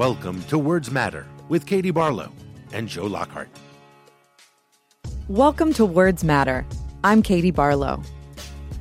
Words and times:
Welcome 0.00 0.42
to 0.44 0.56
Words 0.56 0.90
Matter 0.90 1.26
with 1.50 1.66
Katie 1.66 1.90
Barlow 1.90 2.32
and 2.72 2.88
Joe 2.88 3.04
Lockhart. 3.04 3.50
Welcome 5.28 5.74
to 5.74 5.84
Words 5.84 6.24
Matter. 6.24 6.64
I'm 7.04 7.20
Katie 7.20 7.50
Barlow. 7.50 8.02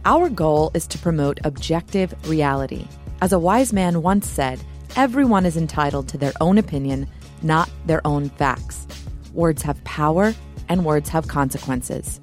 Our 0.05 0.29
goal 0.29 0.71
is 0.73 0.87
to 0.87 0.97
promote 0.97 1.41
objective 1.43 2.15
reality. 2.29 2.87
As 3.19 3.33
a 3.33 3.37
wise 3.37 3.73
man 3.73 4.01
once 4.01 4.29
said, 4.29 4.61
everyone 4.95 5.45
is 5.45 5.57
entitled 5.57 6.07
to 6.07 6.17
their 6.17 6.31
own 6.39 6.57
opinion, 6.57 7.05
not 7.41 7.69
their 7.85 7.99
own 8.07 8.29
facts. 8.29 8.87
Words 9.33 9.61
have 9.63 9.83
power, 9.83 10.33
and 10.69 10.85
words 10.85 11.09
have 11.09 11.27
consequences. 11.27 12.21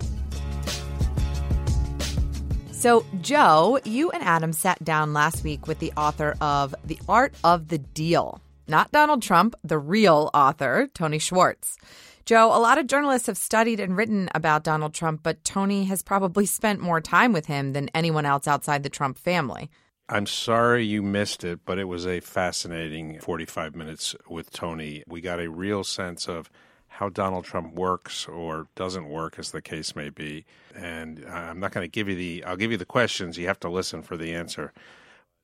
So, 2.70 3.04
Joe, 3.20 3.78
you 3.84 4.10
and 4.12 4.22
Adam 4.22 4.54
sat 4.54 4.82
down 4.82 5.12
last 5.12 5.44
week 5.44 5.66
with 5.66 5.80
the 5.80 5.92
author 5.98 6.34
of 6.40 6.74
The 6.86 6.98
Art 7.06 7.34
of 7.44 7.68
the 7.68 7.76
Deal. 7.76 8.40
Not 8.68 8.90
Donald 8.92 9.22
Trump, 9.22 9.54
the 9.62 9.78
real 9.78 10.30
author, 10.34 10.88
Tony 10.92 11.18
Schwartz. 11.18 11.76
Joe, 12.24 12.46
a 12.46 12.58
lot 12.58 12.78
of 12.78 12.88
journalists 12.88 13.28
have 13.28 13.38
studied 13.38 13.78
and 13.78 13.96
written 13.96 14.28
about 14.34 14.64
Donald 14.64 14.92
Trump, 14.92 15.20
but 15.22 15.44
Tony 15.44 15.84
has 15.84 16.02
probably 16.02 16.44
spent 16.46 16.80
more 16.80 17.00
time 17.00 17.32
with 17.32 17.46
him 17.46 17.72
than 17.72 17.88
anyone 17.94 18.26
else 18.26 18.48
outside 18.48 18.82
the 18.82 18.90
Trump 18.90 19.18
family. 19.18 19.70
I'm 20.08 20.26
sorry 20.26 20.84
you 20.84 21.02
missed 21.02 21.44
it, 21.44 21.60
but 21.64 21.78
it 21.78 21.84
was 21.84 22.06
a 22.06 22.20
fascinating 22.20 23.18
45 23.20 23.74
minutes 23.74 24.14
with 24.28 24.50
Tony. 24.50 25.02
We 25.08 25.20
got 25.20 25.40
a 25.40 25.50
real 25.50 25.82
sense 25.82 26.28
of 26.28 26.50
how 26.88 27.08
Donald 27.08 27.44
Trump 27.44 27.74
works 27.74 28.26
or 28.26 28.68
doesn't 28.74 29.08
work, 29.08 29.38
as 29.38 29.50
the 29.50 29.60
case 29.60 29.94
may 29.94 30.08
be. 30.08 30.44
And 30.74 31.24
I'm 31.28 31.60
not 31.60 31.72
going 31.72 31.84
to 31.84 31.90
give 31.90 32.08
you 32.08 32.14
the, 32.14 32.44
I'll 32.44 32.56
give 32.56 32.70
you 32.70 32.76
the 32.76 32.84
questions. 32.84 33.36
You 33.36 33.48
have 33.48 33.60
to 33.60 33.68
listen 33.68 34.02
for 34.02 34.16
the 34.16 34.32
answer. 34.32 34.72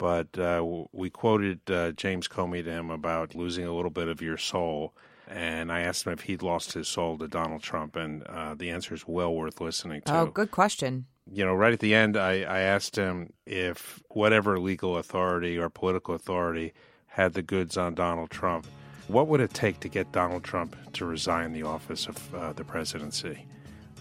But 0.03 0.37
uh, 0.37 0.65
we 0.91 1.11
quoted 1.11 1.61
uh, 1.71 1.93
James 1.93 2.27
Comey 2.27 2.65
to 2.65 2.71
him 2.73 2.91
about 2.91 3.37
losing 3.37 3.67
a 3.67 3.73
little 3.73 3.93
bit 3.93 4.09
of 4.09 4.21
your 4.21 4.37
soul 4.37 4.95
and 5.29 5.71
I 5.71 5.83
asked 5.83 6.07
him 6.07 6.13
if 6.13 6.23
he'd 6.23 6.43
lost 6.43 6.73
his 6.73 6.89
soul 6.89 7.17
to 7.19 7.29
Donald 7.29 7.63
Trump, 7.63 7.95
and 7.95 8.25
uh, 8.25 8.55
the 8.55 8.71
answer 8.71 8.95
is 8.95 9.07
well 9.07 9.33
worth 9.33 9.61
listening 9.61 10.03
to. 10.03 10.15
Oh, 10.15 10.27
good 10.27 10.51
question. 10.51 11.07
You 11.33 11.45
know, 11.45 11.55
right 11.55 11.73
at 11.73 11.79
the 11.79 11.95
end, 11.95 12.17
I, 12.17 12.43
I 12.43 12.61
asked 12.61 12.97
him 12.97 13.33
if 13.47 14.03
whatever 14.11 14.59
legal 14.59 14.97
authority 14.97 15.57
or 15.57 15.71
political 15.71 16.15
authority 16.17 16.75
had 17.07 17.35
the 17.35 17.43
goods 17.43 17.77
on 17.77 17.95
Donald 17.95 18.31
Trump, 18.31 18.67
what 19.07 19.29
would 19.29 19.41
it 19.41 19.55
take 19.55 19.81
to 19.81 19.89
get 19.89 20.11
Donald 20.11 20.43
Trump 20.43 20.77
to 20.95 21.05
resign 21.05 21.53
the 21.53 21.63
office 21.63 22.09
of 22.09 22.35
uh, 22.35 22.53
the 22.53 22.65
presidency? 22.65 23.47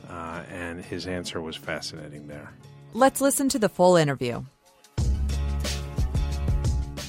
Uh, 0.10 0.42
and 0.50 0.84
his 0.84 1.06
answer 1.06 1.42
was 1.42 1.56
fascinating 1.56 2.28
there. 2.28 2.52
Let's 2.94 3.22
listen 3.22 3.48
to 3.50 3.60
the 3.60 3.70
full 3.70 3.96
interview. 3.96 4.44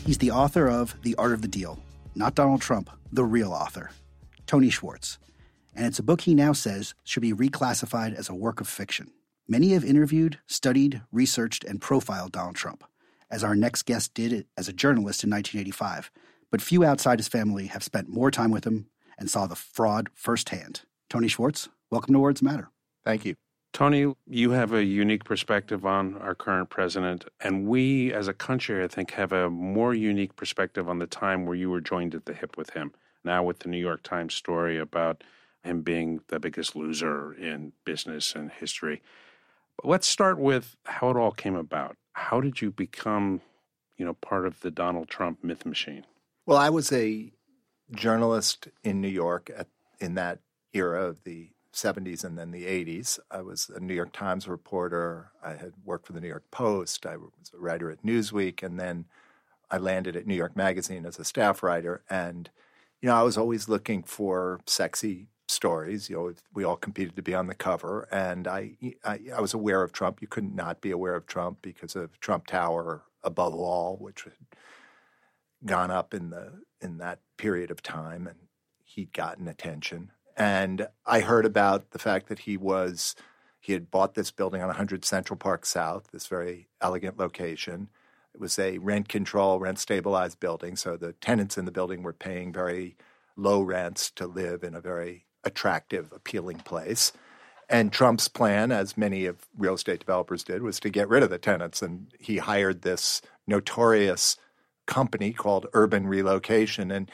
He's 0.05 0.19
the 0.19 0.33
author 0.33 0.69
of 0.69 0.97
The 1.03 1.15
Art 1.15 1.33
of 1.33 1.43
the 1.43 1.49
Deal, 1.49 1.79
not 2.17 2.35
Donald 2.35 2.61
Trump, 2.61 2.91
the 3.13 3.23
real 3.25 3.53
author. 3.53 3.91
Tony 4.49 4.69
Schwartz, 4.69 5.19
and 5.77 5.87
it's 5.87 6.01
a 6.01 6.03
book 6.03 6.23
he 6.23 6.35
now 6.35 6.53
says 6.53 6.95
should 7.05 7.21
be 7.21 7.33
reclassified 7.33 8.13
as 8.13 8.29
a 8.29 8.35
work 8.35 8.61
of 8.61 8.67
fiction. 8.67 9.13
Many 9.47 9.75
have 9.75 9.85
interviewed, 9.85 10.41
studied, 10.49 11.03
researched, 11.13 11.63
and 11.63 11.81
profiled 11.81 12.33
Donald 12.33 12.57
Trump, 12.57 12.83
as 13.31 13.45
our 13.45 13.55
next 13.55 13.85
guest 13.85 14.13
did 14.13 14.45
as 14.57 14.67
a 14.67 14.73
journalist 14.73 15.23
in 15.23 15.31
1985, 15.31 16.11
but 16.51 16.61
few 16.61 16.85
outside 16.85 17.21
his 17.21 17.29
family 17.29 17.69
have 17.69 17.85
spent 17.85 18.09
more 18.09 18.33
time 18.33 18.51
with 18.51 18.67
him 18.67 18.87
and 19.17 19.31
saw 19.31 19.47
the 19.47 19.55
fraud 19.55 20.09
firsthand. 20.15 20.81
Tony 21.09 21.29
Schwartz, 21.29 21.69
welcome 21.91 22.13
to 22.13 22.19
Words 22.19 22.43
Matter. 22.43 22.71
Thank 23.05 23.25
you. 23.25 23.37
Tony, 23.73 24.15
you 24.27 24.51
have 24.51 24.73
a 24.73 24.85
unique 24.85 25.25
perspective 25.25 25.87
on 25.87 26.17
our 26.19 26.35
current 26.35 26.69
president, 26.69 27.25
and 27.41 27.67
we 27.67 28.13
as 28.13 28.29
a 28.29 28.35
country, 28.35 28.85
I 28.85 28.89
think, 28.89 29.13
have 29.13 29.33
a 29.33 29.49
more 29.49 29.95
unique 29.95 30.37
perspective 30.37 30.89
on 30.89 30.99
the 30.99 31.07
time 31.07 31.47
where 31.47 31.57
you 31.57 31.71
were 31.71 31.81
joined 31.81 32.15
at 32.15 32.27
the 32.27 32.35
hip 32.35 32.57
with 32.57 32.71
him 32.71 32.93
now 33.25 33.43
with 33.43 33.61
the 33.61 33.69
New 33.69 33.79
York 33.79 34.03
Times 34.03 34.35
story 34.35 34.79
about 34.79 35.25
him 35.63 35.83
being 35.83 36.21
the 36.29 36.41
biggest 36.41 36.75
loser 36.77 37.33
in 37.33 37.73
business 37.85 38.35
and 38.35 38.51
history. 38.51 39.01
But 39.77 39.89
let's 39.89 40.07
start 40.07 40.39
with 40.39 40.77
how 40.85 41.11
it 41.11 41.17
all 41.17 41.33
came 41.33 41.55
about. 41.55 41.97
How 42.13 42.41
did 42.41 42.61
you 42.61 42.71
become, 42.71 43.41
you 43.97 44.05
know, 44.05 44.15
part 44.15 44.47
of 44.47 44.61
the 44.61 44.71
Donald 44.71 45.09
Trump 45.09 45.43
myth 45.43 45.65
machine? 45.65 46.05
Well, 46.47 46.59
I 46.59 46.69
was 46.69 46.93
a 46.93 47.33
journalist 47.93 48.69
in 48.83 49.01
New 49.01 49.09
York 49.09 49.51
at, 49.57 49.69
in 50.01 50.15
that 50.15 50.41
era 50.75 51.07
of 51.07 51.25
the 51.25 51.51
70s 51.73 52.25
and 52.25 52.39
then 52.39 52.51
the 52.51 52.65
80s. 52.65 53.19
I 53.31 53.43
was 53.43 53.71
a 53.75 53.81
New 53.81 53.95
York 53.95 54.13
Times 54.13 54.49
reporter. 54.49 55.31
I 55.45 55.51
had 55.51 55.73
worked 55.85 56.07
for 56.07 56.13
the 56.13 56.21
New 56.21 56.29
York 56.29 56.51
Post. 56.51 57.07
I 57.07 57.17
was 57.17 57.31
a 57.55 57.59
writer 57.59 57.91
at 57.91 58.05
Newsweek. 58.05 58.63
And 58.63 58.79
then 58.79 59.07
I 59.71 59.79
landed 59.79 60.17
at 60.17 60.27
New 60.27 60.35
York 60.35 60.57
Magazine 60.57 61.07
as 61.07 61.19
a 61.19 61.25
staff 61.25 61.63
writer. 61.63 62.03
And 62.11 62.51
you 63.03 63.09
know, 63.09 63.17
I 63.17 63.23
was 63.23 63.37
always 63.37 63.69
looking 63.69 64.05
for 64.05 64.61
sexy 64.67 65.27
stories. 65.49 66.09
You 66.09 66.17
know, 66.17 66.35
we 66.55 66.65
all 66.65 66.77
competed 66.77 67.17
to 67.17 67.23
be 67.23 67.35
on 67.35 67.49
the 67.49 67.55
cover, 67.55 68.09
and 68.11 68.47
I, 68.47 68.77
I, 69.05 69.19
I 69.37 69.41
was 69.41 69.53
aware 69.53 69.83
of 69.83 69.93
Trump. 69.93 70.23
You 70.23 70.29
couldn't 70.29 70.55
not 70.55 70.81
be 70.81 70.93
aware 70.93 71.15
of 71.15 71.27
Trump 71.27 71.59
because 71.63 71.97
of 71.97 72.19
Trump 72.21 72.47
Tower 72.47 73.03
above 73.25 73.55
all, 73.55 73.97
which 73.97 74.23
had 74.23 74.33
gone 75.67 75.91
up 75.91 76.15
in 76.15 76.31
the 76.31 76.63
in 76.81 76.99
that 76.99 77.19
period 77.37 77.71
of 77.71 77.83
time, 77.83 78.27
and 78.27 78.39
he'd 78.85 79.13
gotten 79.13 79.49
attention. 79.49 80.13
And 80.37 80.89
I 81.07 81.21
heard 81.21 81.47
about 81.47 81.91
the 81.91 81.99
fact 81.99 82.29
that 82.29 82.41
he 82.41 82.57
was 82.57 83.15
he 83.61 83.75
had 83.75 83.93
bought 83.93 84.15
this 84.15 84.33
building 84.33 84.61
on 84.61 84.67
100 84.67 85.05
Central 85.05 85.37
Park 85.37 85.65
South, 85.65 86.09
this 86.11 86.27
very 86.27 86.69
elegant 86.81 87.17
location 87.17 87.89
it 88.35 88.41
was 88.41 88.59
a 88.59 88.79
rent 88.79 89.09
control, 89.09 89.59
rent 89.59 89.79
stabilized 89.79 90.41
building. 90.41 90.77
So 90.77 90.97
the 90.97 91.13
tenants 91.15 91.59
in 91.59 91.65
the 91.65 91.73
building 91.73 92.03
were 92.03 92.13
paying 92.13 92.53
very 92.53 92.97
low 93.37 93.61
rents 93.61 94.11
to 94.13 94.27
live 94.27 94.63
in 94.63 94.75
a 94.75 94.81
very 94.81 95.27
attractive, 95.45 96.13
appealing 96.13 96.59
place. 96.59 97.13
And 97.69 97.93
Trump's 97.93 98.29
plan, 98.29 98.73
as 98.73 98.97
many 98.97 99.27
of 99.27 99.47
real 99.57 99.75
estate 99.75 100.01
developers 100.01 100.45
did, 100.45 100.63
was 100.63 100.81
to 100.81 100.91
get 100.91 101.09
rid 101.09 101.23
of 101.23 101.31
the 101.31 101.39
tenants. 101.39 101.83
And 101.83 102.09
he 102.19 102.39
hired 102.39 102.83
this 102.83 103.23
notorious 103.47 104.37
company 104.87 105.33
called 105.33 105.67
Urban 105.73 106.07
Relocation. 106.07 106.91
And 106.91 107.11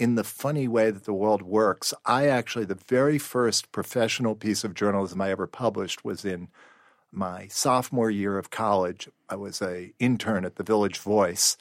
in 0.00 0.14
the 0.14 0.24
funny 0.24 0.66
way 0.66 0.90
that 0.90 1.04
the 1.04 1.12
world 1.12 1.42
works, 1.42 1.92
I 2.06 2.26
actually, 2.26 2.64
the 2.64 2.80
very 2.88 3.18
first 3.18 3.70
professional 3.70 4.34
piece 4.34 4.64
of 4.64 4.72
journalism 4.72 5.20
I 5.20 5.30
ever 5.30 5.46
published 5.46 6.06
was 6.06 6.24
in 6.24 6.48
my 7.12 7.48
sophomore 7.48 8.10
year 8.10 8.38
of 8.38 8.48
college, 8.48 9.10
I 9.28 9.36
was 9.36 9.60
a 9.60 9.92
intern 9.98 10.46
at 10.46 10.56
the 10.56 10.62
Village 10.62 10.96
Voice, 10.96 11.58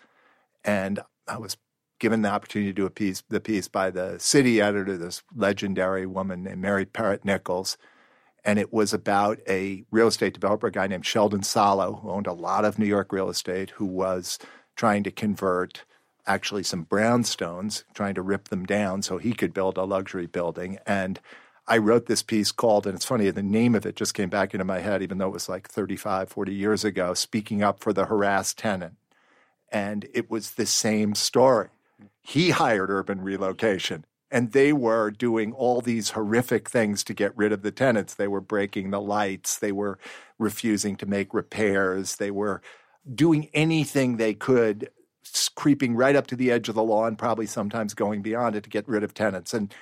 and 0.63 1.01
I 1.27 1.37
was 1.37 1.57
given 1.99 2.21
the 2.21 2.29
opportunity 2.29 2.71
to 2.71 2.75
do 2.75 2.85
a 2.85 2.89
piece, 2.89 3.21
the 3.27 3.41
piece 3.41 3.67
by 3.67 3.89
the 3.89 4.17
city 4.19 4.61
editor, 4.61 4.95
this 4.95 5.21
legendary 5.35 6.05
woman 6.05 6.43
named 6.43 6.61
Mary 6.61 6.85
Perot 6.85 7.25
Nichols, 7.25 7.77
and 8.45 8.57
it 8.57 8.71
was 8.71 8.93
about 8.93 9.39
a 9.49 9.83
real 9.91 10.07
estate 10.07 10.33
developer, 10.33 10.67
a 10.67 10.71
guy 10.71 10.87
named 10.87 11.05
Sheldon 11.05 11.41
Solow, 11.41 12.01
who 12.01 12.09
owned 12.09 12.27
a 12.27 12.31
lot 12.31 12.63
of 12.63 12.79
New 12.79 12.85
York 12.85 13.11
real 13.11 13.29
estate, 13.29 13.71
who 13.71 13.85
was 13.85 14.39
trying 14.77 15.03
to 15.03 15.11
convert 15.11 15.83
actually 16.29 16.63
some 16.63 16.85
brownstones, 16.85 17.83
trying 17.93 18.15
to 18.15 18.21
rip 18.21 18.47
them 18.47 18.65
down 18.65 19.01
so 19.01 19.17
he 19.17 19.33
could 19.33 19.53
build 19.53 19.77
a 19.77 19.83
luxury 19.83 20.27
building, 20.27 20.77
and 20.85 21.19
I 21.69 21.77
wrote 21.77 22.07
this 22.07 22.23
piece 22.23 22.51
called, 22.51 22.87
and 22.87 22.95
it's 22.95 23.05
funny, 23.05 23.29
the 23.29 23.43
name 23.43 23.75
of 23.75 23.85
it 23.85 23.95
just 23.95 24.15
came 24.15 24.29
back 24.29 24.55
into 24.55 24.65
my 24.65 24.79
head, 24.79 25.03
even 25.03 25.19
though 25.19 25.27
it 25.27 25.33
was 25.33 25.47
like 25.47 25.67
35, 25.67 26.29
40 26.29 26.53
years 26.53 26.83
ago, 26.83 27.13
Speaking 27.13 27.61
Up 27.61 27.79
for 27.79 27.93
the 27.93 28.05
Harassed 28.05 28.57
Tenant. 28.57 28.95
And 29.71 30.07
it 30.15 30.31
was 30.31 30.51
the 30.51 30.65
same 30.65 31.13
story. 31.13 31.67
He 32.21 32.49
hired 32.49 32.89
urban 32.89 33.21
relocation, 33.21 34.05
and 34.31 34.51
they 34.51 34.73
were 34.73 35.11
doing 35.11 35.53
all 35.53 35.79
these 35.81 36.11
horrific 36.11 36.67
things 36.67 37.03
to 37.03 37.13
get 37.13 37.37
rid 37.37 37.51
of 37.51 37.61
the 37.61 37.71
tenants. 37.71 38.15
They 38.15 38.27
were 38.27 38.41
breaking 38.41 38.89
the 38.89 39.01
lights, 39.01 39.59
they 39.59 39.71
were 39.71 39.99
refusing 40.39 40.95
to 40.97 41.05
make 41.05 41.35
repairs, 41.35 42.15
they 42.15 42.31
were 42.31 42.63
doing 43.13 43.49
anything 43.53 44.17
they 44.17 44.33
could, 44.33 44.89
creeping 45.55 45.95
right 45.95 46.15
up 46.15 46.27
to 46.27 46.35
the 46.35 46.51
edge 46.51 46.69
of 46.69 46.75
the 46.75 46.83
law 46.83 47.05
and 47.05 47.17
probably 47.17 47.45
sometimes 47.45 47.93
going 47.93 48.21
beyond 48.21 48.55
it 48.55 48.63
to 48.63 48.69
get 48.69 48.87
rid 48.87 49.03
of 49.03 49.13
tenants. 49.13 49.53
And 49.53 49.73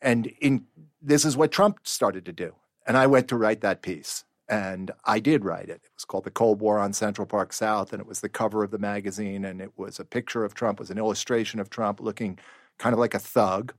and 0.00 0.26
in 0.40 0.66
this 1.00 1.24
is 1.24 1.36
what 1.36 1.52
Trump 1.52 1.80
started 1.84 2.24
to 2.26 2.32
do. 2.32 2.54
And 2.86 2.96
I 2.96 3.06
went 3.06 3.28
to 3.28 3.36
write 3.36 3.60
that 3.60 3.82
piece. 3.82 4.24
And 4.48 4.90
I 5.04 5.18
did 5.18 5.44
write 5.44 5.68
it. 5.70 5.80
It 5.84 5.90
was 5.94 6.04
called 6.04 6.24
The 6.24 6.30
Cold 6.30 6.60
War 6.60 6.78
on 6.78 6.92
Central 6.92 7.26
Park 7.26 7.54
South, 7.54 7.92
and 7.92 8.00
it 8.00 8.06
was 8.06 8.20
the 8.20 8.28
cover 8.28 8.62
of 8.62 8.70
the 8.70 8.78
magazine, 8.78 9.46
and 9.46 9.62
it 9.62 9.72
was 9.78 9.98
a 9.98 10.04
picture 10.04 10.44
of 10.44 10.52
Trump, 10.52 10.78
it 10.78 10.82
was 10.82 10.90
an 10.90 10.98
illustration 10.98 11.58
of 11.58 11.70
Trump 11.70 12.00
looking 12.00 12.38
kind 12.76 12.92
of 12.92 12.98
like 12.98 13.14
a 13.14 13.18
thug. 13.18 13.72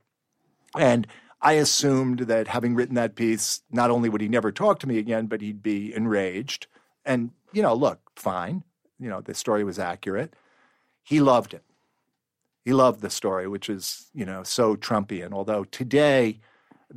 And 0.76 1.06
I 1.42 1.54
assumed 1.54 2.20
that 2.22 2.48
having 2.48 2.74
written 2.74 2.96
that 2.96 3.16
piece, 3.16 3.62
not 3.70 3.92
only 3.92 4.10
would 4.10 4.22
he 4.22 4.30
never 4.30 4.52
talk 4.52 4.80
to 4.80 4.88
me 4.88 4.98
again, 4.98 5.28
but 5.28 5.42
he'd 5.42 5.62
be 5.62 5.94
enraged. 5.94 6.68
And, 7.06 7.32
you 7.52 7.62
know, 7.62 7.74
look, 7.74 8.00
fine. 8.16 8.64
You 8.98 9.10
know, 9.10 9.22
the 9.22 9.36
story 9.36 9.64
was 9.64 9.78
accurate. 9.78 10.34
He 11.04 11.20
loved 11.20 11.54
it. 11.54 11.64
He 12.66 12.74
loved 12.74 13.02
the 13.02 13.10
story, 13.10 13.48
which 13.48 13.70
is, 13.70 14.10
you 14.14 14.26
know, 14.26 14.44
so 14.44 14.76
Trumpian. 14.76 15.34
Although 15.34 15.66
today, 15.66 16.40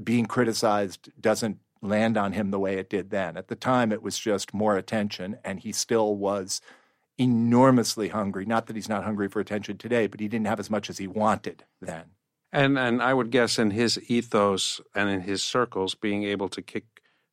being 0.03 0.27
criticized 0.27 1.11
doesn't 1.21 1.59
land 1.83 2.17
on 2.17 2.33
him 2.33 2.51
the 2.51 2.59
way 2.59 2.79
it 2.79 2.89
did 2.89 3.11
then. 3.11 3.37
At 3.37 3.49
the 3.49 3.57
time, 3.57 3.93
it 3.93 4.03
was 4.03 4.19
just 4.19 4.55
more 4.55 4.77
attention, 4.77 5.39
and 5.45 5.61
he 5.61 5.73
still 5.73 6.15
was 6.17 6.61
enormously 7.19 8.09
hungry. 8.09 8.45
Not 8.45 8.67
that 8.67 8.77
he's 8.77 8.89
not 8.89 9.05
hungry 9.05 9.29
for 9.29 9.41
attention 9.41 9.79
today, 9.79 10.07
but 10.07 10.21
he 10.21 10.29
didn't 10.29 10.47
have 10.47 10.61
as 10.61 10.71
much 10.71 10.89
as 10.89 10.99
he 10.99 11.07
wanted 11.07 11.65
then. 11.81 12.05
And 12.53 12.79
and 12.79 13.03
I 13.03 13.13
would 13.13 13.31
guess 13.31 13.59
in 13.59 13.73
his 13.73 13.99
ethos 14.09 14.81
and 14.95 15.11
in 15.11 15.23
his 15.23 15.43
circles, 15.43 15.95
being 15.95 16.25
able 16.25 16.49
to 16.51 16.63
kick, 16.63 16.85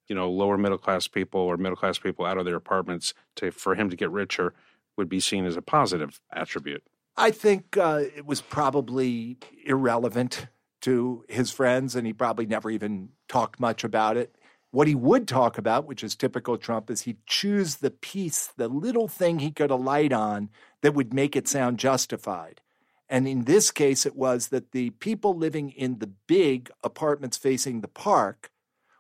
you 0.08 0.16
know, 0.16 0.30
lower 0.30 0.58
middle 0.58 0.78
class 0.78 1.08
people 1.08 1.40
or 1.40 1.56
middle 1.58 1.76
class 1.76 2.00
people 2.00 2.26
out 2.26 2.38
of 2.38 2.46
their 2.46 2.56
apartments 2.56 3.14
to 3.36 3.52
for 3.52 3.76
him 3.76 3.90
to 3.90 3.96
get 3.96 4.10
richer 4.10 4.54
would 4.98 5.10
be 5.10 5.20
seen 5.20 5.46
as 5.46 5.58
a 5.58 5.62
positive 5.62 6.20
attribute. 6.32 6.84
I 7.16 7.32
think 7.32 7.78
uh, 7.78 8.04
it 8.16 8.26
was 8.26 8.42
probably 8.42 9.38
irrelevant 9.66 10.48
to 10.82 11.24
his 11.30 11.52
friends, 11.52 11.96
and 11.96 12.06
he 12.06 12.14
probably 12.14 12.46
never 12.46 12.70
even 12.70 13.10
talked 13.28 13.60
much 13.60 13.84
about 13.84 14.18
it. 14.18 14.36
What 14.72 14.88
he 14.88 14.96
would 14.96 15.28
talk 15.28 15.58
about, 15.60 15.86
which 15.86 16.04
is 16.04 16.16
typical 16.16 16.58
Trump, 16.58 16.90
is 16.90 17.02
he'd 17.02 17.26
choose 17.28 17.76
the 17.76 17.92
piece, 17.92 18.48
the 18.58 18.68
little 18.68 19.08
thing 19.08 19.40
he 19.40 19.52
could 19.52 19.70
alight 19.70 20.12
on 20.12 20.50
that 20.82 20.96
would 20.96 21.14
make 21.14 21.36
it 21.36 21.48
sound 21.48 21.78
justified. 21.78 22.60
And 23.08 23.28
in 23.28 23.44
this 23.44 23.70
case, 23.70 24.06
it 24.06 24.16
was 24.16 24.48
that 24.48 24.72
the 24.72 24.90
people 24.92 25.38
living 25.38 25.70
in 25.70 26.00
the 26.00 26.08
big 26.08 26.72
apartments 26.84 27.38
facing 27.38 27.82
the 27.82 27.88
park 27.88 28.50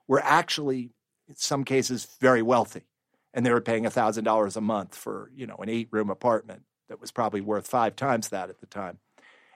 were 0.08 0.22
actually, 0.24 0.92
in 1.28 1.36
some 1.36 1.64
cases, 1.64 2.08
very 2.22 2.44
wealthy. 2.44 2.84
And 3.34 3.46
they 3.46 3.52
were 3.52 3.62
paying 3.62 3.84
$1,000 3.86 4.56
a 4.56 4.62
month 4.62 4.96
for, 4.96 5.32
you 5.36 5.48
know, 5.48 5.56
an 5.56 5.70
eight 5.70 5.88
room 5.92 6.10
apartment 6.10 6.64
that 6.90 7.02
was 7.02 7.12
probably 7.12 7.42
worth 7.42 7.68
five 7.68 7.96
times 7.96 8.30
that 8.30 8.50
at 8.50 8.60
the 8.60 8.68
time. 8.68 9.00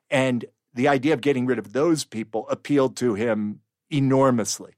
And 0.10 0.46
the 0.74 0.88
idea 0.88 1.14
of 1.14 1.22
getting 1.22 1.46
rid 1.46 1.60
of 1.60 1.74
those 1.74 2.04
people 2.04 2.48
appealed 2.50 2.96
to 2.98 3.14
him 3.14 3.62
enormously. 3.92 4.74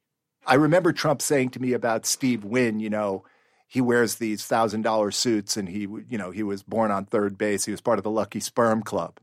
I 0.46 0.56
remember 0.56 0.92
Trump 0.92 1.22
saying 1.22 1.52
to 1.52 1.62
me 1.62 1.74
about 1.74 2.06
Steve 2.06 2.44
Wynn, 2.44 2.80
you 2.80 2.90
know, 2.90 3.24
he 3.68 3.82
wears 3.82 4.16
these 4.16 4.46
thousand 4.46 4.82
dollar 4.82 5.12
suits 5.12 5.56
and 5.56 5.70
he, 5.70 5.82
you 5.82 6.18
know, 6.18 6.32
he 6.32 6.42
was 6.42 6.64
born 6.64 6.90
on 6.90 7.06
third 7.06 7.38
base. 7.38 7.66
He 7.66 7.72
was 7.72 7.82
part 7.82 8.00
of 8.00 8.04
the 8.04 8.10
Lucky 8.10 8.40
Sperm 8.40 8.82
Club. 8.82 9.20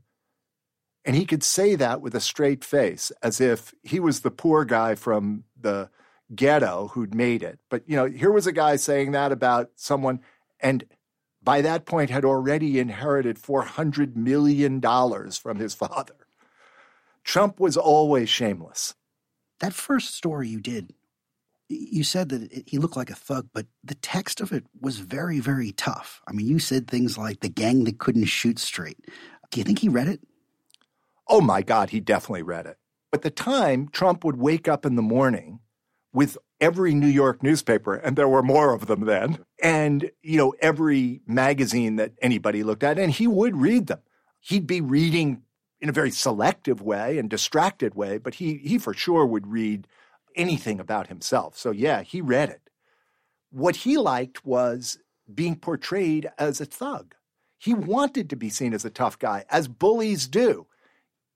And 1.04 1.16
he 1.16 1.24
could 1.24 1.42
say 1.42 1.74
that 1.76 2.00
with 2.00 2.14
a 2.14 2.20
straight 2.20 2.64
face, 2.64 3.12
as 3.22 3.40
if 3.40 3.74
he 3.82 4.00
was 4.00 4.20
the 4.20 4.30
poor 4.30 4.64
guy 4.64 4.94
from 4.94 5.44
the 5.60 5.88
ghetto 6.34 6.88
who'd 6.88 7.14
made 7.14 7.42
it. 7.42 7.58
But, 7.70 7.88
you 7.88 7.96
know, 7.96 8.06
here 8.06 8.32
was 8.32 8.46
a 8.46 8.52
guy 8.52 8.76
saying 8.76 9.12
that 9.12 9.32
about 9.32 9.70
someone, 9.76 10.20
and 10.60 10.84
by 11.42 11.60
that 11.62 11.86
point 11.86 12.10
had 12.10 12.24
already 12.24 12.78
inherited 12.78 13.38
$400 13.38 14.16
million 14.16 14.80
from 14.80 15.58
his 15.58 15.74
father. 15.76 16.16
Trump 17.24 17.58
was 17.58 17.76
always 17.76 18.28
shameless. 18.28 18.94
That 19.60 19.72
first 19.72 20.14
story 20.14 20.48
you 20.48 20.60
did 20.60 20.92
you 21.68 22.04
said 22.04 22.28
that 22.28 22.52
it, 22.52 22.64
he 22.66 22.78
looked 22.78 22.96
like 22.96 23.10
a 23.10 23.14
thug, 23.14 23.48
but 23.52 23.66
the 23.82 23.94
text 23.96 24.40
of 24.40 24.52
it 24.52 24.64
was 24.80 24.98
very, 24.98 25.40
very 25.40 25.72
tough. 25.72 26.20
I 26.26 26.32
mean, 26.32 26.46
you 26.46 26.58
said 26.58 26.88
things 26.88 27.18
like 27.18 27.40
the 27.40 27.48
gang 27.48 27.84
that 27.84 27.98
couldn't 27.98 28.26
shoot 28.26 28.58
straight. 28.58 28.98
Do 29.50 29.60
you 29.60 29.64
think 29.64 29.80
he 29.80 29.88
read 29.88 30.08
it? 30.08 30.20
Oh 31.28 31.40
my 31.40 31.62
God, 31.62 31.90
he 31.90 32.00
definitely 32.00 32.42
read 32.42 32.66
it. 32.66 32.78
At 33.12 33.22
the 33.22 33.30
time, 33.30 33.88
Trump 33.88 34.24
would 34.24 34.36
wake 34.36 34.68
up 34.68 34.86
in 34.86 34.96
the 34.96 35.02
morning 35.02 35.60
with 36.16 36.38
every 36.62 36.94
New 36.94 37.06
York 37.06 37.42
newspaper, 37.42 37.94
and 37.94 38.16
there 38.16 38.26
were 38.26 38.42
more 38.42 38.72
of 38.72 38.86
them 38.86 39.04
then, 39.04 39.44
and 39.62 40.10
you 40.22 40.38
know 40.38 40.54
every 40.60 41.20
magazine 41.26 41.96
that 41.96 42.12
anybody 42.22 42.62
looked 42.62 42.82
at, 42.82 42.98
and 42.98 43.12
he 43.12 43.26
would 43.26 43.54
read 43.54 43.86
them. 43.86 44.00
He'd 44.40 44.66
be 44.66 44.80
reading 44.80 45.42
in 45.78 45.90
a 45.90 45.92
very 45.92 46.10
selective 46.10 46.80
way 46.80 47.18
and 47.18 47.28
distracted 47.28 47.94
way, 47.94 48.16
but 48.16 48.36
he 48.36 48.54
he 48.56 48.78
for 48.78 48.94
sure 48.94 49.26
would 49.26 49.46
read 49.46 49.86
anything 50.34 50.80
about 50.80 51.08
himself. 51.08 51.58
So, 51.58 51.70
yeah, 51.70 52.00
he 52.00 52.22
read 52.22 52.48
it. 52.48 52.70
What 53.50 53.76
he 53.76 53.98
liked 53.98 54.46
was 54.46 54.98
being 55.32 55.56
portrayed 55.56 56.30
as 56.38 56.62
a 56.62 56.64
thug. 56.64 57.14
He 57.58 57.74
wanted 57.74 58.30
to 58.30 58.36
be 58.36 58.48
seen 58.48 58.72
as 58.72 58.86
a 58.86 58.90
tough 58.90 59.18
guy, 59.18 59.44
as 59.50 59.68
bullies 59.68 60.28
do. 60.28 60.66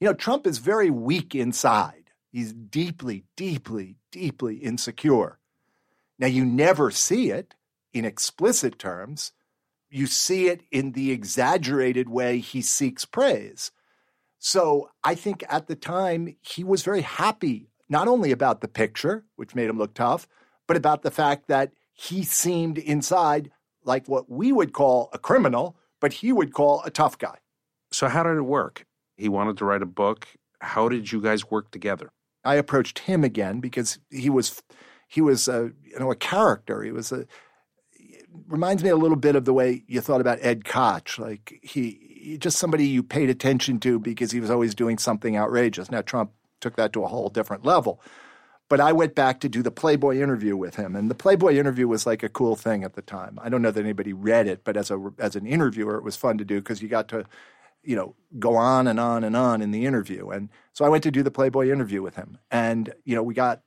You 0.00 0.09
know, 0.09 0.15
Trump 0.15 0.47
is 0.47 0.56
very 0.56 0.88
weak 0.88 1.35
inside. 1.35 2.05
He's 2.33 2.55
deeply, 2.55 3.25
deeply, 3.37 4.00
deeply 4.11 4.57
insecure. 4.57 5.39
Now, 6.19 6.27
you 6.27 6.45
never 6.45 6.91
see 6.91 7.31
it 7.31 7.55
in 7.93 8.05
explicit 8.05 8.79
terms. 8.79 9.33
You 9.89 10.07
see 10.07 10.49
it 10.49 10.62
in 10.71 10.93
the 10.93 11.11
exaggerated 11.11 12.09
way 12.09 12.39
he 12.39 12.62
seeks 12.62 13.05
praise. 13.05 13.71
So 14.39 14.91
I 15.05 15.15
think 15.15 15.45
at 15.49 15.67
the 15.67 15.77
time 15.77 16.37
he 16.41 16.65
was 16.65 16.83
very 16.83 17.03
happy 17.03 17.69
not 17.91 18.09
only 18.09 18.31
about 18.31 18.61
the 18.61 18.69
picture, 18.69 19.25
which 19.37 19.55
made 19.55 19.69
him 19.69 19.77
look 19.77 19.95
tough, 19.95 20.27
but 20.67 20.77
about 20.77 21.03
the 21.03 21.11
fact 21.11 21.49
that 21.49 21.73
he 21.93 22.23
seemed 22.23 22.79
inside 22.79 23.51
like 23.85 24.07
what 24.09 24.31
we 24.31 24.53
would 24.53 24.73
call 24.73 25.11
a 25.12 25.19
criminal, 25.19 25.77
but 26.01 26.12
he 26.15 26.33
would 26.33 26.55
call 26.55 26.83
a 26.85 26.91
tough 26.91 27.19
guy. 27.19 27.37
So, 27.93 28.09
how 28.09 28.23
did 28.23 28.37
it 28.37 28.43
work? 28.43 28.87
He 29.17 29.29
wanted 29.29 29.59
to 29.59 29.65
write 29.65 29.83
a 29.83 29.87
book. 29.87 30.29
How 30.61 30.89
did 30.89 31.11
you 31.11 31.21
guys 31.21 31.51
work 31.51 31.71
together? 31.71 32.12
I 32.44 32.54
approached 32.56 33.00
him 33.00 33.25
again 33.25 33.60
because 33.60 33.98
he 34.10 34.31
was 34.31 34.62
he 35.08 35.20
was 35.20 35.48
a, 35.48 35.72
you 35.84 35.98
know 35.98 36.10
a 36.10 36.16
character. 36.16 36.82
He 36.82 36.92
was 36.92 37.12
a 37.12 37.26
reminds 38.46 38.82
me 38.82 38.90
a 38.90 38.96
little 38.96 39.16
bit 39.16 39.37
of 39.37 39.44
the 39.44 39.52
way 39.52 39.84
you 39.87 40.00
thought 40.00 40.20
about 40.20 40.38
Ed 40.40 40.64
Koch. 40.64 41.19
Like 41.19 41.58
he, 41.62 41.98
he 42.22 42.38
just 42.38 42.58
somebody 42.58 42.87
you 42.87 43.02
paid 43.02 43.31
attention 43.31 43.81
to 43.81 43.98
because 43.98 44.31
he 44.32 44.40
was 44.40 44.50
always 44.50 44.75
doing 44.75 44.98
something 44.98 45.37
outrageous. 45.37 45.90
Now 45.90 46.02
Trump 46.02 46.32
took 46.60 46.76
that 46.76 46.92
to 46.92 47.04
a 47.04 47.08
whole 47.08 47.28
different 47.28 47.64
level. 47.64 48.00
But 48.69 48.78
I 48.78 48.92
went 48.92 49.16
back 49.16 49.40
to 49.40 49.48
do 49.48 49.64
the 49.64 49.72
Playboy 49.72 50.20
interview 50.20 50.56
with 50.56 50.76
him, 50.76 50.94
and 50.94 51.10
the 51.10 51.14
Playboy 51.16 51.56
interview 51.56 51.88
was 51.88 52.06
like 52.06 52.22
a 52.22 52.28
cool 52.28 52.54
thing 52.54 52.84
at 52.84 52.94
the 52.94 53.02
time. 53.02 53.37
I 53.42 53.48
don't 53.48 53.62
know 53.62 53.72
that 53.72 53.82
anybody 53.82 54.12
read 54.12 54.46
it, 54.46 54.62
but 54.62 54.76
as 54.76 54.92
a 54.92 55.12
as 55.19 55.34
an 55.34 55.44
interviewer, 55.44 55.96
it 55.96 56.04
was 56.04 56.14
fun 56.14 56.38
to 56.38 56.44
do 56.44 56.60
because 56.60 56.81
you 56.81 56.87
got 56.88 57.08
to, 57.08 57.25
you 57.82 57.97
know, 57.97 58.15
go 58.38 58.56
on 58.56 58.87
and 58.87 59.00
on 59.00 59.25
and 59.25 59.37
on 59.37 59.62
in 59.62 59.71
the 59.71 59.87
interview. 59.87 60.29
And 60.31 60.49
so 60.73 60.85
I 60.85 60.88
went 60.88 61.03
to 61.05 61.11
do 61.11 61.23
the 61.23 61.31
Playboy 61.31 61.71
interview 61.71 62.03
with 62.03 62.17
him, 62.17 62.38
and 62.50 62.93
you 63.05 63.15
know, 63.15 63.23
we 63.23 63.35
got 63.35 63.62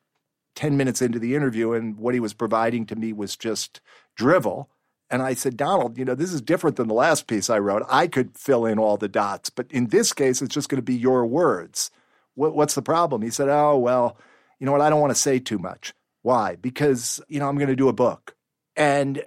ten 0.56 0.78
minutes 0.78 1.02
into 1.02 1.20
the 1.20 1.36
interview, 1.36 1.74
and 1.74 1.98
what 1.98 2.14
he 2.14 2.20
was 2.20 2.34
providing 2.34 2.86
to 2.88 2.96
me 2.96 3.14
was 3.14 3.36
just 3.36 3.82
drivel. 4.16 4.70
And 5.10 5.22
I 5.22 5.36
said, 5.36 5.58
Donald, 5.58 5.98
you 5.98 6.06
know, 6.06 6.16
this 6.16 6.34
is 6.34 6.42
different 6.42 6.76
than 6.76 6.88
the 6.88 6.94
last 6.96 7.28
piece 7.28 7.50
I 7.50 7.60
wrote. 7.60 7.84
I 7.88 8.08
could 8.08 8.36
fill 8.36 8.66
in 8.66 8.80
all 8.80 8.98
the 8.98 9.08
dots, 9.08 9.52
but 9.52 9.72
in 9.72 9.88
this 9.88 10.12
case, 10.12 10.42
it's 10.42 10.56
just 10.56 10.70
going 10.70 10.80
to 10.80 10.82
be 10.82 10.96
your 10.96 11.26
words 11.26 11.92
what, 12.36 12.56
what's 12.56 12.76
the 12.76 12.82
problem? 12.82 13.22
He 13.22 13.30
said, 13.30 13.50
oh, 13.50 13.78
well, 13.78 14.18
you 14.60 14.66
know 14.66 14.72
what? 14.72 14.82
I 14.82 14.90
don't 14.90 15.02
want 15.02 15.12
to 15.12 15.20
say 15.20 15.40
too 15.40 15.60
much. 15.60 15.94
Why? 16.22 16.56
Because, 16.56 17.22
you 17.28 17.40
know, 17.40 17.48
I'm 17.48 17.58
going 17.58 17.68
to 17.68 17.76
do 17.76 17.90
a 17.90 17.94
book. 17.94 18.36
And 18.76 19.24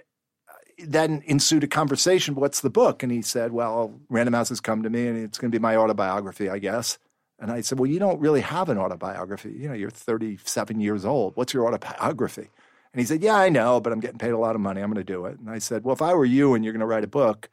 then 0.78 1.22
ensued 1.26 1.64
a 1.64 1.68
conversation. 1.68 2.34
What's 2.34 2.60
the 2.60 2.70
book? 2.70 3.02
And 3.02 3.10
he 3.10 3.22
said, 3.22 3.52
Well, 3.52 3.94
Random 4.08 4.34
House 4.34 4.50
has 4.50 4.60
come 4.60 4.82
to 4.82 4.90
me 4.90 5.06
and 5.06 5.16
it's 5.16 5.38
going 5.38 5.50
to 5.50 5.58
be 5.58 5.62
my 5.62 5.76
autobiography, 5.76 6.48
I 6.48 6.58
guess. 6.58 6.98
And 7.38 7.50
I 7.50 7.60
said, 7.60 7.78
Well, 7.78 7.90
you 7.90 7.98
don't 7.98 8.20
really 8.20 8.42
have 8.42 8.68
an 8.68 8.78
autobiography. 8.78 9.52
You 9.52 9.68
know, 9.68 9.74
you're 9.74 9.90
37 9.90 10.80
years 10.80 11.04
old. 11.04 11.36
What's 11.36 11.54
your 11.54 11.66
autobiography? 11.66 12.48
And 12.92 13.00
he 13.00 13.06
said, 13.06 13.22
Yeah, 13.22 13.36
I 13.36 13.48
know, 13.48 13.80
but 13.80 13.92
I'm 13.92 14.00
getting 14.00 14.18
paid 14.18 14.30
a 14.30 14.38
lot 14.38 14.54
of 14.54 14.60
money. 14.60 14.80
I'm 14.80 14.92
going 14.92 15.04
to 15.04 15.12
do 15.12 15.26
it. 15.26 15.38
And 15.38 15.50
I 15.50 15.58
said, 15.58 15.84
Well, 15.84 15.94
if 15.94 16.02
I 16.02 16.14
were 16.14 16.24
you 16.24 16.54
and 16.54 16.64
you're 16.64 16.74
going 16.74 16.80
to 16.80 16.86
write 16.86 17.04
a 17.04 17.08
book, 17.08 17.48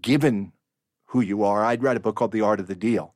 given 0.00 0.52
who 1.06 1.20
you 1.20 1.42
are, 1.42 1.64
I'd 1.64 1.82
write 1.82 1.96
a 1.96 2.00
book 2.00 2.16
called 2.16 2.32
The 2.32 2.40
Art 2.40 2.60
of 2.60 2.68
the 2.68 2.74
Deal. 2.74 3.14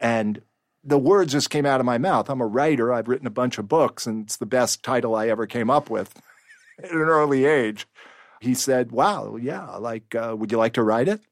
And 0.00 0.42
the 0.84 0.98
words 0.98 1.32
just 1.32 1.50
came 1.50 1.64
out 1.64 1.78
of 1.78 1.86
my 1.86 1.98
mouth. 1.98 2.28
I'm 2.28 2.40
a 2.40 2.46
writer. 2.46 2.92
I've 2.92 3.06
written 3.06 3.26
a 3.26 3.30
bunch 3.30 3.58
of 3.58 3.68
books, 3.68 4.06
and 4.06 4.24
it's 4.24 4.36
the 4.36 4.46
best 4.46 4.82
title 4.82 5.14
I 5.14 5.28
ever 5.28 5.46
came 5.46 5.70
up 5.70 5.88
with 5.88 6.20
at 6.78 6.90
an 6.90 6.98
early 6.98 7.44
age. 7.44 7.86
He 8.40 8.54
said, 8.54 8.92
Wow, 8.92 9.36
yeah, 9.36 9.76
like, 9.76 10.14
uh, 10.14 10.34
would 10.36 10.50
you 10.52 10.58
like 10.58 10.74
to 10.74 10.82
write 10.82 11.08
it? 11.08 11.22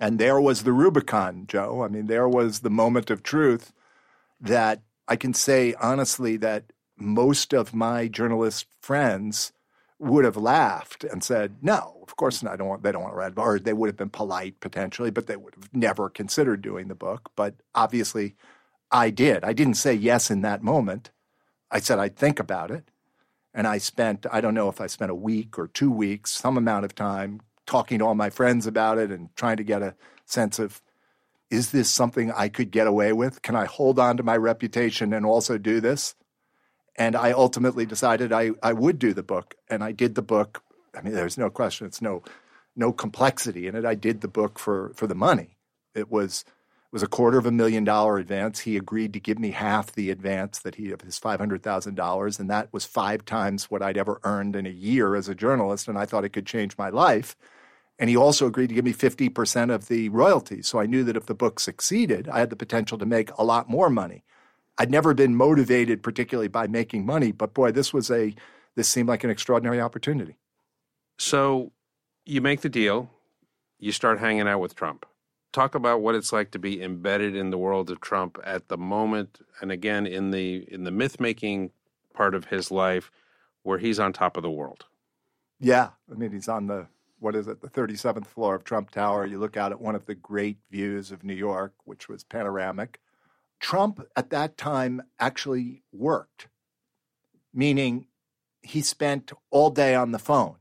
And 0.00 0.18
there 0.18 0.40
was 0.40 0.62
the 0.64 0.72
Rubicon, 0.72 1.46
Joe. 1.46 1.82
I 1.84 1.88
mean, 1.88 2.06
there 2.06 2.28
was 2.28 2.60
the 2.60 2.70
moment 2.70 3.10
of 3.10 3.22
truth 3.22 3.72
that 4.40 4.82
I 5.08 5.16
can 5.16 5.34
say 5.34 5.74
honestly 5.80 6.36
that 6.38 6.72
most 6.98 7.52
of 7.52 7.74
my 7.74 8.08
journalist 8.08 8.66
friends 8.80 9.52
would 9.98 10.24
have 10.24 10.36
laughed 10.36 11.04
and 11.04 11.22
said, 11.22 11.56
"No, 11.62 12.00
of 12.02 12.16
course 12.16 12.42
not. 12.42 12.54
I 12.54 12.56
don't 12.56 12.68
want, 12.68 12.82
they 12.82 12.92
don't 12.92 13.02
want 13.02 13.14
to 13.14 13.18
write." 13.18 13.34
Or 13.36 13.58
they 13.58 13.72
would 13.72 13.88
have 13.88 13.96
been 13.96 14.10
polite 14.10 14.58
potentially, 14.60 15.10
but 15.10 15.26
they 15.26 15.36
would 15.36 15.54
have 15.54 15.72
never 15.72 16.08
considered 16.08 16.62
doing 16.62 16.88
the 16.88 16.94
book. 16.96 17.30
But 17.36 17.54
obviously, 17.74 18.34
I 18.90 19.10
did. 19.10 19.44
I 19.44 19.52
didn't 19.52 19.74
say 19.74 19.94
yes 19.94 20.30
in 20.30 20.42
that 20.42 20.62
moment. 20.62 21.10
I 21.70 21.80
said 21.80 21.98
I'd 21.98 22.16
think 22.16 22.40
about 22.40 22.70
it, 22.70 22.90
and 23.54 23.66
I 23.66 23.78
spent 23.78 24.26
I 24.30 24.40
don't 24.40 24.54
know 24.54 24.68
if 24.68 24.80
I 24.80 24.86
spent 24.86 25.10
a 25.10 25.14
week 25.14 25.58
or 25.58 25.68
two 25.68 25.90
weeks, 25.90 26.30
some 26.30 26.56
amount 26.56 26.84
of 26.84 26.94
time 26.94 27.40
talking 27.66 27.98
to 27.98 28.06
all 28.06 28.14
my 28.14 28.30
friends 28.30 28.66
about 28.66 28.98
it 28.98 29.10
and 29.10 29.34
trying 29.36 29.56
to 29.56 29.64
get 29.64 29.82
a 29.82 29.94
sense 30.26 30.58
of 30.58 30.80
is 31.50 31.70
this 31.70 31.90
something 31.90 32.32
I 32.32 32.48
could 32.48 32.70
get 32.70 32.86
away 32.86 33.12
with? 33.12 33.42
Can 33.42 33.54
I 33.54 33.66
hold 33.66 33.98
on 33.98 34.16
to 34.16 34.22
my 34.22 34.36
reputation 34.38 35.12
and 35.12 35.26
also 35.26 35.58
do 35.58 35.80
this? 35.80 36.14
And 36.96 37.14
I 37.14 37.32
ultimately 37.32 37.84
decided 37.84 38.32
I, 38.32 38.52
I 38.62 38.72
would 38.72 38.98
do 38.98 39.12
the 39.12 39.22
book. 39.22 39.54
And 39.68 39.84
I 39.84 39.92
did 39.92 40.14
the 40.14 40.22
book. 40.22 40.62
I 40.96 41.02
mean, 41.02 41.12
there's 41.12 41.36
no 41.36 41.50
question. 41.50 41.86
It's 41.86 42.00
no 42.00 42.22
no 42.74 42.90
complexity 42.90 43.66
in 43.66 43.74
it. 43.74 43.84
I 43.84 43.94
did 43.94 44.22
the 44.22 44.28
book 44.28 44.58
for 44.58 44.92
for 44.94 45.06
the 45.06 45.14
money. 45.14 45.58
It 45.94 46.10
was 46.10 46.44
was 46.92 47.02
a 47.02 47.08
quarter 47.08 47.38
of 47.38 47.46
a 47.46 47.50
million 47.50 47.84
dollar 47.84 48.18
advance. 48.18 48.60
He 48.60 48.76
agreed 48.76 49.14
to 49.14 49.20
give 49.20 49.38
me 49.38 49.50
half 49.50 49.92
the 49.92 50.10
advance 50.10 50.58
that 50.60 50.74
he 50.74 50.92
of 50.92 51.00
his 51.00 51.18
five 51.18 51.40
hundred 51.40 51.62
thousand 51.62 51.94
dollars, 51.94 52.38
and 52.38 52.50
that 52.50 52.72
was 52.72 52.84
five 52.84 53.24
times 53.24 53.70
what 53.70 53.82
I'd 53.82 53.96
ever 53.96 54.20
earned 54.24 54.54
in 54.54 54.66
a 54.66 54.70
year 54.70 55.16
as 55.16 55.28
a 55.28 55.34
journalist. 55.34 55.88
And 55.88 55.98
I 55.98 56.04
thought 56.04 56.24
it 56.24 56.34
could 56.34 56.46
change 56.46 56.76
my 56.76 56.90
life. 56.90 57.34
And 57.98 58.10
he 58.10 58.16
also 58.16 58.46
agreed 58.46 58.68
to 58.68 58.74
give 58.74 58.84
me 58.84 58.92
50% 58.92 59.72
of 59.72 59.86
the 59.86 60.08
royalties. 60.08 60.66
So 60.66 60.80
I 60.80 60.86
knew 60.86 61.04
that 61.04 61.16
if 61.16 61.26
the 61.26 61.34
book 61.34 61.60
succeeded, 61.60 62.28
I 62.28 62.40
had 62.40 62.50
the 62.50 62.56
potential 62.56 62.98
to 62.98 63.06
make 63.06 63.30
a 63.38 63.44
lot 63.44 63.68
more 63.68 63.90
money. 63.90 64.24
I'd 64.78 64.90
never 64.90 65.14
been 65.14 65.36
motivated 65.36 66.02
particularly 66.02 66.48
by 66.48 66.66
making 66.66 67.06
money, 67.06 67.30
but 67.30 67.54
boy, 67.54 67.72
this 67.72 67.92
was 67.92 68.10
a 68.10 68.34
this 68.74 68.88
seemed 68.88 69.08
like 69.08 69.22
an 69.22 69.30
extraordinary 69.30 69.80
opportunity. 69.80 70.36
So 71.18 71.72
you 72.24 72.40
make 72.40 72.62
the 72.62 72.68
deal, 72.68 73.10
you 73.78 73.92
start 73.92 74.18
hanging 74.18 74.48
out 74.48 74.60
with 74.60 74.74
Trump. 74.74 75.06
Talk 75.52 75.74
about 75.74 76.00
what 76.00 76.14
it's 76.14 76.32
like 76.32 76.50
to 76.52 76.58
be 76.58 76.82
embedded 76.82 77.36
in 77.36 77.50
the 77.50 77.58
world 77.58 77.90
of 77.90 78.00
Trump 78.00 78.38
at 78.42 78.68
the 78.68 78.78
moment 78.78 79.40
and 79.60 79.70
again 79.70 80.06
in 80.06 80.30
the 80.30 80.66
in 80.72 80.84
the 80.84 80.90
myth 80.90 81.20
making 81.20 81.70
part 82.14 82.34
of 82.34 82.46
his 82.46 82.70
life 82.70 83.10
where 83.62 83.78
he's 83.78 83.98
on 83.98 84.12
top 84.12 84.36
of 84.36 84.42
the 84.42 84.50
world. 84.50 84.86
Yeah, 85.60 85.90
I 86.10 86.14
mean 86.14 86.32
he's 86.32 86.48
on 86.48 86.66
the 86.66 86.86
what 87.22 87.36
is 87.36 87.46
it, 87.46 87.60
the 87.60 87.68
37th 87.68 88.26
floor 88.26 88.56
of 88.56 88.64
Trump 88.64 88.90
Tower. 88.90 89.24
You 89.24 89.38
look 89.38 89.56
out 89.56 89.70
at 89.70 89.80
one 89.80 89.94
of 89.94 90.06
the 90.06 90.14
great 90.14 90.58
views 90.70 91.12
of 91.12 91.22
New 91.22 91.34
York, 91.34 91.72
which 91.84 92.08
was 92.08 92.24
panoramic. 92.24 92.98
Trump 93.60 94.04
at 94.16 94.30
that 94.30 94.56
time 94.56 95.02
actually 95.20 95.84
worked, 95.92 96.48
meaning 97.54 98.06
he 98.60 98.82
spent 98.82 99.32
all 99.50 99.70
day 99.70 99.94
on 99.94 100.10
the 100.10 100.18
phone. 100.18 100.56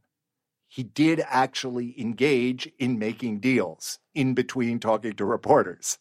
He 0.72 0.84
did 0.84 1.22
actually 1.28 2.00
engage 2.00 2.72
in 2.80 2.98
making 2.98 3.42
deals 3.42 4.00
in 4.16 4.34
between 4.34 4.80
talking 4.80 5.12
to 5.12 5.26
reporters. 5.26 6.00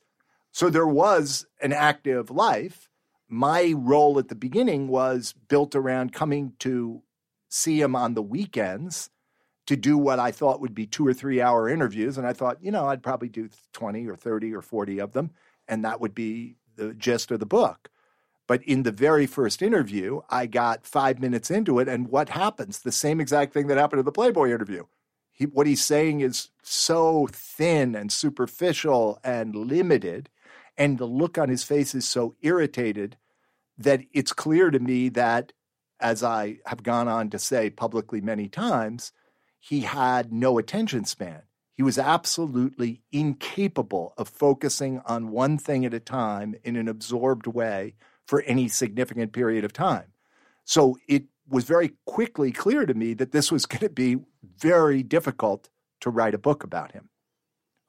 So 0.53 0.71
there 0.71 0.87
was 0.87 1.45
an 1.61 1.73
active 1.73 2.31
life. 2.31 2.89
My 3.29 3.75
role 3.77 4.17
at 4.21 4.29
the 4.29 4.37
beginning 4.37 4.87
was 4.87 5.35
built 5.49 5.75
around 5.75 6.13
coming 6.13 6.53
to 6.61 7.03
see 7.49 7.81
him 7.81 7.97
on 7.97 8.15
the 8.15 8.23
weekends 8.23 9.11
to 9.67 9.75
do 9.75 9.99
what 9.99 10.21
I 10.21 10.31
thought 10.31 10.61
would 10.61 10.75
be 10.75 10.87
two 10.87 11.05
or 11.05 11.15
three 11.15 11.41
hour 11.41 11.69
interviews. 11.69 12.17
And 12.17 12.25
I 12.25 12.33
thought, 12.33 12.63
you 12.63 12.71
know, 12.71 12.87
I'd 12.87 13.03
probably 13.03 13.29
do 13.29 13.49
20 13.73 14.07
or 14.07 14.15
30 14.15 14.55
or 14.55 14.63
40 14.63 15.01
of 15.01 15.15
them, 15.15 15.33
and 15.67 15.85
that 15.85 16.01
would 16.01 16.15
be 16.15 16.55
the 16.77 16.95
gist 16.95 17.33
of 17.33 17.41
the 17.41 17.45
book. 17.45 17.90
But 18.51 18.65
in 18.65 18.83
the 18.83 18.91
very 18.91 19.27
first 19.27 19.63
interview, 19.63 20.23
I 20.29 20.47
got 20.47 20.85
five 20.85 21.21
minutes 21.21 21.53
into 21.53 21.79
it, 21.79 21.87
and 21.87 22.09
what 22.09 22.31
happens? 22.31 22.81
The 22.81 22.91
same 22.91 23.21
exact 23.21 23.53
thing 23.53 23.69
that 23.69 23.79
happened 23.79 24.01
in 24.01 24.05
the 24.05 24.11
Playboy 24.11 24.49
interview. 24.49 24.87
He, 25.31 25.45
what 25.45 25.69
he's 25.69 25.85
saying 25.85 26.23
is 26.23 26.49
so 26.61 27.29
thin 27.31 27.95
and 27.95 28.11
superficial 28.11 29.21
and 29.23 29.55
limited, 29.55 30.31
and 30.77 30.99
the 30.99 31.05
look 31.05 31.39
on 31.39 31.49
his 31.49 31.63
face 31.63 31.95
is 31.95 32.09
so 32.09 32.35
irritated 32.43 33.17
that 33.79 34.01
it's 34.13 34.33
clear 34.33 34.73
to 34.73 34.81
me 34.81 35.11
that, 35.11 35.53
as 36.01 36.25
I 36.25 36.59
have 36.67 36.83
gone 36.83 37.07
on 37.07 37.31
to 37.31 37.39
say 37.39 37.71
publicly 37.71 38.21
many 38.21 38.49
times, 38.49 39.13
he 39.61 39.83
had 39.83 40.33
no 40.33 40.59
attention 40.59 41.05
span. 41.05 41.43
He 41.77 41.85
was 41.85 41.99
absolutely 42.01 43.03
incapable 43.13 44.13
of 44.19 44.29
focusing 44.29 45.03
on 45.07 45.31
one 45.31 45.57
thing 45.57 45.85
at 45.85 45.95
a 45.95 46.01
time 46.01 46.57
in 46.65 46.75
an 46.75 46.89
absorbed 46.89 47.47
way 47.47 47.95
for 48.31 48.43
any 48.43 48.69
significant 48.69 49.33
period 49.33 49.65
of 49.65 49.73
time. 49.73 50.13
So 50.65 50.97
it 51.09 51.25
was 51.49 51.65
very 51.65 51.95
quickly 52.07 52.53
clear 52.53 52.87
to 52.87 52.95
me 52.95 53.13
that 53.15 53.33
this 53.33 53.51
was 53.51 53.67
going 53.73 53.81
to 53.81 53.91
be 53.91 54.19
very 54.57 55.03
difficult 55.03 55.69
to 56.03 56.11
write 56.11 56.33
a 56.33 56.39
book 56.39 56.63
about 56.63 56.93
him 56.93 57.09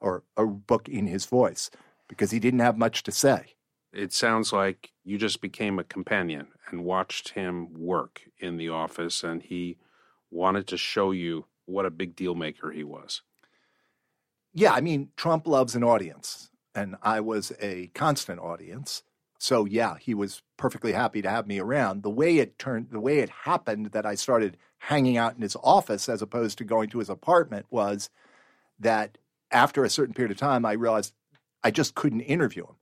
or 0.00 0.24
a 0.36 0.44
book 0.44 0.88
in 0.88 1.06
his 1.06 1.26
voice 1.26 1.70
because 2.08 2.32
he 2.32 2.40
didn't 2.40 2.58
have 2.58 2.76
much 2.76 3.04
to 3.04 3.12
say. 3.12 3.54
It 3.92 4.12
sounds 4.12 4.52
like 4.52 4.90
you 5.04 5.16
just 5.16 5.40
became 5.40 5.78
a 5.78 5.84
companion 5.84 6.48
and 6.68 6.82
watched 6.84 7.28
him 7.28 7.72
work 7.72 8.22
in 8.40 8.56
the 8.56 8.70
office, 8.70 9.22
and 9.22 9.42
he 9.42 9.76
wanted 10.28 10.66
to 10.68 10.76
show 10.76 11.12
you 11.12 11.44
what 11.66 11.86
a 11.86 11.90
big 11.90 12.16
deal 12.16 12.34
maker 12.34 12.72
he 12.72 12.82
was. 12.82 13.22
Yeah, 14.52 14.72
I 14.72 14.80
mean, 14.80 15.10
Trump 15.16 15.46
loves 15.46 15.76
an 15.76 15.84
audience, 15.84 16.50
and 16.74 16.96
I 17.00 17.20
was 17.20 17.52
a 17.60 17.92
constant 17.94 18.40
audience. 18.40 19.04
So 19.42 19.64
yeah, 19.64 19.96
he 19.98 20.14
was 20.14 20.40
perfectly 20.56 20.92
happy 20.92 21.20
to 21.20 21.28
have 21.28 21.48
me 21.48 21.58
around. 21.58 22.04
The 22.04 22.10
way 22.10 22.38
it 22.38 22.60
turned, 22.60 22.90
the 22.92 23.00
way 23.00 23.18
it 23.18 23.28
happened 23.28 23.86
that 23.86 24.06
I 24.06 24.14
started 24.14 24.56
hanging 24.78 25.16
out 25.16 25.34
in 25.34 25.42
his 25.42 25.56
office 25.64 26.08
as 26.08 26.22
opposed 26.22 26.58
to 26.58 26.64
going 26.64 26.88
to 26.90 27.00
his 27.00 27.10
apartment 27.10 27.66
was 27.68 28.08
that 28.78 29.18
after 29.50 29.82
a 29.82 29.90
certain 29.90 30.14
period 30.14 30.30
of 30.30 30.36
time, 30.36 30.64
I 30.64 30.74
realized 30.74 31.12
I 31.64 31.72
just 31.72 31.96
couldn't 31.96 32.20
interview 32.20 32.66
him. 32.66 32.76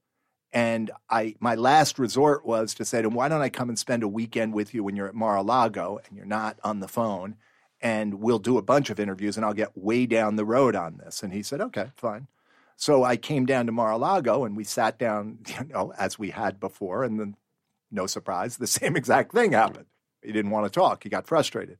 And 0.53 0.91
I, 1.09 1.33
my 1.39 1.55
last 1.55 1.97
resort 1.97 2.45
was 2.45 2.75
to 2.75 2.85
say 2.85 3.01
to 3.01 3.07
him, 3.07 3.15
"Why 3.15 3.27
don't 3.27 3.41
I 3.41 3.49
come 3.49 3.69
and 3.69 3.79
spend 3.79 4.03
a 4.03 4.07
weekend 4.07 4.53
with 4.53 4.71
you 4.71 4.83
when 4.83 4.95
you're 4.95 5.07
at 5.07 5.15
Mar-a-Lago 5.15 5.99
and 6.05 6.15
you're 6.15 6.27
not 6.27 6.59
on 6.63 6.79
the 6.79 6.87
phone?" 6.87 7.37
and 7.81 8.15
we'll 8.21 8.37
do 8.37 8.59
a 8.59 8.61
bunch 8.61 8.91
of 8.91 8.99
interviews 8.99 9.35
and 9.35 9.43
I'll 9.43 9.53
get 9.53 9.75
way 9.75 10.05
down 10.05 10.35
the 10.35 10.45
road 10.45 10.75
on 10.75 10.97
this. 10.97 11.23
And 11.23 11.33
he 11.33 11.41
said, 11.41 11.61
okay, 11.61 11.87
fine. 11.95 12.27
So 12.75 13.03
I 13.03 13.17
came 13.17 13.45
down 13.45 13.67
to 13.67 13.71
Mar-a-Lago 13.71 14.45
and 14.45 14.57
we 14.57 14.63
sat 14.63 14.97
down, 14.97 15.39
you 15.47 15.65
know, 15.65 15.93
as 15.97 16.17
we 16.17 16.29
had 16.31 16.59
before. 16.59 17.03
And 17.03 17.19
then, 17.19 17.35
no 17.91 18.07
surprise, 18.07 18.57
the 18.57 18.67
same 18.79 18.95
exact 18.95 19.33
thing 19.33 19.51
happened. 19.51 19.85
He 20.21 20.31
didn't 20.31 20.51
want 20.51 20.65
to 20.65 20.79
talk. 20.79 21.03
He 21.03 21.09
got 21.09 21.27
frustrated. 21.27 21.79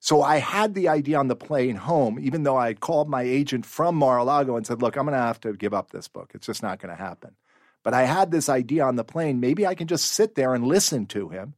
So 0.00 0.22
I 0.22 0.36
had 0.36 0.74
the 0.74 0.88
idea 0.88 1.18
on 1.18 1.28
the 1.28 1.36
plane 1.36 1.76
home, 1.76 2.18
even 2.20 2.42
though 2.42 2.58
I 2.58 2.66
had 2.66 2.80
called 2.80 3.08
my 3.08 3.22
agent 3.22 3.64
from 3.64 3.96
Mar-a-Lago 3.96 4.56
and 4.56 4.66
said, 4.66 4.82
look, 4.82 4.96
I'm 4.96 5.06
going 5.06 5.16
to 5.16 5.18
have 5.18 5.40
to 5.40 5.54
give 5.54 5.72
up 5.72 5.90
this 5.90 6.08
book. 6.08 6.32
It's 6.34 6.46
just 6.46 6.62
not 6.62 6.78
going 6.78 6.94
to 6.94 7.02
happen. 7.02 7.36
But 7.82 7.94
I 7.94 8.02
had 8.02 8.30
this 8.30 8.48
idea 8.48 8.84
on 8.84 8.96
the 8.96 9.04
plane. 9.04 9.40
Maybe 9.40 9.66
I 9.66 9.74
can 9.74 9.86
just 9.86 10.06
sit 10.06 10.34
there 10.34 10.54
and 10.54 10.66
listen 10.66 11.06
to 11.06 11.30
him 11.30 11.54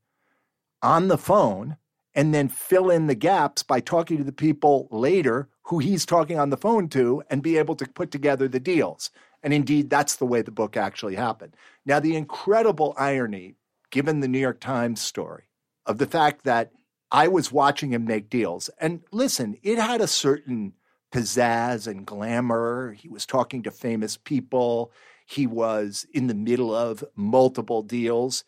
on 0.82 1.08
the 1.08 1.18
phone 1.18 1.76
and 2.16 2.32
then 2.35 2.49
fill 2.49 2.90
in 2.90 3.06
the 3.06 3.14
gaps 3.14 3.62
by 3.62 3.78
talking 3.78 4.16
to 4.16 4.25
the 4.25 4.32
people 4.32 4.88
later 4.90 5.49
who 5.64 5.78
he's 5.78 6.06
talking 6.06 6.38
on 6.38 6.49
the 6.49 6.56
phone 6.56 6.88
to 6.88 7.23
and 7.28 7.42
be 7.42 7.58
able 7.58 7.76
to 7.76 7.87
put 7.87 8.11
together 8.11 8.49
the 8.49 8.58
deals. 8.58 9.11
And 9.42 9.52
indeed, 9.52 9.90
that's 9.90 10.16
the 10.16 10.25
way 10.25 10.40
the 10.40 10.50
book 10.50 10.76
actually 10.76 11.14
happened. 11.14 11.54
Now, 11.85 12.00
the 12.00 12.16
incredible 12.16 12.94
irony, 12.96 13.54
given 13.90 14.20
the 14.20 14.28
New 14.28 14.38
York 14.38 14.61
Times 14.61 15.00
story, 15.00 15.44
of 15.85 15.99
the 15.99 16.06
fact 16.06 16.44
that 16.44 16.73
I 17.12 17.28
was 17.28 17.52
watching 17.52 17.92
him 17.92 18.06
make 18.06 18.30
deals. 18.30 18.70
And 18.80 19.02
listen, 19.12 19.58
it 19.62 19.78
had 19.78 20.00
a 20.00 20.08
certain 20.08 20.73
pizzazz 21.12 21.87
and 21.87 22.06
glamour. 22.06 22.92
He 22.99 23.08
was 23.08 23.26
talking 23.26 23.62
to 23.62 23.70
famous 23.70 24.16
people, 24.16 24.90
he 25.26 25.46
was 25.46 26.06
in 26.14 26.28
the 26.28 26.35
middle 26.35 26.75
of 26.75 27.04
multiple 27.14 27.82
deals. 27.82 28.44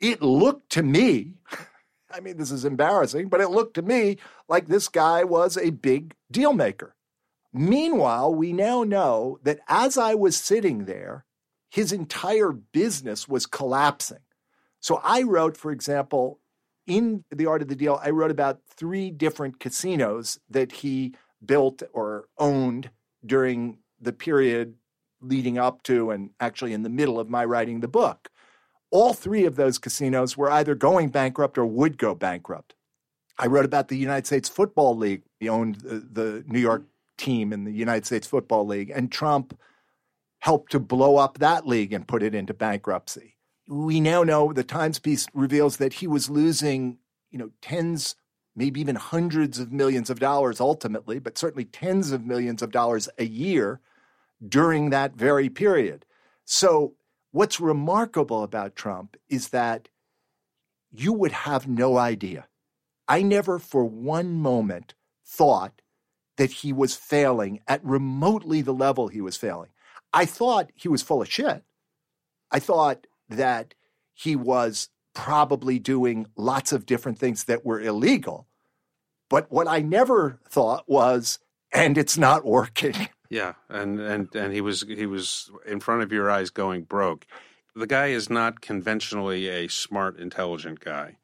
It 0.00 0.22
looked 0.22 0.70
to 0.72 0.82
me 0.82 1.34
I 2.12 2.20
mean, 2.20 2.36
this 2.36 2.50
is 2.50 2.64
embarrassing, 2.64 3.28
but 3.28 3.40
it 3.40 3.50
looked 3.50 3.74
to 3.74 3.82
me 3.82 4.18
like 4.48 4.66
this 4.66 4.88
guy 4.88 5.24
was 5.24 5.56
a 5.56 5.70
big 5.70 6.14
deal 6.30 6.52
maker. 6.52 6.94
Meanwhile, 7.52 8.34
we 8.34 8.52
now 8.52 8.84
know 8.84 9.38
that 9.42 9.60
as 9.68 9.98
I 9.98 10.14
was 10.14 10.36
sitting 10.36 10.84
there, 10.84 11.24
his 11.70 11.92
entire 11.92 12.52
business 12.52 13.28
was 13.28 13.46
collapsing. 13.46 14.20
So 14.80 15.00
I 15.04 15.22
wrote, 15.22 15.56
for 15.56 15.72
example, 15.72 16.40
in 16.86 17.24
The 17.30 17.46
Art 17.46 17.62
of 17.62 17.68
the 17.68 17.76
Deal, 17.76 18.00
I 18.02 18.10
wrote 18.10 18.30
about 18.30 18.60
three 18.66 19.10
different 19.10 19.60
casinos 19.60 20.38
that 20.48 20.72
he 20.72 21.14
built 21.44 21.82
or 21.92 22.28
owned 22.38 22.90
during 23.24 23.78
the 24.00 24.12
period 24.12 24.74
leading 25.20 25.58
up 25.58 25.82
to 25.84 26.10
and 26.10 26.30
actually 26.40 26.72
in 26.72 26.82
the 26.82 26.88
middle 26.88 27.20
of 27.20 27.28
my 27.28 27.44
writing 27.44 27.80
the 27.80 27.88
book 27.88 28.30
all 28.90 29.12
three 29.14 29.44
of 29.44 29.56
those 29.56 29.78
casinos 29.78 30.36
were 30.36 30.50
either 30.50 30.74
going 30.74 31.08
bankrupt 31.10 31.56
or 31.56 31.66
would 31.66 31.98
go 31.98 32.14
bankrupt. 32.14 32.74
I 33.38 33.46
wrote 33.46 33.64
about 33.64 33.88
the 33.88 33.96
United 33.96 34.26
States 34.26 34.48
Football 34.48 34.96
League. 34.96 35.22
He 35.38 35.48
owned 35.48 35.76
the, 35.76 36.00
the 36.00 36.44
New 36.46 36.58
York 36.58 36.84
team 37.16 37.52
in 37.52 37.64
the 37.64 37.72
United 37.72 38.06
States 38.06 38.26
Football 38.26 38.66
League, 38.66 38.90
and 38.90 39.10
Trump 39.10 39.58
helped 40.40 40.72
to 40.72 40.80
blow 40.80 41.16
up 41.16 41.38
that 41.38 41.66
league 41.66 41.92
and 41.92 42.08
put 42.08 42.22
it 42.22 42.34
into 42.34 42.54
bankruptcy. 42.54 43.36
We 43.68 44.00
now 44.00 44.24
know 44.24 44.52
the 44.52 44.64
Times 44.64 44.98
piece 44.98 45.26
reveals 45.32 45.76
that 45.76 45.94
he 45.94 46.06
was 46.06 46.28
losing, 46.28 46.98
you 47.30 47.38
know, 47.38 47.50
tens, 47.62 48.16
maybe 48.56 48.80
even 48.80 48.96
hundreds 48.96 49.58
of 49.58 49.70
millions 49.70 50.10
of 50.10 50.18
dollars 50.18 50.60
ultimately, 50.60 51.18
but 51.18 51.38
certainly 51.38 51.66
tens 51.66 52.10
of 52.10 52.26
millions 52.26 52.62
of 52.62 52.72
dollars 52.72 53.08
a 53.18 53.24
year 53.24 53.80
during 54.46 54.90
that 54.90 55.14
very 55.14 55.48
period. 55.48 56.04
So 56.44 56.94
What's 57.32 57.60
remarkable 57.60 58.42
about 58.42 58.74
Trump 58.74 59.16
is 59.28 59.48
that 59.48 59.88
you 60.90 61.12
would 61.12 61.32
have 61.32 61.68
no 61.68 61.96
idea. 61.96 62.48
I 63.06 63.22
never 63.22 63.58
for 63.58 63.84
one 63.84 64.34
moment 64.34 64.94
thought 65.24 65.80
that 66.36 66.50
he 66.50 66.72
was 66.72 66.96
failing 66.96 67.60
at 67.68 67.84
remotely 67.84 68.62
the 68.62 68.74
level 68.74 69.08
he 69.08 69.20
was 69.20 69.36
failing. 69.36 69.70
I 70.12 70.24
thought 70.24 70.70
he 70.74 70.88
was 70.88 71.02
full 71.02 71.22
of 71.22 71.30
shit. 71.30 71.62
I 72.50 72.58
thought 72.58 73.06
that 73.28 73.74
he 74.12 74.34
was 74.34 74.88
probably 75.14 75.78
doing 75.78 76.26
lots 76.36 76.72
of 76.72 76.86
different 76.86 77.18
things 77.18 77.44
that 77.44 77.64
were 77.64 77.80
illegal. 77.80 78.46
But 79.28 79.50
what 79.52 79.68
I 79.68 79.80
never 79.80 80.40
thought 80.48 80.88
was, 80.88 81.38
and 81.72 81.96
it's 81.96 82.18
not 82.18 82.44
working. 82.44 83.08
Yeah, 83.30 83.54
and 83.68 84.00
and 84.00 84.34
and 84.34 84.52
he 84.52 84.60
was 84.60 84.82
he 84.82 85.06
was 85.06 85.50
in 85.64 85.78
front 85.80 86.02
of 86.02 86.12
your 86.12 86.28
eyes 86.30 86.50
going 86.50 86.82
broke. 86.82 87.26
The 87.76 87.86
guy 87.86 88.08
is 88.08 88.28
not 88.28 88.60
conventionally 88.60 89.48
a 89.48 89.68
smart, 89.68 90.18
intelligent 90.18 90.80
guy. 90.80 91.16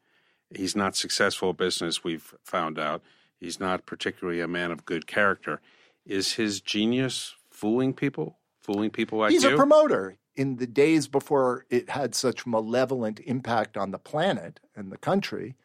He's 0.55 0.75
not 0.75 0.95
successful 0.95 1.49
at 1.49 1.57
business. 1.57 2.05
We've 2.05 2.33
found 2.43 2.79
out 2.79 3.03
he's 3.37 3.59
not 3.59 3.85
particularly 3.85 4.39
a 4.39 4.47
man 4.47 4.71
of 4.71 4.85
good 4.85 5.05
character. 5.05 5.59
Is 6.05 6.33
his 6.33 6.61
genius 6.61 7.35
fooling 7.51 7.93
people? 7.93 8.37
Fooling 8.61 8.89
people 8.89 9.19
like 9.19 9.31
He's 9.31 9.43
you? 9.43 9.53
a 9.53 9.57
promoter. 9.57 10.15
In 10.37 10.55
the 10.55 10.67
days 10.67 11.09
before 11.09 11.65
it 11.69 11.89
had 11.89 12.15
such 12.15 12.45
malevolent 12.47 13.19
impact 13.25 13.75
on 13.75 13.91
the 13.91 13.97
planet 13.99 14.61
and 14.75 14.91
the 14.91 14.97
country, 14.97 15.55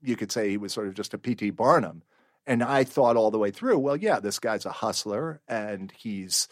you 0.00 0.16
could 0.16 0.32
say 0.32 0.48
he 0.48 0.56
was 0.56 0.72
sort 0.72 0.86
of 0.88 0.94
just 0.94 1.12
a 1.12 1.18
P.T. 1.18 1.50
Barnum. 1.50 2.02
And 2.46 2.62
I 2.62 2.84
thought 2.84 3.16
all 3.16 3.30
the 3.30 3.38
way 3.38 3.50
through, 3.50 3.78
well, 3.78 3.96
yeah, 3.96 4.18
this 4.20 4.38
guy's 4.38 4.66
a 4.66 4.72
hustler 4.72 5.40
and 5.46 5.92
he's 5.96 6.48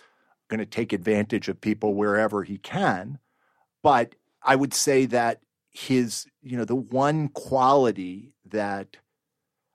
going 0.48 0.60
to 0.60 0.66
take 0.66 0.92
advantage 0.92 1.48
of 1.48 1.60
people 1.60 1.94
wherever 1.94 2.42
he 2.42 2.58
can. 2.58 3.18
But 3.82 4.14
I 4.42 4.56
would 4.56 4.74
say 4.74 5.06
that 5.06 5.40
his, 5.70 6.26
you 6.42 6.56
know, 6.56 6.64
the 6.64 6.76
one 6.76 7.28
quality 7.28 8.32
that 8.46 8.96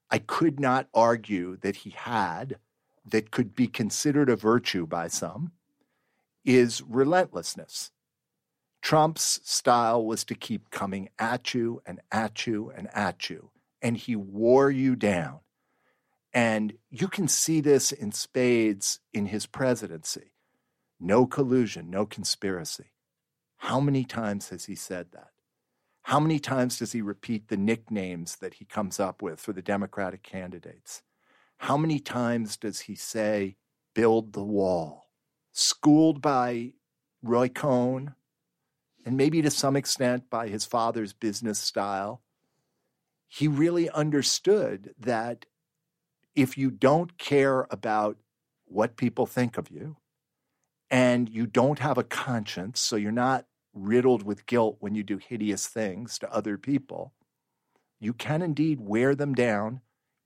I 0.10 0.20
could 0.20 0.60
not 0.60 0.88
argue 0.94 1.58
that 1.58 1.78
he 1.78 1.92
had 1.92 2.58
that 3.06 3.32
could 3.32 3.56
be 3.56 3.68
considered 3.68 4.30
a 4.30 4.36
virtue 4.36 4.86
by 4.86 5.08
some 5.08 5.52
is 6.46 6.82
relentlessness. 6.88 7.92
Trump's 8.82 9.40
style 9.44 10.06
was 10.06 10.24
to 10.26 10.36
keep 10.36 10.70
coming 10.70 11.10
at 11.18 11.54
you 11.54 11.82
and 11.86 12.02
at 12.12 12.46
you 12.46 12.72
and 12.76 12.90
at 12.94 13.30
you, 13.30 13.50
and 13.82 13.96
he 13.96 14.16
wore 14.16 14.70
you 14.70 14.96
down. 14.96 15.40
And 16.34 16.74
you 16.90 17.08
can 17.08 17.28
see 17.28 17.62
this 17.62 17.92
in 17.92 18.12
spades 18.12 19.00
in 19.14 19.28
his 19.28 19.46
presidency. 19.46 20.34
No 21.00 21.26
collusion, 21.28 21.90
no 21.90 22.06
conspiracy. 22.06 22.94
How 23.58 23.80
many 23.80 24.04
times 24.04 24.50
has 24.50 24.66
he 24.66 24.76
said 24.76 25.08
that? 25.14 25.30
How 26.04 26.20
many 26.20 26.40
times 26.40 26.80
does 26.80 26.92
he 26.92 27.02
repeat 27.02 27.48
the 27.48 27.58
nicknames 27.58 28.38
that 28.38 28.56
he 28.56 28.66
comes 28.66 29.00
up 29.00 29.22
with 29.22 29.40
for 29.40 29.54
the 29.54 29.62
Democratic 29.62 30.24
candidates? 30.24 31.02
How 31.58 31.78
many 31.78 32.00
times 32.00 32.58
does 32.58 32.82
he 32.82 32.96
say, 32.96 33.56
build 33.94 34.34
the 34.34 34.44
wall? 34.44 35.10
Schooled 35.54 36.22
by 36.22 36.74
Roy 37.22 37.48
Cohn, 37.48 38.16
and 39.06 39.16
maybe 39.16 39.42
to 39.42 39.52
some 39.52 39.76
extent 39.76 40.30
by 40.30 40.48
his 40.48 40.66
father's 40.66 41.14
business 41.14 41.60
style, 41.60 42.22
he 43.28 43.48
really 43.48 43.90
understood 43.90 44.94
that 45.00 45.46
if 46.36 46.58
you 46.58 46.72
don't 46.72 47.18
care 47.18 47.68
about 47.70 48.18
what 48.66 48.98
people 48.98 49.26
think 49.26 49.58
of 49.58 49.70
you 49.70 49.98
and 50.90 51.30
you 51.30 51.46
don't 51.46 51.80
have 51.80 51.98
a 51.98 52.04
conscience, 52.04 52.80
so 52.80 52.96
you're 52.96 53.12
not 53.12 53.46
riddled 53.74 54.24
with 54.24 54.46
guilt 54.46 54.78
when 54.80 54.96
you 54.96 55.04
do 55.04 55.18
hideous 55.18 55.68
things 55.68 56.18
to 56.20 56.32
other 56.32 56.58
people, 56.58 57.14
you 58.00 58.14
can 58.14 58.42
indeed 58.42 58.80
wear 58.82 59.16
them 59.16 59.34
down, 59.34 59.82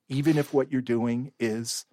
even 0.10 0.38
if 0.38 0.54
what 0.54 0.72
you're 0.72 0.82
doing 0.82 1.32
is 1.40 1.86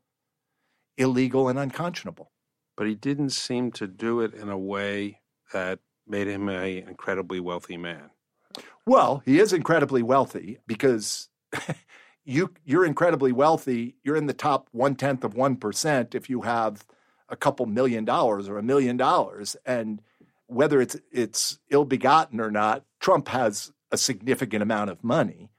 illegal 0.97 1.49
and 1.49 1.59
unconscionable. 1.59 2.31
But 2.77 2.87
he 2.87 2.95
didn't 2.95 3.31
seem 3.31 3.71
to 3.73 3.87
do 3.87 4.21
it 4.21 4.35
in 4.35 4.49
a 4.49 4.59
way 4.59 5.21
that 5.53 5.79
made 6.07 6.27
him 6.27 6.49
an 6.49 6.89
incredibly 6.89 7.41
wealthy 7.41 7.77
man. 7.77 8.11
Well, 8.87 9.23
he 9.25 9.39
is 9.39 9.53
incredibly 9.53 10.03
wealthy 10.03 10.59
because 10.67 11.29
you 12.25 12.53
you're 12.65 12.85
incredibly 12.85 13.33
wealthy. 13.33 13.97
You're 14.03 14.17
in 14.17 14.27
the 14.27 14.33
top 14.33 14.69
one 14.73 14.95
tenth 14.97 15.25
of 15.25 15.35
one 15.35 15.57
percent 15.57 16.15
if 16.15 16.31
you 16.31 16.43
have 16.43 16.87
a 17.29 17.37
couple 17.37 17.67
million 17.67 18.05
dollars 18.05 18.49
or 18.49 18.59
a 18.59 18.63
million 18.63 18.97
dollars, 18.97 19.57
and 19.65 20.01
whether 20.47 20.81
it's 20.81 20.97
it's 21.13 21.59
ill 21.71 21.85
begotten 21.85 22.41
or 22.41 22.51
not, 22.51 22.85
Trump 23.01 23.29
has 23.29 23.73
a 23.91 23.99
significant 23.99 24.63
amount 24.63 24.91
of 24.91 25.05
money. 25.05 25.51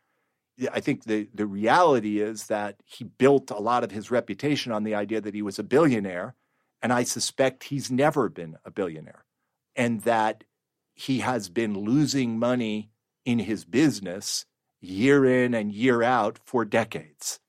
I 0.71 0.79
think 0.79 1.03
the 1.03 1.29
the 1.33 1.45
reality 1.45 2.19
is 2.19 2.47
that 2.47 2.77
he 2.85 3.03
built 3.03 3.51
a 3.51 3.59
lot 3.59 3.83
of 3.83 3.91
his 3.91 4.09
reputation 4.09 4.71
on 4.71 4.83
the 4.83 4.95
idea 4.95 5.21
that 5.21 5.33
he 5.33 5.41
was 5.41 5.59
a 5.59 5.63
billionaire, 5.63 6.35
and 6.81 6.91
I 6.91 7.03
suspect 7.03 7.65
he's 7.65 7.91
never 7.91 8.29
been 8.29 8.57
a 8.65 8.71
billionaire, 8.71 9.25
and 9.75 10.01
that 10.01 10.43
he 10.93 11.19
has 11.19 11.49
been 11.49 11.77
losing 11.77 12.39
money 12.39 12.89
in 13.25 13.39
his 13.39 13.65
business 13.65 14.45
year 14.79 15.25
in 15.25 15.53
and 15.53 15.71
year 15.71 16.03
out 16.03 16.39
for 16.43 16.65
decades. 16.65 17.39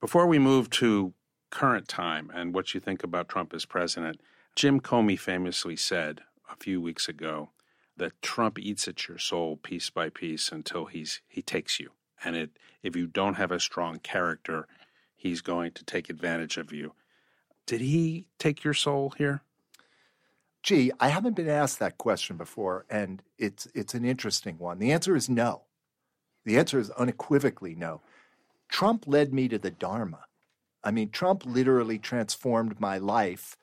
Before 0.00 0.26
we 0.26 0.38
move 0.38 0.70
to 0.70 1.14
current 1.50 1.88
time 1.88 2.30
and 2.34 2.54
what 2.54 2.74
you 2.74 2.80
think 2.80 3.02
about 3.02 3.28
Trump 3.28 3.54
as 3.54 3.64
president, 3.64 4.20
Jim 4.54 4.80
Comey 4.80 5.18
famously 5.18 5.76
said 5.76 6.22
a 6.50 6.56
few 6.56 6.80
weeks 6.80 7.08
ago 7.08 7.50
that 7.96 8.20
Trump 8.22 8.58
eats 8.58 8.88
at 8.88 9.08
your 9.08 9.18
soul 9.18 9.56
piece 9.56 9.90
by 9.90 10.08
piece 10.08 10.50
until 10.52 10.86
he's 10.86 11.20
he 11.28 11.42
takes 11.42 11.80
you. 11.80 11.90
And 12.24 12.36
it, 12.36 12.50
if 12.82 12.96
you 12.96 13.06
don't 13.06 13.34
have 13.34 13.52
a 13.52 13.60
strong 13.60 13.98
character, 13.98 14.66
he's 15.14 15.40
going 15.40 15.72
to 15.72 15.84
take 15.84 16.08
advantage 16.08 16.56
of 16.56 16.72
you. 16.72 16.92
Did 17.66 17.80
he 17.80 18.26
take 18.38 18.64
your 18.64 18.74
soul 18.74 19.12
here? 19.18 19.42
Gee, 20.62 20.90
I 20.98 21.08
haven't 21.08 21.36
been 21.36 21.48
asked 21.48 21.78
that 21.78 21.98
question 21.98 22.36
before, 22.36 22.86
and 22.90 23.22
it's 23.38 23.68
it's 23.74 23.94
an 23.94 24.04
interesting 24.04 24.58
one. 24.58 24.78
The 24.78 24.92
answer 24.92 25.14
is 25.14 25.28
no. 25.28 25.62
The 26.46 26.56
answer 26.56 26.78
is 26.78 26.90
unequivocally 26.90 27.74
no. 27.74 28.00
Trump 28.68 29.06
led 29.06 29.34
me 29.34 29.48
to 29.48 29.58
the 29.58 29.70
Dharma. 29.70 30.24
I 30.82 30.92
mean, 30.92 31.10
Trump 31.10 31.44
literally 31.44 31.98
transformed 31.98 32.80
my 32.80 32.98
life 32.98 33.56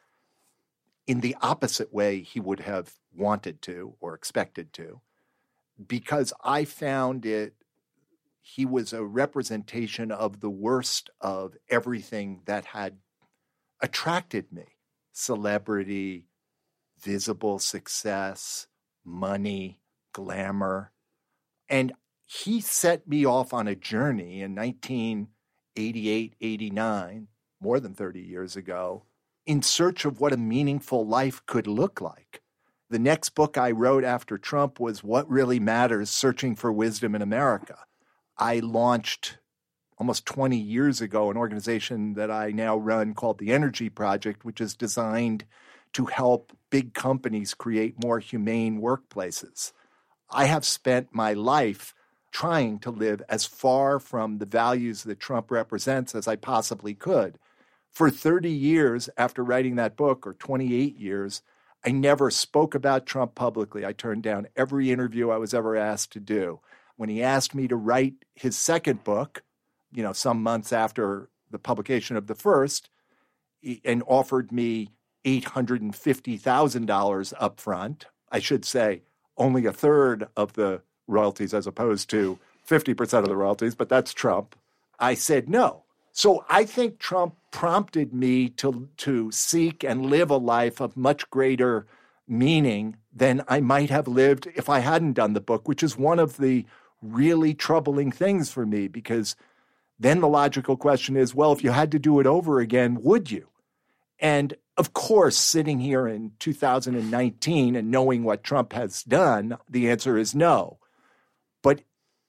in 1.08 1.22
the 1.22 1.36
opposite 1.42 1.94
way 1.94 2.22
he 2.22 2.40
would 2.40 2.60
have 2.60 2.94
wanted 3.16 3.62
to 3.64 3.96
or 4.00 4.14
expected 4.14 4.74
to, 4.74 5.02
because 5.88 6.34
I 6.44 6.66
found 6.66 7.26
it, 7.26 7.56
he 8.42 8.66
was 8.66 8.92
a 8.92 9.04
representation 9.04 10.12
of 10.12 10.42
the 10.42 10.50
worst 10.50 11.10
of 11.22 11.56
everything 11.70 12.42
that 12.46 12.66
had 12.66 12.98
attracted 13.82 14.52
me 14.52 14.66
celebrity, 15.14 16.28
visible 17.00 17.60
success, 17.60 18.68
money, 19.06 19.80
glamour. 20.12 20.92
And 21.70 21.94
he 22.42 22.62
set 22.62 23.08
me 23.08 23.26
off 23.26 23.54
on 23.54 23.68
a 23.68 23.76
journey 23.76 24.42
in 24.42 24.56
1988, 24.56 26.36
89, 26.42 27.28
more 27.62 27.80
than 27.80 27.94
30 27.94 28.22
years 28.22 28.56
ago, 28.56 29.04
in 29.46 29.62
search 29.62 30.04
of 30.04 30.20
what 30.20 30.34
a 30.34 30.38
meaningful 30.38 31.06
life 31.06 31.46
could 31.46 31.68
look 31.68 32.02
like. 32.02 32.42
The 32.90 32.98
next 32.98 33.30
book 33.30 33.58
I 33.58 33.70
wrote 33.70 34.04
after 34.04 34.40
Trump 34.40 34.80
was 34.80 35.04
What 35.04 35.30
Really 35.30 35.60
Matters 35.60 36.10
Searching 36.10 36.56
for 36.56 36.72
Wisdom 36.72 37.14
in 37.14 37.22
America. 37.22 37.78
I 38.36 38.60
launched 38.60 39.38
almost 40.00 40.26
20 40.26 40.58
years 40.58 41.02
ago 41.02 41.30
an 41.30 41.38
organization 41.38 42.16
that 42.16 42.32
I 42.32 42.50
now 42.50 42.78
run 42.78 43.14
called 43.14 43.38
the 43.38 43.52
Energy 43.52 43.90
Project, 43.90 44.44
which 44.44 44.60
is 44.60 44.76
designed 44.76 45.46
to 45.94 46.06
help 46.06 46.52
big 46.72 46.96
companies 46.96 47.54
create 47.54 48.04
more 48.04 48.18
humane 48.18 48.82
workplaces. 48.82 49.72
I 50.32 50.46
have 50.46 50.66
spent 50.66 51.14
my 51.14 51.34
life 51.34 51.94
trying 52.34 52.80
to 52.80 52.90
live 52.90 53.22
as 53.30 53.46
far 53.46 54.00
from 54.00 54.40
the 54.40 54.46
values 54.46 55.04
that 55.04 55.20
Trump 55.20 55.52
represents 55.52 56.16
as 56.16 56.28
I 56.28 56.36
possibly 56.36 56.96
could. 56.96 57.38
For 57.92 58.10
30 58.10 58.50
years 58.50 59.08
after 59.16 59.44
writing 59.44 59.76
that 59.76 59.96
book, 59.96 60.26
or 60.26 60.34
28 60.34 60.98
years, 60.98 61.44
I 61.86 61.92
never 61.92 62.32
spoke 62.32 62.74
about 62.74 63.06
Trump 63.06 63.36
publicly. 63.36 63.86
I 63.86 63.94
turned 63.94 64.24
down 64.24 64.48
every 64.56 64.92
interview 64.92 65.30
I 65.30 65.38
was 65.38 65.54
ever 65.54 65.76
asked 65.76 66.12
to 66.14 66.20
do. 66.20 66.60
When 66.96 67.08
he 67.08 67.22
asked 67.22 67.54
me 67.54 67.68
to 67.68 67.76
write 67.76 68.16
his 68.34 68.58
second 68.58 69.04
book, 69.04 69.44
you 69.94 70.02
know, 70.02 70.14
some 70.14 70.42
months 70.42 70.74
after 70.74 71.30
the 71.52 71.60
publication 71.60 72.18
of 72.18 72.26
the 72.26 72.34
first, 72.34 72.90
and 73.86 74.02
offered 74.08 74.52
me 74.52 74.90
$850,000 75.24 77.34
up 77.40 77.60
front, 77.60 78.08
I 78.32 78.40
should 78.40 78.66
say 78.66 79.04
only 79.38 79.68
a 79.68 79.72
third 79.72 80.30
of 80.36 80.54
the 80.54 80.82
royalties 81.08 81.54
as 81.54 81.68
opposed 81.68 82.10
to 82.12 82.40
50% 82.68 83.20
of 83.20 83.28
the 83.28 83.36
royalties, 83.36 83.76
but 83.76 83.90
that's 83.90 84.14
Trump. 84.14 84.56
I 85.00 85.14
said 85.16 85.50
no. 85.50 85.84
So 86.12 86.46
I 86.50 86.66
think 86.66 87.00
Trump 87.00 87.36
prompted 87.52 88.14
me 88.14 88.50
to, 88.50 88.88
to 88.98 89.32
seek 89.32 89.84
and 89.84 90.06
live 90.06 90.30
a 90.30 90.38
life 90.38 90.80
of 90.80 90.96
much 90.96 91.30
greater 91.30 91.88
meaning 92.28 92.98
than 93.14 93.44
I 93.48 93.60
might 93.60 93.90
have 93.90 94.08
lived 94.08 94.48
if 94.56 94.70
I 94.70 94.80
hadn't 94.80 95.14
done 95.14 95.34
the 95.34 95.42
book, 95.42 95.68
which 95.68 95.84
is 95.84 95.98
one 95.98 96.20
of 96.20 96.38
the 96.38 96.66
really 97.02 97.54
troubling 97.54 98.12
things 98.12 98.50
for 98.50 98.66
me 98.66 98.88
because 98.88 99.36
then 100.00 100.22
the 100.22 100.28
logical 100.28 100.78
question 100.78 101.18
is 101.18 101.36
well, 101.36 101.52
if 101.52 101.64
you 101.64 101.72
had 101.72 101.92
to 101.92 102.00
do 102.00 102.20
it 102.20 102.28
over 102.28 102.60
again, 102.60 103.00
would 103.02 103.30
you? 103.30 103.48
And 104.20 104.56
of 104.78 104.94
course, 104.94 105.36
sitting 105.36 105.80
here 105.80 106.08
in 106.08 106.32
2019 106.40 107.76
and 107.76 107.92
knowing 107.92 108.24
what 108.24 108.44
Trump 108.44 108.74
has 108.74 109.04
done, 109.04 109.58
the 109.70 109.90
answer 109.90 110.18
is 110.18 110.34
no. 110.34 110.80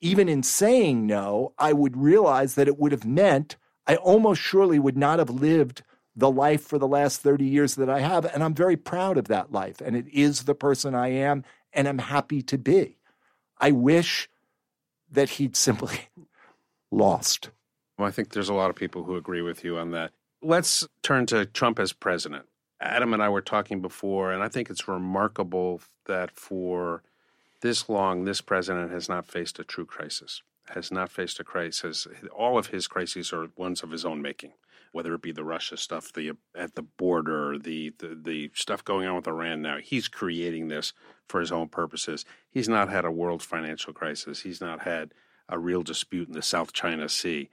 Even 0.04 0.28
in 0.28 0.42
saying 0.42 1.06
no, 1.06 1.54
I 1.58 1.72
would 1.72 1.96
realize 1.96 2.56
that 2.56 2.68
it 2.68 2.78
would 2.78 2.92
have 2.92 3.06
meant 3.06 3.56
I 3.86 3.96
almost 3.96 4.40
surely 4.40 4.78
would 4.78 4.98
not 4.98 5.18
have 5.18 5.30
lived 5.30 5.82
the 6.14 6.30
life 6.30 6.62
for 6.62 6.78
the 6.78 6.86
last 6.86 7.22
30 7.22 7.46
years 7.46 7.74
that 7.76 7.88
I 7.88 8.00
have. 8.00 8.26
And 8.26 8.42
I'm 8.44 8.54
very 8.54 8.76
proud 8.76 9.16
of 9.16 9.28
that 9.28 9.50
life. 9.50 9.80
And 9.80 9.96
it 9.96 10.06
is 10.12 10.42
the 10.42 10.54
person 10.54 10.94
I 10.94 11.08
am, 11.08 11.42
and 11.72 11.88
I'm 11.88 11.98
happy 11.98 12.42
to 12.42 12.58
be. 12.58 12.98
I 13.58 13.70
wish 13.70 14.28
that 15.10 15.30
he'd 15.30 15.56
simply 15.56 16.00
lost. 16.90 17.48
Well, 17.98 18.06
I 18.06 18.10
think 18.10 18.30
there's 18.30 18.50
a 18.50 18.54
lot 18.54 18.68
of 18.68 18.76
people 18.76 19.04
who 19.04 19.16
agree 19.16 19.40
with 19.42 19.64
you 19.64 19.78
on 19.78 19.92
that. 19.92 20.12
let's 20.42 20.86
turn 21.02 21.24
to 21.26 21.46
Trump 21.46 21.78
as 21.78 21.94
president. 21.94 22.44
Adam 22.78 23.14
and 23.14 23.22
I 23.22 23.30
were 23.30 23.40
talking 23.40 23.80
before, 23.80 24.32
and 24.32 24.42
I 24.42 24.48
think 24.48 24.68
it's 24.68 24.86
remarkable 24.86 25.80
that 26.04 26.30
for 26.32 27.02
this 27.64 27.88
long, 27.88 28.26
this 28.26 28.42
president 28.42 28.90
has 28.90 29.08
not 29.08 29.24
faced 29.24 29.58
a 29.58 29.64
true 29.64 29.86
crisis, 29.86 30.42
has 30.74 30.92
not 30.92 31.10
faced 31.10 31.40
a 31.40 31.44
crisis. 31.44 32.06
All 32.30 32.58
of 32.58 32.66
his 32.66 32.86
crises 32.86 33.32
are 33.32 33.48
ones 33.56 33.82
of 33.82 33.90
his 33.90 34.04
own 34.04 34.20
making, 34.20 34.52
whether 34.92 35.14
it 35.14 35.22
be 35.22 35.32
the 35.32 35.44
Russia 35.44 35.78
stuff, 35.78 36.12
the 36.12 36.32
at 36.54 36.74
the 36.74 36.82
border, 36.82 37.56
the, 37.58 37.94
the 37.98 38.20
the 38.22 38.50
stuff 38.52 38.84
going 38.84 39.08
on 39.08 39.16
with 39.16 39.26
Iran 39.26 39.62
now. 39.62 39.78
He's 39.78 40.08
creating 40.08 40.68
this 40.68 40.92
for 41.26 41.40
his 41.40 41.50
own 41.50 41.68
purposes. 41.68 42.26
He's 42.50 42.68
not 42.68 42.90
had 42.90 43.06
a 43.06 43.10
world 43.10 43.42
financial 43.42 43.94
crisis. 43.94 44.42
He's 44.42 44.60
not 44.60 44.82
had 44.82 45.14
a 45.48 45.58
real 45.58 45.82
dispute 45.82 46.28
in 46.28 46.34
the 46.34 46.42
South 46.42 46.74
China 46.74 47.08
Sea. 47.08 47.48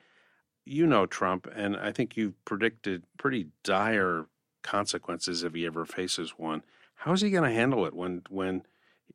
You 0.66 0.88
know 0.88 1.06
Trump, 1.06 1.48
and 1.56 1.78
I 1.78 1.94
think 1.94 2.18
you've 2.18 2.44
predicted 2.44 3.06
pretty 3.18 3.48
dire 3.64 4.26
consequences 4.62 5.46
if 5.46 5.54
he 5.54 5.66
ever 5.66 5.86
faces 5.86 6.32
one. 6.32 6.64
How 6.96 7.14
is 7.14 7.22
he 7.22 7.30
going 7.30 7.50
to 7.50 7.56
handle 7.56 7.86
it 7.86 7.94
when 7.94 8.24
when 8.30 8.64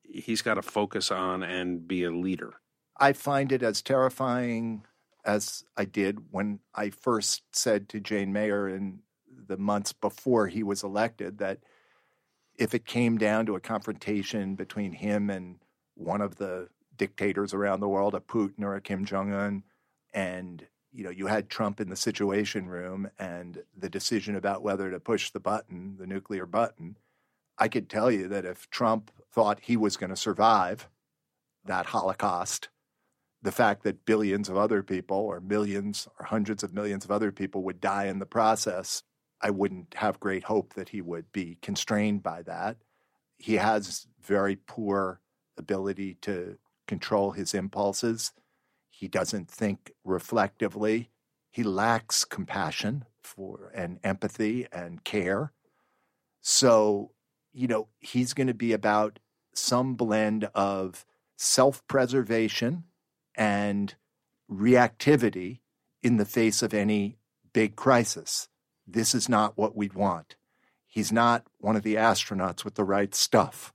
he's 0.08 0.42
got 0.42 0.54
to 0.54 0.62
focus 0.62 1.10
on 1.10 1.42
and 1.42 1.86
be 1.86 2.04
a 2.04 2.10
leader? 2.10 2.54
I 2.98 3.12
find 3.12 3.52
it 3.52 3.62
as 3.62 3.82
terrifying 3.82 4.84
as 5.24 5.64
I 5.76 5.84
did 5.84 6.18
when 6.30 6.60
I 6.74 6.90
first 6.90 7.42
said 7.52 7.88
to 7.90 8.00
Jane 8.00 8.32
Mayer 8.32 8.68
in 8.68 9.00
the 9.48 9.56
months 9.56 9.92
before 9.92 10.46
he 10.46 10.62
was 10.62 10.82
elected 10.82 11.38
that 11.38 11.58
if 12.58 12.74
it 12.74 12.86
came 12.86 13.18
down 13.18 13.46
to 13.46 13.56
a 13.56 13.60
confrontation 13.60 14.54
between 14.54 14.92
him 14.92 15.28
and 15.28 15.58
one 15.94 16.20
of 16.20 16.36
the 16.36 16.68
dictators 16.96 17.52
around 17.52 17.80
the 17.80 17.88
world, 17.88 18.14
a 18.14 18.20
Putin 18.20 18.62
or 18.62 18.74
a 18.74 18.80
Kim 18.80 19.04
Jong 19.04 19.32
Un, 19.32 19.62
and 20.14 20.66
you 20.92 21.04
know, 21.04 21.10
you 21.10 21.26
had 21.26 21.50
Trump 21.50 21.78
in 21.78 21.90
the 21.90 21.96
Situation 21.96 22.66
Room 22.68 23.10
and 23.18 23.62
the 23.76 23.90
decision 23.90 24.36
about 24.36 24.62
whether 24.62 24.90
to 24.90 24.98
push 24.98 25.30
the 25.30 25.40
button, 25.40 25.96
the 25.98 26.06
nuclear 26.06 26.46
button. 26.46 26.96
I 27.58 27.68
could 27.68 27.88
tell 27.88 28.10
you 28.10 28.28
that 28.28 28.44
if 28.44 28.68
Trump 28.70 29.10
thought 29.32 29.60
he 29.62 29.76
was 29.76 29.96
going 29.96 30.10
to 30.10 30.16
survive 30.16 30.88
that 31.64 31.86
Holocaust, 31.86 32.68
the 33.42 33.52
fact 33.52 33.82
that 33.84 34.04
billions 34.04 34.48
of 34.48 34.56
other 34.56 34.82
people, 34.82 35.18
or 35.18 35.40
millions 35.40 36.08
or 36.18 36.26
hundreds 36.26 36.62
of 36.62 36.74
millions 36.74 37.04
of 37.04 37.10
other 37.10 37.32
people, 37.32 37.62
would 37.62 37.80
die 37.80 38.06
in 38.06 38.18
the 38.18 38.26
process, 38.26 39.02
I 39.40 39.50
wouldn't 39.50 39.94
have 39.94 40.20
great 40.20 40.44
hope 40.44 40.74
that 40.74 40.88
he 40.90 41.00
would 41.00 41.30
be 41.32 41.58
constrained 41.62 42.22
by 42.22 42.42
that. 42.42 42.78
He 43.38 43.54
has 43.54 44.06
very 44.22 44.56
poor 44.56 45.20
ability 45.58 46.18
to 46.22 46.58
control 46.86 47.32
his 47.32 47.54
impulses. 47.54 48.32
He 48.90 49.08
doesn't 49.08 49.50
think 49.50 49.92
reflectively. 50.04 51.10
He 51.50 51.62
lacks 51.62 52.24
compassion 52.24 53.04
for 53.22 53.70
and 53.74 53.98
empathy 54.02 54.66
and 54.72 55.04
care. 55.04 55.52
So, 56.40 57.10
you 57.56 57.66
know, 57.66 57.88
he's 57.98 58.34
going 58.34 58.46
to 58.46 58.54
be 58.54 58.72
about 58.72 59.18
some 59.54 59.94
blend 59.94 60.44
of 60.54 61.04
self 61.36 61.86
preservation 61.88 62.84
and 63.34 63.94
reactivity 64.50 65.60
in 66.02 66.16
the 66.16 66.24
face 66.24 66.62
of 66.62 66.74
any 66.74 67.18
big 67.52 67.76
crisis. 67.76 68.48
This 68.86 69.14
is 69.14 69.28
not 69.28 69.56
what 69.56 69.76
we'd 69.76 69.94
want. 69.94 70.36
He's 70.86 71.10
not 71.10 71.46
one 71.58 71.76
of 71.76 71.82
the 71.82 71.96
astronauts 71.96 72.64
with 72.64 72.74
the 72.74 72.84
right 72.84 73.14
stuff 73.14 73.72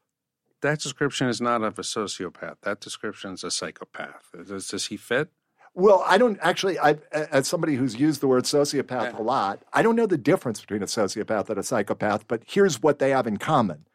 that 0.62 0.80
description 0.80 1.28
is 1.28 1.41
not 1.41 1.63
of 1.63 1.78
a 1.78 1.82
sociopath. 1.82 2.58
That 2.62 2.80
description 2.80 3.34
is 3.34 3.44
a 3.44 3.52
psychopath. 3.52 4.30
Does, 4.48 4.67
does 4.67 4.86
he 4.88 4.98
fit? 4.98 5.30
Well, 5.74 6.04
I 6.06 6.18
don't 6.18 6.38
actually. 6.42 6.78
I, 6.80 6.98
as 7.12 7.48
somebody 7.48 7.76
who's 7.76 7.96
used 7.96 8.22
the 8.22 8.28
word 8.28 8.44
sociopath 8.44 9.14
yeah. 9.14 9.20
a 9.20 9.22
lot, 9.22 9.64
I 9.72 9.82
don't 9.82 9.96
know 9.96 10.06
the 10.06 10.18
difference 10.18 10.60
between 10.60 10.84
a 10.84 10.88
sociopath 10.88 11.50
and 11.50 11.58
a 11.58 11.64
psychopath. 11.64 12.28
But 12.28 12.44
here's 12.46 12.82
what 12.82 13.00
they 13.00 13.12
have 13.12 13.26
in 13.26 13.38
common: 13.38 13.86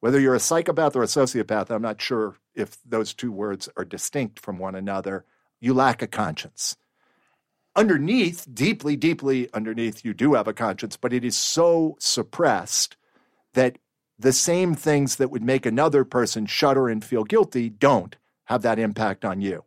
whether 0.00 0.18
you're 0.18 0.34
a 0.34 0.40
psychopath 0.40 0.96
or 0.96 1.02
a 1.02 1.06
sociopath, 1.06 1.70
I'm 1.70 1.82
not 1.82 2.00
sure 2.00 2.36
if 2.54 2.78
those 2.84 3.12
two 3.12 3.30
words 3.30 3.68
are 3.76 3.84
distinct 3.84 4.40
from 4.40 4.58
one 4.58 4.74
another. 4.74 5.26
You 5.60 5.74
lack 5.74 6.00
a 6.02 6.06
conscience. 6.06 6.76
Underneath, 7.76 8.46
deeply, 8.52 8.96
deeply 8.96 9.48
underneath, 9.54 10.04
you 10.04 10.12
do 10.12 10.34
have 10.34 10.48
a 10.48 10.52
conscience, 10.52 10.96
but 10.96 11.12
it 11.12 11.24
is 11.24 11.36
so 11.36 11.96
suppressed 11.98 12.96
that 13.54 13.78
the 14.18 14.32
same 14.32 14.74
things 14.74 15.16
that 15.16 15.30
would 15.30 15.42
make 15.42 15.64
another 15.64 16.04
person 16.04 16.46
shudder 16.46 16.88
and 16.88 17.04
feel 17.04 17.24
guilty 17.24 17.70
don't 17.70 18.16
have 18.44 18.62
that 18.62 18.78
impact 18.78 19.24
on 19.24 19.40
you. 19.40 19.64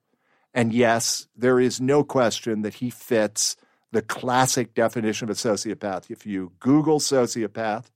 And 0.56 0.72
yes, 0.72 1.28
there 1.36 1.60
is 1.60 1.82
no 1.82 2.06
question 2.06 2.62
that 2.62 2.76
he 2.76 2.90
fits 2.90 3.58
the 3.92 4.02
classic 4.02 4.74
definition 4.74 5.30
of 5.30 5.36
a 5.36 5.38
sociopath. 5.38 6.10
If 6.10 6.26
you 6.26 6.54
Google 6.60 7.00
sociopath, 7.00 7.92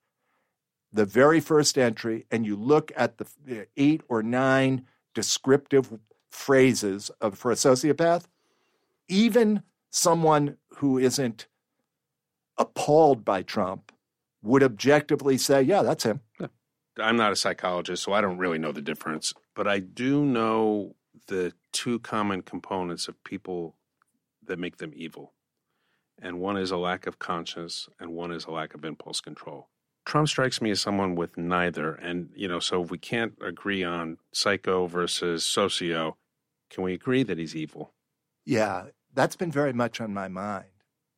the 0.91 1.05
very 1.05 1.39
first 1.39 1.77
entry, 1.77 2.25
and 2.29 2.45
you 2.45 2.57
look 2.57 2.91
at 2.97 3.17
the 3.17 3.67
eight 3.77 4.01
or 4.09 4.21
nine 4.21 4.85
descriptive 5.13 5.99
phrases 6.29 7.09
of, 7.21 7.37
for 7.37 7.49
a 7.49 7.55
sociopath, 7.55 8.25
even 9.07 9.63
someone 9.89 10.57
who 10.75 10.97
isn't 10.97 11.47
appalled 12.57 13.23
by 13.23 13.41
Trump 13.41 13.93
would 14.41 14.63
objectively 14.63 15.37
say, 15.37 15.61
yeah, 15.61 15.81
that's 15.81 16.03
him. 16.03 16.19
I'm 16.99 17.15
not 17.15 17.31
a 17.31 17.37
psychologist, 17.37 18.03
so 18.03 18.11
I 18.11 18.19
don't 18.19 18.37
really 18.37 18.59
know 18.59 18.73
the 18.73 18.81
difference, 18.81 19.33
but 19.55 19.65
I 19.67 19.79
do 19.79 20.25
know 20.25 20.95
the 21.27 21.53
two 21.71 21.99
common 21.99 22.41
components 22.41 23.07
of 23.07 23.23
people 23.23 23.75
that 24.45 24.59
make 24.59 24.77
them 24.77 24.91
evil. 24.95 25.33
And 26.21 26.39
one 26.39 26.57
is 26.57 26.71
a 26.71 26.77
lack 26.77 27.07
of 27.07 27.19
conscience, 27.19 27.87
and 27.99 28.11
one 28.11 28.31
is 28.31 28.45
a 28.45 28.51
lack 28.51 28.73
of 28.73 28.83
impulse 28.83 29.21
control. 29.21 29.69
Trump 30.05 30.27
strikes 30.27 30.61
me 30.61 30.71
as 30.71 30.81
someone 30.81 31.15
with 31.15 31.37
neither. 31.37 31.93
And, 31.93 32.29
you 32.35 32.47
know, 32.47 32.59
so 32.59 32.83
if 32.83 32.91
we 32.91 32.97
can't 32.97 33.33
agree 33.41 33.83
on 33.83 34.17
psycho 34.33 34.87
versus 34.87 35.45
socio, 35.45 36.17
can 36.69 36.83
we 36.83 36.93
agree 36.93 37.23
that 37.23 37.37
he's 37.37 37.55
evil? 37.55 37.93
Yeah, 38.45 38.85
that's 39.13 39.35
been 39.35 39.51
very 39.51 39.73
much 39.73 40.01
on 40.01 40.13
my 40.13 40.27
mind. 40.27 40.65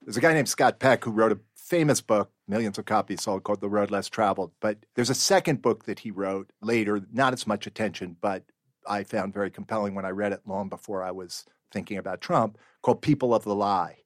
There's 0.02 0.18
a 0.18 0.22
guy 0.22 0.34
named 0.34 0.50
Scott 0.50 0.80
Peck 0.80 1.06
who 1.06 1.12
wrote 1.12 1.32
a 1.32 1.40
famous 1.56 2.02
book, 2.02 2.32
millions 2.48 2.78
of 2.78 2.86
copies 2.86 3.22
sold, 3.24 3.44
called 3.44 3.62
The 3.62 3.70
Road 3.70 3.92
Less 3.92 4.10
Traveled. 4.10 4.52
But 4.60 4.86
there's 4.96 5.10
a 5.10 5.16
second 5.16 5.62
book 5.62 5.86
that 5.86 6.00
he 6.00 6.12
wrote 6.12 6.52
later, 6.62 7.02
not 7.14 7.34
as 7.34 7.48
much 7.48 7.66
attention, 7.66 8.18
but 8.20 8.44
I 8.88 9.04
found 9.04 9.34
very 9.34 9.52
compelling 9.52 9.96
when 9.96 10.06
I 10.06 10.10
read 10.10 10.34
it 10.34 10.42
long 10.46 10.70
before 10.70 11.04
I 11.04 11.12
was 11.12 11.46
thinking 11.72 11.98
about 11.98 12.22
Trump, 12.22 12.58
called 12.82 13.02
People 13.02 13.34
of 13.34 13.44
the 13.44 13.56
Lie. 13.56 14.00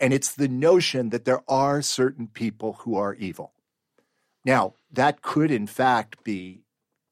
And 0.00 0.12
it's 0.12 0.34
the 0.34 0.48
notion 0.48 1.10
that 1.10 1.24
there 1.24 1.42
are 1.48 1.80
certain 1.80 2.26
people 2.26 2.74
who 2.80 2.96
are 2.96 3.14
evil. 3.14 3.52
Now, 4.44 4.74
that 4.90 5.22
could 5.22 5.50
in 5.50 5.66
fact 5.66 6.24
be 6.24 6.62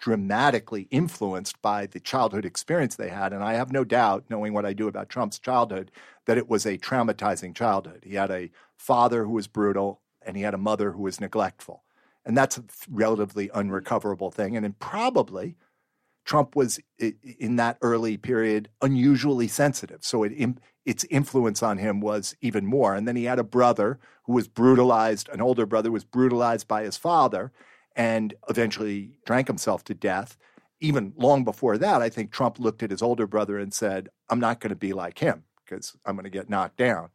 dramatically 0.00 0.88
influenced 0.90 1.60
by 1.62 1.86
the 1.86 2.00
childhood 2.00 2.44
experience 2.44 2.96
they 2.96 3.10
had. 3.10 3.32
And 3.32 3.44
I 3.44 3.54
have 3.54 3.70
no 3.70 3.84
doubt, 3.84 4.24
knowing 4.28 4.52
what 4.54 4.66
I 4.66 4.72
do 4.72 4.88
about 4.88 5.08
Trump's 5.08 5.38
childhood, 5.38 5.90
that 6.26 6.38
it 6.38 6.48
was 6.48 6.66
a 6.66 6.78
traumatizing 6.78 7.54
childhood. 7.54 8.04
He 8.04 8.14
had 8.14 8.30
a 8.30 8.50
father 8.76 9.24
who 9.24 9.32
was 9.32 9.46
brutal 9.46 10.00
and 10.22 10.36
he 10.36 10.42
had 10.42 10.54
a 10.54 10.58
mother 10.58 10.92
who 10.92 11.02
was 11.02 11.20
neglectful. 11.20 11.84
And 12.24 12.36
that's 12.36 12.58
a 12.58 12.64
relatively 12.88 13.50
unrecoverable 13.52 14.30
thing. 14.30 14.56
And 14.56 14.64
then 14.64 14.74
probably 14.78 15.56
Trump 16.24 16.54
was 16.54 16.78
in 16.98 17.56
that 17.56 17.78
early 17.82 18.16
period 18.16 18.68
unusually 18.82 19.48
sensitive. 19.48 20.04
So 20.04 20.22
it, 20.22 20.32
its 20.84 21.04
influence 21.04 21.62
on 21.62 21.78
him 21.78 22.00
was 22.00 22.34
even 22.40 22.66
more. 22.66 22.94
And 22.94 23.06
then 23.06 23.16
he 23.16 23.24
had 23.24 23.38
a 23.38 23.44
brother 23.44 23.98
who 24.24 24.34
was 24.34 24.48
brutalized, 24.48 25.28
an 25.30 25.40
older 25.40 25.66
brother 25.66 25.90
was 25.90 26.04
brutalized 26.04 26.68
by 26.68 26.82
his 26.82 26.96
father 26.96 27.52
and 27.96 28.34
eventually 28.48 29.18
drank 29.24 29.46
himself 29.46 29.84
to 29.84 29.94
death. 29.94 30.36
Even 30.80 31.12
long 31.16 31.44
before 31.44 31.76
that, 31.78 32.00
I 32.00 32.08
think 32.08 32.30
Trump 32.30 32.58
looked 32.58 32.82
at 32.82 32.90
his 32.90 33.02
older 33.02 33.26
brother 33.26 33.58
and 33.58 33.74
said, 33.74 34.08
I'm 34.28 34.40
not 34.40 34.60
going 34.60 34.70
to 34.70 34.76
be 34.76 34.92
like 34.92 35.18
him 35.18 35.44
because 35.64 35.96
I'm 36.06 36.14
going 36.14 36.24
to 36.24 36.30
get 36.30 36.48
knocked 36.48 36.76
down. 36.76 37.10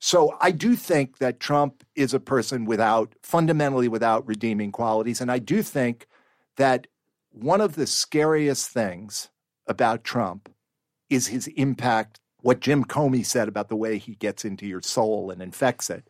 So 0.00 0.36
I 0.40 0.50
do 0.50 0.74
think 0.74 1.18
that 1.18 1.38
Trump 1.38 1.84
is 1.94 2.12
a 2.12 2.18
person 2.18 2.64
without, 2.64 3.14
fundamentally 3.22 3.86
without 3.86 4.26
redeeming 4.26 4.72
qualities. 4.72 5.20
And 5.20 5.30
I 5.30 5.38
do 5.38 5.62
think 5.62 6.08
that 6.56 6.88
one 7.32 7.60
of 7.60 7.74
the 7.74 7.86
scariest 7.86 8.70
things 8.70 9.28
about 9.66 10.04
Trump 10.04 10.52
is 11.08 11.28
his 11.28 11.46
impact. 11.48 12.20
What 12.40 12.60
Jim 12.60 12.84
Comey 12.84 13.24
said 13.24 13.48
about 13.48 13.68
the 13.68 13.76
way 13.76 13.98
he 13.98 14.14
gets 14.14 14.44
into 14.44 14.66
your 14.66 14.82
soul 14.82 15.30
and 15.30 15.40
infects 15.40 15.90
it 15.90 16.08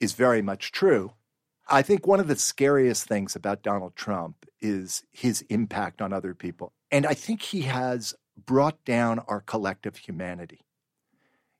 is 0.00 0.12
very 0.12 0.42
much 0.42 0.72
true. 0.72 1.12
I 1.68 1.82
think 1.82 2.06
one 2.06 2.20
of 2.20 2.28
the 2.28 2.36
scariest 2.36 3.06
things 3.06 3.36
about 3.36 3.62
Donald 3.62 3.94
Trump 3.94 4.46
is 4.60 5.04
his 5.12 5.42
impact 5.50 6.00
on 6.00 6.12
other 6.12 6.34
people. 6.34 6.72
And 6.90 7.06
I 7.06 7.14
think 7.14 7.42
he 7.42 7.62
has 7.62 8.14
brought 8.36 8.82
down 8.84 9.18
our 9.20 9.40
collective 9.40 9.96
humanity. 9.96 10.60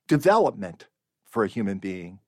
Development 0.07 0.87
for 1.25 1.43
a 1.43 1.47
human 1.47 1.77
being 1.77 2.19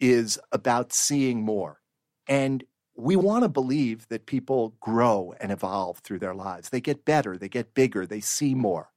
is 0.00 0.38
about 0.50 0.92
seeing 0.92 1.42
more. 1.42 1.80
And 2.26 2.64
we 2.96 3.16
want 3.16 3.44
to 3.44 3.48
believe 3.48 4.08
that 4.08 4.26
people 4.26 4.74
grow 4.80 5.34
and 5.40 5.52
evolve 5.52 5.98
through 5.98 6.18
their 6.18 6.34
lives. 6.34 6.70
They 6.70 6.80
get 6.80 7.04
better, 7.04 7.36
they 7.36 7.48
get 7.48 7.74
bigger, 7.74 8.06
they 8.06 8.20
see 8.20 8.54
more. 8.54 8.90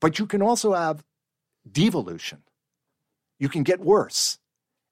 But 0.00 0.18
you 0.18 0.26
can 0.26 0.42
also 0.42 0.74
have 0.74 1.04
devolution. 1.70 2.42
You 3.38 3.48
can 3.48 3.62
get 3.62 3.80
worse. 3.80 4.38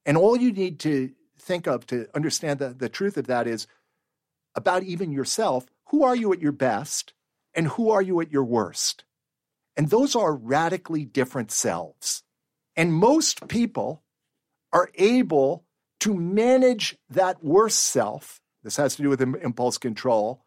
And 0.04 0.16
all 0.16 0.36
you 0.36 0.52
need 0.52 0.80
to 0.80 1.12
think 1.38 1.66
of 1.66 1.86
to 1.86 2.08
understand 2.14 2.58
the, 2.58 2.70
the 2.70 2.88
truth 2.88 3.16
of 3.16 3.26
that 3.26 3.46
is 3.46 3.66
about 4.54 4.82
even 4.82 5.12
yourself 5.12 5.66
who 5.86 6.02
are 6.02 6.16
you 6.16 6.32
at 6.32 6.40
your 6.40 6.52
best 6.52 7.14
and 7.54 7.68
who 7.68 7.90
are 7.90 8.02
you 8.02 8.20
at 8.20 8.30
your 8.30 8.44
worst? 8.44 9.04
And 9.76 9.90
those 9.90 10.16
are 10.16 10.34
radically 10.34 11.04
different 11.04 11.50
selves. 11.50 12.22
And 12.76 12.92
most 12.92 13.48
people 13.48 14.02
are 14.72 14.90
able 14.96 15.64
to 16.00 16.14
manage 16.14 16.96
that 17.10 17.42
worst 17.42 17.78
self, 17.78 18.40
this 18.62 18.76
has 18.76 18.96
to 18.96 19.02
do 19.02 19.08
with 19.08 19.20
impulse 19.20 19.78
control, 19.78 20.44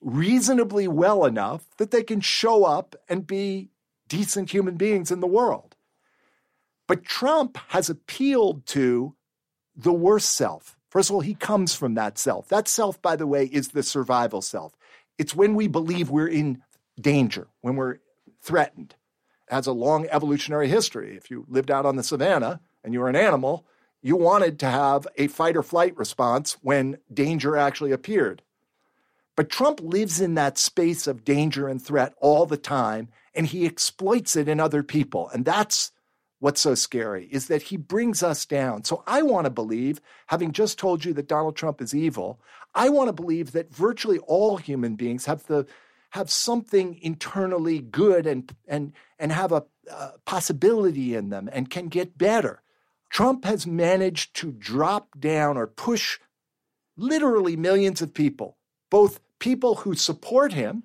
reasonably 0.00 0.86
well 0.88 1.24
enough 1.24 1.64
that 1.76 1.90
they 1.90 2.02
can 2.02 2.20
show 2.20 2.64
up 2.64 2.94
and 3.08 3.26
be 3.26 3.70
decent 4.08 4.50
human 4.50 4.76
beings 4.76 5.10
in 5.10 5.20
the 5.20 5.26
world. 5.26 5.76
But 6.86 7.04
Trump 7.04 7.58
has 7.68 7.90
appealed 7.90 8.64
to 8.66 9.14
the 9.76 9.92
worst 9.92 10.34
self. 10.34 10.76
First 10.90 11.10
of 11.10 11.14
all, 11.14 11.20
he 11.20 11.34
comes 11.34 11.74
from 11.74 11.94
that 11.94 12.16
self. 12.16 12.48
That 12.48 12.66
self, 12.66 13.00
by 13.02 13.16
the 13.16 13.26
way, 13.26 13.44
is 13.44 13.68
the 13.68 13.82
survival 13.82 14.40
self. 14.40 14.74
It's 15.18 15.34
when 15.34 15.54
we 15.54 15.68
believe 15.68 16.08
we're 16.08 16.28
in 16.28 16.62
danger, 16.98 17.48
when 17.60 17.76
we're 17.76 17.98
threatened. 18.40 18.94
It 19.50 19.54
has 19.54 19.66
a 19.66 19.72
long 19.72 20.06
evolutionary 20.10 20.68
history. 20.68 21.16
If 21.16 21.30
you 21.30 21.44
lived 21.48 21.70
out 21.70 21.84
on 21.84 21.96
the 21.96 22.02
savannah 22.02 22.60
and 22.82 22.94
you 22.94 23.00
were 23.00 23.08
an 23.08 23.16
animal, 23.16 23.66
you 24.02 24.16
wanted 24.16 24.58
to 24.60 24.66
have 24.66 25.06
a 25.16 25.26
fight 25.26 25.56
or 25.56 25.62
flight 25.62 25.96
response 25.96 26.56
when 26.62 26.98
danger 27.12 27.56
actually 27.56 27.92
appeared. 27.92 28.42
But 29.36 29.50
Trump 29.50 29.80
lives 29.80 30.20
in 30.20 30.34
that 30.34 30.58
space 30.58 31.06
of 31.06 31.24
danger 31.24 31.68
and 31.68 31.80
threat 31.80 32.14
all 32.20 32.44
the 32.46 32.56
time, 32.56 33.08
and 33.34 33.46
he 33.46 33.66
exploits 33.66 34.34
it 34.34 34.48
in 34.48 34.58
other 34.58 34.82
people. 34.82 35.28
And 35.28 35.44
that's 35.44 35.92
what's 36.40 36.60
so 36.60 36.74
scary 36.74 37.28
is 37.30 37.48
that 37.48 37.62
he 37.62 37.76
brings 37.76 38.22
us 38.22 38.44
down. 38.44 38.84
So 38.84 39.02
I 39.06 39.22
want 39.22 39.44
to 39.44 39.50
believe, 39.50 40.00
having 40.26 40.52
just 40.52 40.78
told 40.78 41.04
you 41.04 41.12
that 41.14 41.28
Donald 41.28 41.56
Trump 41.56 41.80
is 41.80 41.94
evil, 41.94 42.40
I 42.74 42.88
want 42.88 43.08
to 43.08 43.12
believe 43.12 43.52
that 43.52 43.74
virtually 43.74 44.18
all 44.18 44.56
human 44.56 44.94
beings 44.94 45.26
have 45.26 45.46
the 45.46 45.66
have 46.10 46.30
something 46.30 46.98
internally 47.02 47.80
good 47.80 48.26
and 48.26 48.54
and 48.66 48.92
and 49.18 49.32
have 49.32 49.52
a, 49.52 49.64
a 49.90 50.12
possibility 50.24 51.14
in 51.14 51.28
them 51.30 51.48
and 51.52 51.70
can 51.70 51.88
get 51.88 52.16
better. 52.16 52.62
Trump 53.10 53.44
has 53.44 53.66
managed 53.66 54.34
to 54.36 54.52
drop 54.52 55.18
down 55.18 55.56
or 55.56 55.66
push 55.66 56.18
literally 56.96 57.56
millions 57.56 58.02
of 58.02 58.12
people, 58.12 58.56
both 58.90 59.20
people 59.38 59.76
who 59.76 59.94
support 59.94 60.52
him, 60.52 60.84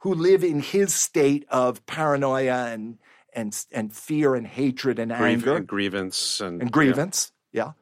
who 0.00 0.14
live 0.14 0.44
in 0.44 0.60
his 0.60 0.94
state 0.94 1.46
of 1.48 1.84
paranoia 1.86 2.66
and 2.66 2.98
and 3.32 3.64
and 3.72 3.92
fear 3.92 4.34
and 4.34 4.46
hatred 4.46 4.98
and 4.98 5.10
anger, 5.10 5.56
and 5.56 5.66
grievance 5.66 6.40
and, 6.40 6.60
and 6.60 6.70
grievance, 6.70 7.32
yeah, 7.52 7.72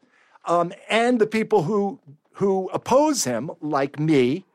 yeah. 0.46 0.54
Um, 0.54 0.72
and 0.88 1.20
the 1.20 1.26
people 1.26 1.64
who 1.64 2.00
who 2.34 2.70
oppose 2.72 3.24
him, 3.24 3.50
like 3.60 3.98
me. 3.98 4.46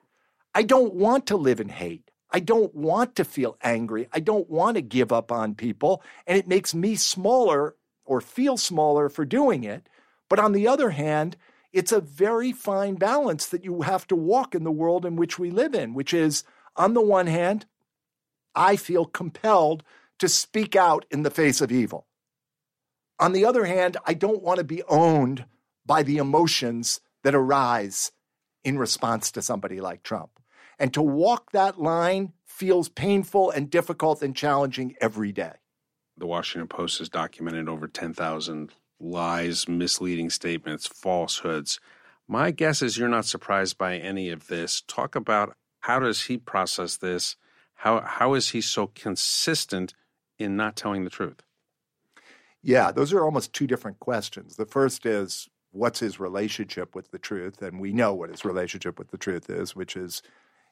I 0.56 0.64
don't 0.64 0.96
want 0.96 1.28
to 1.28 1.38
live 1.38 1.60
in 1.60 1.70
hate. 1.70 2.10
I 2.32 2.40
don't 2.40 2.74
want 2.74 3.16
to 3.18 3.24
feel 3.24 3.58
angry. 3.62 4.08
I 4.12 4.20
don't 4.20 4.50
want 4.50 4.76
to 4.76 4.82
give 4.82 5.14
up 5.14 5.32
on 5.32 5.54
people, 5.54 6.02
and 6.26 6.38
it 6.38 6.48
makes 6.48 6.74
me 6.74 6.96
smaller 6.96 7.76
or 8.08 8.22
feel 8.22 8.58
smaller 8.58 9.10
for 9.10 9.26
doing 9.26 9.64
it. 9.64 9.88
But 10.30 10.40
on 10.40 10.54
the 10.54 10.68
other 10.68 10.90
hand, 10.92 11.38
it's 11.72 11.92
a 11.92 12.02
very 12.02 12.52
fine 12.52 12.96
balance 12.96 13.46
that 13.48 13.64
you 13.64 13.82
have 13.82 14.08
to 14.08 14.16
walk 14.16 14.56
in 14.56 14.64
the 14.64 14.72
world 14.72 15.06
in 15.06 15.16
which 15.16 15.38
we 15.38 15.52
live 15.52 15.76
in, 15.76 15.94
which 15.94 16.14
is 16.14 16.44
on 16.76 16.94
the 16.94 17.02
one 17.02 17.28
hand, 17.28 17.66
I 18.56 18.76
feel 18.76 19.06
compelled 19.06 19.84
to 20.20 20.28
speak 20.28 20.76
out 20.76 21.06
in 21.12 21.24
the 21.24 21.30
face 21.30 21.62
of 21.62 21.72
evil. 21.72 22.08
On 23.20 23.34
the 23.34 23.46
other 23.46 23.66
hand, 23.66 23.98
I 24.06 24.14
don't 24.14 24.44
want 24.44 24.58
to 24.60 24.64
be 24.64 24.84
owned 24.84 25.46
by 25.86 26.04
the 26.04 26.18
emotions 26.18 27.02
that 27.24 27.36
arise 27.36 28.12
in 28.64 28.78
response 28.78 29.32
to 29.32 29.42
somebody 29.42 29.82
like 29.82 30.04
Trump. 30.04 30.32
And 30.80 30.94
to 30.94 31.02
walk 31.02 31.52
that 31.52 31.80
line 31.80 32.34
feels 32.46 32.90
painful 32.90 33.50
and 33.50 33.70
difficult 33.70 34.22
and 34.22 34.36
challenging 34.36 34.96
every 35.02 35.32
day. 35.32 35.54
The 36.18 36.28
Washington 36.28 36.68
Post 36.68 37.00
has 37.00 37.10
documented 37.10 37.70
over 37.70 37.88
10,000 37.88 38.72
lies, 39.00 39.68
misleading 39.68 40.30
statements, 40.30 40.88
falsehoods. 40.88 41.80
My 42.28 42.52
guess 42.52 42.82
is 42.82 42.98
you're 42.98 43.08
not 43.08 43.26
surprised 43.26 43.78
by 43.78 43.98
any 43.98 44.30
of 44.30 44.48
this. 44.48 44.82
Talk 44.88 45.16
about 45.16 45.56
how 45.82 46.00
does 46.00 46.24
he 46.24 46.38
process 46.38 46.98
this? 46.98 47.36
How 47.76 48.02
how 48.02 48.34
is 48.34 48.50
he 48.50 48.62
so 48.62 48.88
consistent 48.88 49.94
in 50.40 50.58
not 50.58 50.76
telling 50.76 51.04
the 51.04 51.10
truth? 51.10 51.44
Yeah, 52.62 52.92
those 52.92 53.14
are 53.14 53.24
almost 53.24 53.54
two 53.54 53.68
different 53.68 54.00
questions. 54.00 54.56
The 54.56 54.66
first 54.66 55.06
is 55.06 55.48
what's 55.72 56.00
his 56.00 56.20
relationship 56.20 56.96
with 56.96 57.12
the 57.12 57.20
truth? 57.20 57.62
And 57.62 57.80
we 57.80 57.94
know 57.94 58.14
what 58.14 58.30
his 58.30 58.44
relationship 58.44 58.98
with 58.98 59.12
the 59.12 59.18
truth 59.18 59.50
is, 59.50 59.76
which 59.76 59.96
is 59.96 60.22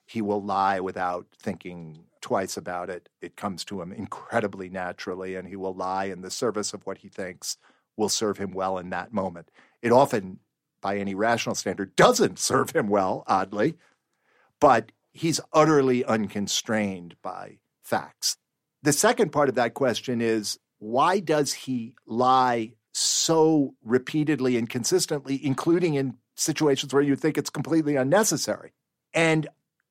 he 0.05 0.21
will 0.21 0.43
lie 0.43 0.79
without 0.79 1.27
thinking 1.39 2.05
twice 2.25 2.57
about 2.57 2.89
it. 2.89 3.07
It 3.21 3.35
comes 3.35 3.63
to 3.65 3.83
him 3.83 3.91
incredibly 3.91 4.67
naturally, 4.67 5.35
and 5.35 5.47
he 5.47 5.55
will 5.55 5.75
lie 5.75 6.05
in 6.05 6.21
the 6.21 6.31
service 6.31 6.73
of 6.73 6.83
what 6.83 6.97
he 6.97 7.07
thinks 7.07 7.55
will 7.97 8.09
serve 8.09 8.39
him 8.39 8.51
well 8.51 8.79
in 8.79 8.89
that 8.89 9.13
moment. 9.13 9.51
It 9.83 9.91
often, 9.91 10.39
by 10.81 10.97
any 10.97 11.13
rational 11.13 11.53
standard, 11.53 11.95
doesn't 11.95 12.39
serve 12.39 12.71
him 12.71 12.87
well, 12.87 13.23
oddly, 13.27 13.75
but 14.59 14.91
he's 15.13 15.39
utterly 15.53 16.03
unconstrained 16.03 17.15
by 17.21 17.59
facts. 17.83 18.37
The 18.81 18.91
second 18.91 19.31
part 19.31 19.47
of 19.47 19.53
that 19.55 19.75
question 19.75 20.19
is 20.19 20.57
why 20.79 21.19
does 21.19 21.53
he 21.53 21.93
lie 22.07 22.73
so 22.91 23.75
repeatedly 23.83 24.57
and 24.57 24.67
consistently, 24.67 25.39
including 25.45 25.93
in 25.93 26.17
situations 26.35 26.91
where 26.91 27.03
you 27.03 27.15
think 27.15 27.37
it's 27.37 27.51
completely 27.51 27.95
unnecessary? 27.95 28.73
And 29.13 29.47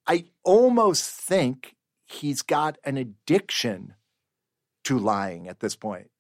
I 0.09 0.25
almost 0.43 1.09
think 1.09 1.74
he's 2.07 2.43
got 2.43 2.79
an 2.85 2.97
addiction 2.97 3.95
to 4.85 4.99
lying 4.99 5.49
at 5.49 5.61
this 5.61 5.77
point. 5.77 6.11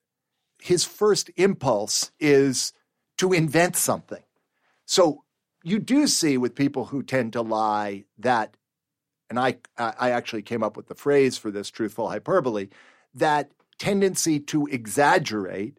His 0.60 0.84
first 0.84 1.30
impulse 1.36 2.10
is 2.18 2.72
to 3.18 3.32
invent 3.32 3.76
something. 3.76 4.22
So 4.86 5.24
you 5.62 5.78
do 5.78 6.06
see 6.06 6.38
with 6.38 6.54
people 6.54 6.86
who 6.86 7.02
tend 7.02 7.32
to 7.34 7.42
lie 7.42 8.04
that 8.18 8.56
and 9.30 9.38
I, 9.38 9.56
I 9.78 10.10
actually 10.10 10.42
came 10.42 10.62
up 10.62 10.76
with 10.76 10.86
the 10.86 10.94
phrase 10.94 11.36
for 11.38 11.50
this 11.50 11.70
truthful 11.70 12.08
hyperbole, 12.08 12.68
that 13.14 13.50
tendency 13.78 14.38
to 14.38 14.66
exaggerate. 14.66 15.78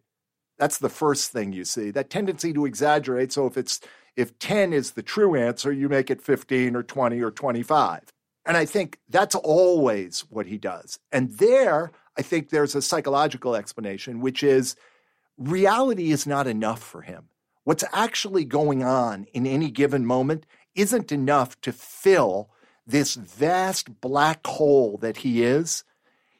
That's 0.58 0.78
the 0.78 0.88
first 0.88 1.30
thing 1.30 1.52
you 1.52 1.64
see. 1.64 1.90
That 1.90 2.10
tendency 2.10 2.52
to 2.52 2.66
exaggerate. 2.66 3.32
So 3.32 3.46
if 3.46 3.56
it's 3.56 3.80
if 4.16 4.38
10 4.38 4.72
is 4.72 4.92
the 4.92 5.02
true 5.02 5.34
answer, 5.34 5.72
you 5.72 5.88
make 5.88 6.10
it 6.10 6.22
15 6.22 6.74
or 6.74 6.82
20 6.82 7.20
or 7.20 7.30
25. 7.30 8.02
And 8.46 8.56
I 8.56 8.64
think 8.64 9.00
that's 9.08 9.34
always 9.34 10.20
what 10.30 10.46
he 10.46 10.56
does. 10.56 10.98
And 11.10 11.36
there, 11.38 11.90
I 12.16 12.22
think 12.22 12.48
there's 12.48 12.74
a 12.74 12.82
psychological 12.82 13.56
explanation, 13.56 14.20
which 14.20 14.42
is 14.42 14.76
reality 15.36 16.12
is 16.12 16.26
not 16.26 16.46
enough 16.46 16.80
for 16.82 17.02
him. 17.02 17.28
What's 17.64 17.84
actually 17.92 18.44
going 18.44 18.84
on 18.84 19.26
in 19.34 19.46
any 19.46 19.70
given 19.70 20.06
moment 20.06 20.46
isn't 20.76 21.10
enough 21.10 21.60
to 21.62 21.72
fill 21.72 22.50
this 22.86 23.16
vast 23.16 24.00
black 24.00 24.46
hole 24.46 24.96
that 24.98 25.18
he 25.18 25.42
is, 25.42 25.82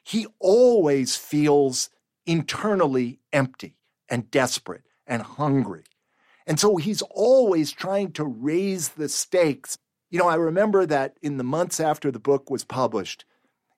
he 0.03 0.27
always 0.39 1.17
feels 1.17 1.89
internally 2.25 3.19
empty 3.33 3.75
and 4.07 4.31
desperate 4.31 4.83
and 5.05 5.21
hungry. 5.21 5.83
And 6.45 6.57
so 6.59 6.77
he's 6.77 7.01
always 7.01 7.73
trying 7.73 8.13
to 8.13 8.23
raise 8.23 8.89
the 8.89 9.09
stakes. 9.09 9.77
You 10.09 10.19
know, 10.19 10.27
I 10.27 10.35
remember 10.35 10.85
that 10.85 11.17
in 11.21 11.37
the 11.37 11.43
months 11.43 11.79
after 11.79 12.11
the 12.11 12.19
book 12.19 12.49
was 12.49 12.63
published, 12.63 13.25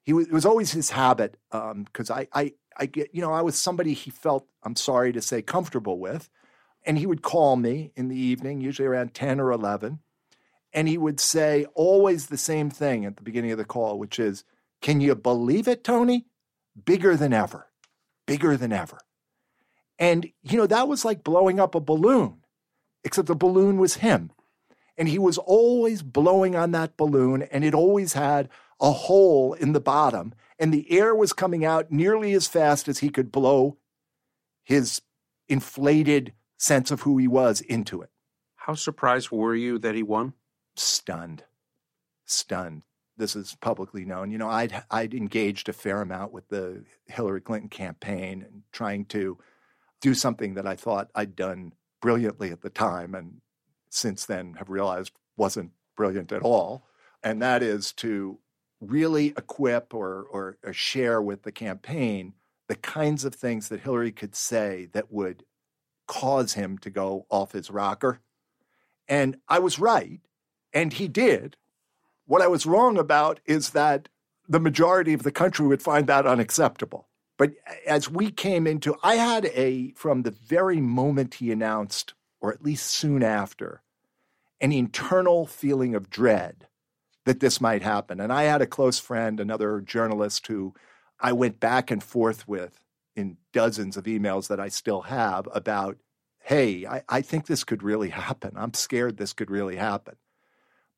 he 0.04 0.14
was, 0.14 0.28
it 0.28 0.34
was 0.34 0.46
always 0.46 0.72
his 0.72 0.92
habit 0.92 1.38
because 1.52 2.10
um, 2.10 2.18
I, 2.18 2.28
I, 2.34 2.54
I 2.78 2.86
get, 2.86 3.14
you 3.14 3.22
know, 3.22 3.34
I 3.34 3.42
was 3.42 3.58
somebody 3.58 3.94
he 3.94 4.12
felt, 4.12 4.48
I'm 4.64 4.76
sorry 4.76 5.12
to 5.14 5.22
say, 5.22 5.42
comfortable 5.42 6.00
with. 6.00 6.30
And 6.86 6.98
he 6.98 7.06
would 7.06 7.22
call 7.22 7.56
me 7.56 7.92
in 7.96 8.08
the 8.08 8.20
evening, 8.20 8.62
usually 8.62 8.88
around 8.88 9.14
10 9.14 9.40
or 9.40 9.52
11 9.52 10.00
and 10.74 10.88
he 10.88 10.98
would 10.98 11.20
say 11.20 11.66
always 11.74 12.28
the 12.28 12.38
same 12.38 12.70
thing 12.70 13.06
at 13.06 13.18
the 13.18 13.24
beginning 13.24 13.52
of 13.52 13.58
the 13.58 13.66
call, 13.66 13.98
which 13.98 14.20
is, 14.20 14.44
Can 14.82 15.02
you 15.02 15.16
believe 15.16 15.68
it, 15.68 15.84
Tony? 15.84 16.26
Bigger 16.86 17.16
than 17.16 17.34
ever, 17.34 17.68
bigger 18.26 18.56
than 18.56 18.72
ever. 18.72 19.00
And, 19.98 20.32
you 20.44 20.58
know, 20.58 20.68
that 20.68 20.88
was 20.88 21.04
like 21.04 21.24
blowing 21.24 21.60
up 21.60 21.76
a 21.76 21.80
balloon, 21.80 22.44
except 23.04 23.28
the 23.28 23.36
balloon 23.36 23.78
was 23.78 23.96
him. 23.96 24.32
And 25.00 25.08
he 25.08 25.18
was 25.18 25.40
always 25.40 26.04
blowing 26.04 26.56
on 26.56 26.72
that 26.74 26.96
balloon, 26.96 27.42
and 27.42 27.64
it 27.64 27.74
always 27.74 28.14
had 28.14 28.50
a 28.80 28.92
hole 28.92 29.54
in 29.54 29.74
the 29.74 29.80
bottom, 29.80 30.36
and 30.60 30.72
the 30.72 30.92
air 30.92 31.16
was 31.16 31.34
coming 31.34 31.66
out 31.66 31.92
nearly 31.92 32.34
as 32.34 32.48
fast 32.48 32.88
as 32.88 33.00
he 33.00 33.10
could 33.10 33.32
blow 33.32 33.78
his 34.62 35.02
inflated 35.48 36.34
sense 36.58 36.92
of 36.92 37.02
who 37.02 37.18
he 37.18 37.28
was 37.28 37.62
into 37.62 38.02
it. 38.02 38.12
How 38.56 38.76
surprised 38.76 39.32
were 39.32 39.56
you 39.56 39.80
that 39.80 39.96
he 39.96 40.04
won? 40.04 40.34
stunned, 40.76 41.44
stunned. 42.26 42.84
This 43.18 43.36
is 43.36 43.58
publicly 43.60 44.06
known. 44.06 44.32
You 44.32 44.38
know, 44.38 44.50
I'd 44.50 44.84
I'd 44.90 45.14
engaged 45.14 45.68
a 45.68 45.74
fair 45.74 46.02
amount 46.02 46.32
with 46.32 46.48
the 46.48 46.86
Hillary 47.08 47.42
Clinton 47.42 47.70
campaign 47.70 48.42
and 48.42 48.64
trying 48.72 49.06
to 49.06 49.38
do 50.00 50.14
something 50.14 50.54
that 50.54 50.66
I 50.66 50.76
thought 50.76 51.12
I'd 51.14 51.36
done 51.36 51.74
brilliantly 52.02 52.52
at 52.52 52.62
the 52.62 52.70
time 52.70 53.14
and 53.14 53.42
since 53.90 54.26
then 54.26 54.56
have 54.56 54.70
realized 54.70 55.14
wasn't 55.38 55.72
brilliant 55.96 56.32
at 56.32 56.42
all. 56.42 56.86
And 57.24 57.42
that 57.42 57.62
is 57.62 57.92
to 57.94 58.40
really 58.80 59.28
equip 59.28 59.94
or, 59.94 60.24
or, 60.32 60.58
or 60.64 60.74
share 60.74 61.22
with 61.22 61.44
the 61.44 61.52
campaign 61.52 62.34
the 62.68 62.76
kinds 62.76 63.26
of 63.26 63.36
things 63.36 63.68
that 63.70 63.82
Hillary 63.82 64.12
could 64.12 64.36
say 64.36 64.88
that 64.94 65.12
would 65.12 65.44
cause 66.08 66.54
him 66.54 66.78
to 66.78 66.90
go 66.90 67.26
off 67.30 67.52
his 67.52 67.70
rocker. 67.70 68.20
And 69.08 69.38
I 69.48 69.60
was 69.60 69.80
right, 69.80 70.22
and 70.72 70.94
he 70.94 71.08
did. 71.08 71.58
What 72.26 72.42
I 72.42 72.48
was 72.48 72.66
wrong 72.66 72.98
about 72.98 73.40
is 73.46 73.72
that 73.72 74.08
the 74.48 74.60
majority 74.60 75.14
of 75.14 75.24
the 75.24 75.32
country 75.32 75.66
would 75.68 75.82
find 75.82 76.08
that 76.08 76.28
unacceptable. 76.28 77.08
But 77.38 77.54
as 77.88 78.10
we 78.10 78.32
came 78.32 78.68
into, 78.68 78.96
I 79.02 79.16
had 79.16 79.46
a, 79.48 79.92
from 79.92 80.24
the 80.24 80.32
very 80.32 80.80
moment 80.80 81.36
he 81.36 81.52
announced, 81.52 82.14
or 82.42 82.54
at 82.54 82.64
least 82.64 82.88
soon 82.88 83.24
after, 83.24 83.82
an 84.62 84.72
internal 84.72 85.46
feeling 85.46 85.96
of 85.96 86.10
dread 86.10 86.68
that 87.26 87.40
this 87.40 87.62
might 87.62 87.82
happen. 87.82 88.20
And 88.20 88.32
I 88.32 88.44
had 88.44 88.62
a 88.62 88.68
close 88.68 89.00
friend, 89.00 89.40
another 89.40 89.82
journalist 89.82 90.48
who 90.48 90.74
I 91.20 91.34
went 91.34 91.60
back 91.60 91.92
and 91.92 92.04
forth 92.04 92.48
with 92.48 92.80
in 93.16 93.38
dozens 93.52 93.98
of 93.98 94.06
emails 94.06 94.48
that 94.48 94.60
I 94.60 94.70
still 94.70 95.02
have 95.02 95.48
about, 95.54 95.98
hey, 96.40 96.86
I, 96.86 97.04
I 97.10 97.22
think 97.22 97.46
this 97.46 97.64
could 97.64 97.84
really 97.84 98.10
happen. 98.10 98.54
I'm 98.56 98.74
scared 98.74 99.18
this 99.18 99.34
could 99.34 99.52
really 99.52 99.76
happen. 99.76 100.16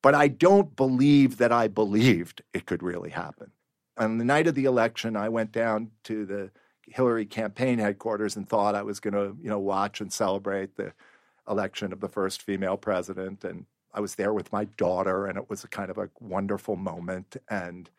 But 0.02 0.16
I 0.16 0.28
don't 0.28 0.76
believe 0.76 1.38
that 1.38 1.52
I 1.52 1.68
believed 1.68 2.42
it 2.54 2.66
could 2.66 2.82
really 2.82 3.12
happen. 3.12 3.52
On 3.98 4.18
the 4.18 4.26
night 4.26 4.48
of 4.48 4.56
the 4.56 4.66
election, 4.66 5.16
I 5.16 5.30
went 5.30 5.52
down 5.52 5.92
to 6.06 6.26
the 6.26 6.52
Hillary 6.88 7.26
campaign 7.26 7.80
headquarters 7.80 8.36
and 8.36 8.48
thought 8.48 8.76
I 8.76 8.84
was 8.84 9.00
going 9.00 9.14
to, 9.14 9.36
you 9.42 9.50
know, 9.50 9.60
watch 9.60 10.02
and 10.02 10.12
celebrate 10.12 10.76
the 10.76 10.94
election 11.50 11.92
of 11.94 12.00
the 12.00 12.10
first 12.10 12.42
female 12.42 12.78
president. 12.78 13.44
And 13.44 13.66
I 13.94 14.00
was 14.00 14.16
there 14.16 14.34
with 14.34 14.52
my 14.52 14.66
daughter, 14.66 15.26
and 15.26 15.38
it 15.38 15.50
was 15.50 15.64
a 15.64 15.68
kind 15.68 15.90
of 15.90 15.98
a 15.98 16.10
wonderful 16.20 16.76
moment. 16.76 17.38
And 17.50 17.90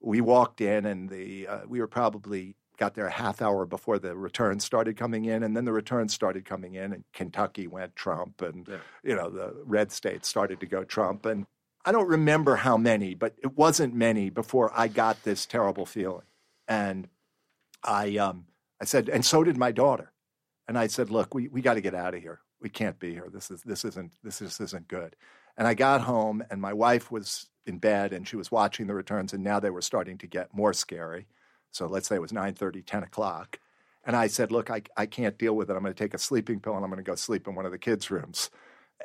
we 0.00 0.20
walked 0.20 0.60
in, 0.60 0.86
and 0.86 1.08
the 1.08 1.46
uh, 1.46 1.60
we 1.68 1.80
were 1.80 1.86
probably 1.86 2.56
got 2.80 2.94
there 2.94 3.06
a 3.06 3.10
half 3.10 3.42
hour 3.42 3.66
before 3.66 3.98
the 3.98 4.16
returns 4.16 4.64
started 4.64 4.96
coming 4.96 5.26
in, 5.26 5.42
and 5.42 5.54
then 5.56 5.66
the 5.66 5.72
returns 5.72 6.14
started 6.14 6.44
coming 6.44 6.74
in, 6.74 6.92
and 6.94 7.04
Kentucky 7.12 7.66
went 7.66 7.94
Trump, 7.94 8.40
and 8.42 8.66
yeah. 8.66 8.78
you 9.04 9.14
know 9.14 9.28
the 9.28 9.54
red 9.64 9.92
states 9.92 10.28
started 10.28 10.58
to 10.60 10.66
go 10.66 10.82
Trump, 10.82 11.26
and 11.26 11.46
I 11.84 11.92
don't 11.92 12.08
remember 12.08 12.56
how 12.56 12.76
many, 12.76 13.14
but 13.14 13.34
it 13.42 13.56
wasn't 13.56 13.94
many 13.94 14.30
before 14.30 14.72
I 14.74 14.88
got 14.88 15.22
this 15.22 15.46
terrible 15.46 15.86
feeling, 15.86 16.26
and 16.66 17.08
I 17.84 18.16
um, 18.16 18.46
I 18.80 18.86
said, 18.86 19.08
and 19.08 19.24
so 19.24 19.44
did 19.44 19.58
my 19.58 19.72
daughter, 19.72 20.12
and 20.66 20.78
I 20.78 20.86
said, 20.86 21.10
look, 21.10 21.34
we 21.34 21.48
we 21.48 21.60
got 21.60 21.74
to 21.74 21.80
get 21.82 21.94
out 21.94 22.14
of 22.14 22.22
here. 22.22 22.40
We 22.60 22.68
can't 22.68 22.98
be 22.98 23.12
here. 23.12 23.28
This 23.32 23.50
is 23.50 23.62
this 23.62 23.84
isn't 23.84 24.12
this 24.22 24.40
just 24.40 24.60
isn't 24.60 24.88
good. 24.88 25.16
And 25.56 25.66
I 25.66 25.74
got 25.74 26.02
home, 26.02 26.42
and 26.50 26.60
my 26.60 26.72
wife 26.72 27.10
was 27.10 27.48
in 27.66 27.78
bed, 27.78 28.12
and 28.12 28.26
she 28.26 28.36
was 28.36 28.50
watching 28.50 28.86
the 28.86 28.94
returns, 28.94 29.32
and 29.32 29.44
now 29.44 29.60
they 29.60 29.70
were 29.70 29.82
starting 29.82 30.18
to 30.18 30.26
get 30.26 30.54
more 30.54 30.72
scary. 30.72 31.26
So 31.70 31.86
let's 31.86 32.08
say 32.08 32.16
it 32.16 32.22
was 32.22 32.32
9:30, 32.32 32.84
10 32.84 33.02
o'clock. 33.02 33.58
And 34.04 34.16
I 34.16 34.28
said, 34.28 34.50
look, 34.50 34.70
I, 34.70 34.82
I 34.96 35.06
can't 35.06 35.38
deal 35.38 35.54
with 35.54 35.70
it. 35.70 35.74
I'm 35.74 35.82
going 35.82 35.92
to 35.94 36.04
take 36.04 36.14
a 36.14 36.18
sleeping 36.18 36.60
pill 36.60 36.74
and 36.74 36.84
I'm 36.84 36.90
going 36.90 37.04
to 37.04 37.10
go 37.10 37.14
sleep 37.16 37.46
in 37.46 37.54
one 37.54 37.66
of 37.66 37.72
the 37.72 37.78
kids' 37.78 38.10
rooms. 38.10 38.50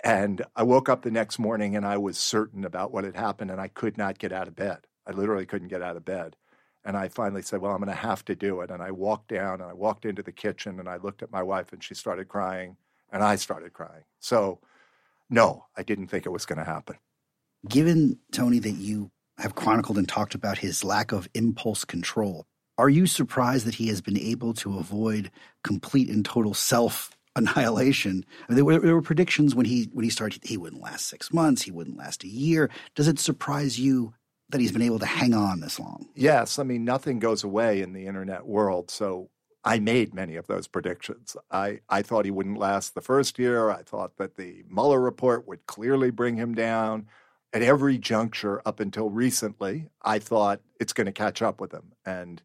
And 0.04 0.46
I 0.56 0.64
woke 0.64 0.90
up 0.90 1.02
the 1.02 1.12
next 1.12 1.38
morning 1.38 1.76
and 1.76 1.86
I 1.86 1.98
was 1.98 2.18
certain 2.18 2.64
about 2.64 2.92
what 2.92 3.04
had 3.04 3.16
happened 3.16 3.52
and 3.52 3.60
I 3.60 3.68
could 3.68 3.98
not 3.98 4.20
get 4.20 4.32
out 4.32 4.48
of 4.48 4.56
bed. 4.56 4.88
I 5.08 5.12
literally 5.12 5.46
couldn't 5.46 5.68
get 5.68 5.82
out 5.82 5.98
of 5.98 6.06
bed. 6.06 6.38
And 6.84 6.96
I 6.96 7.10
finally 7.10 7.42
said, 7.42 7.62
Well, 7.62 7.72
I'm 7.72 7.80
going 7.80 7.90
to 7.90 7.96
have 7.96 8.24
to 8.26 8.36
do 8.36 8.62
it. 8.62 8.70
And 8.70 8.82
I 8.82 8.92
walked 8.92 9.30
down 9.30 9.60
and 9.60 9.70
I 9.70 9.74
walked 9.74 10.06
into 10.06 10.22
the 10.22 10.32
kitchen 10.32 10.80
and 10.80 10.88
I 10.88 10.98
looked 10.98 11.24
at 11.24 11.32
my 11.32 11.42
wife 11.42 11.74
and 11.74 11.84
she 11.84 11.96
started 11.96 12.28
crying 12.28 12.78
and 13.12 13.24
I 13.24 13.36
started 13.36 13.74
crying. 13.74 14.04
So, 14.20 14.60
no, 15.30 15.66
I 15.78 15.84
didn't 15.84 16.08
think 16.08 16.26
it 16.26 16.32
was 16.32 16.46
going 16.46 16.60
to 16.60 16.66
happen. 16.66 16.98
Given, 17.68 18.20
Tony, 18.32 18.60
that 18.60 18.72
you 18.72 19.12
have 19.38 19.56
chronicled 19.56 19.98
and 19.98 20.08
talked 20.08 20.36
about 20.36 20.58
his 20.58 20.84
lack 20.84 21.12
of 21.12 21.28
impulse 21.34 21.84
control, 21.84 22.46
are 22.78 22.90
you 22.90 23.08
surprised 23.08 23.66
that 23.66 23.76
he 23.76 23.88
has 23.88 24.02
been 24.02 24.18
able 24.18 24.54
to 24.56 24.78
avoid 24.78 25.32
complete 25.64 26.10
and 26.10 26.26
total 26.26 26.54
self 26.54 27.16
annihilation? 27.36 28.26
I 28.48 28.52
mean, 28.52 28.56
there, 28.56 28.66
were, 28.66 28.80
there 28.80 28.96
were 28.96 29.02
predictions 29.02 29.56
when 29.56 29.66
he 29.66 29.90
when 29.94 30.04
he 30.04 30.10
started. 30.10 30.44
He 30.44 30.58
wouldn't 30.58 30.82
last 30.82 31.08
six 31.08 31.34
months. 31.34 31.64
He 31.64 31.72
wouldn't 31.72 31.98
last 31.98 32.24
a 32.24 32.28
year. 32.28 32.70
Does 32.96 33.08
it 33.08 33.20
surprise 33.20 33.80
you 33.80 34.14
that 34.50 34.62
he's 34.62 34.72
been 34.72 34.82
able 34.82 35.00
to 35.00 35.06
hang 35.06 35.34
on 35.34 35.62
this 35.62 35.80
long? 35.80 36.08
Yes. 36.16 36.60
I 36.60 36.64
mean, 36.64 36.86
nothing 36.86 37.20
goes 37.20 37.44
away 37.44 37.82
in 37.82 37.94
the 37.94 38.06
internet 38.06 38.46
world. 38.46 38.92
So 38.92 39.30
I 39.66 39.80
made 39.80 40.14
many 40.14 40.36
of 40.36 40.46
those 40.46 40.68
predictions. 40.68 41.36
I, 41.50 41.80
I 41.90 42.04
thought 42.04 42.26
he 42.26 42.32
wouldn't 42.32 42.60
last 42.60 42.94
the 42.94 43.02
first 43.02 43.40
year. 43.40 43.72
I 43.72 43.82
thought 43.82 44.18
that 44.18 44.36
the 44.36 44.64
Mueller 44.70 45.02
report 45.02 45.48
would 45.48 45.66
clearly 45.66 46.12
bring 46.12 46.38
him 46.38 46.54
down. 46.54 47.08
At 47.52 47.64
every 47.64 47.98
juncture 47.98 48.62
up 48.66 48.80
until 48.80 49.10
recently, 49.10 49.90
I 50.04 50.20
thought 50.20 50.62
it's 50.80 50.94
going 50.94 51.06
to 51.06 51.14
catch 51.14 51.42
up 51.42 51.60
with 51.60 51.74
him. 51.74 51.94
And 52.06 52.44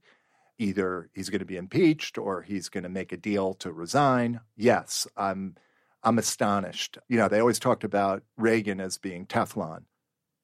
either 0.57 1.11
he's 1.13 1.31
going 1.31 1.41
to 1.41 1.45
be 1.45 1.57
impeached 1.57 2.17
or 2.17 2.43
he's 2.43 2.69
going 2.69 2.85
to 2.85 2.89
make 2.89 3.13
a 3.13 3.17
deal 3.17 3.55
to 3.55 3.73
resign. 3.73 4.41
Yes, 4.57 5.07
I'm 5.17 5.57
I'm 6.03 6.19
astonished. 6.19 6.97
You 7.09 7.19
know, 7.19 7.29
they 7.29 7.41
always 7.41 7.59
talked 7.59 7.85
about 7.85 8.23
Reagan 8.39 8.81
as 8.81 8.97
being 8.97 9.27
Teflon. 9.27 9.83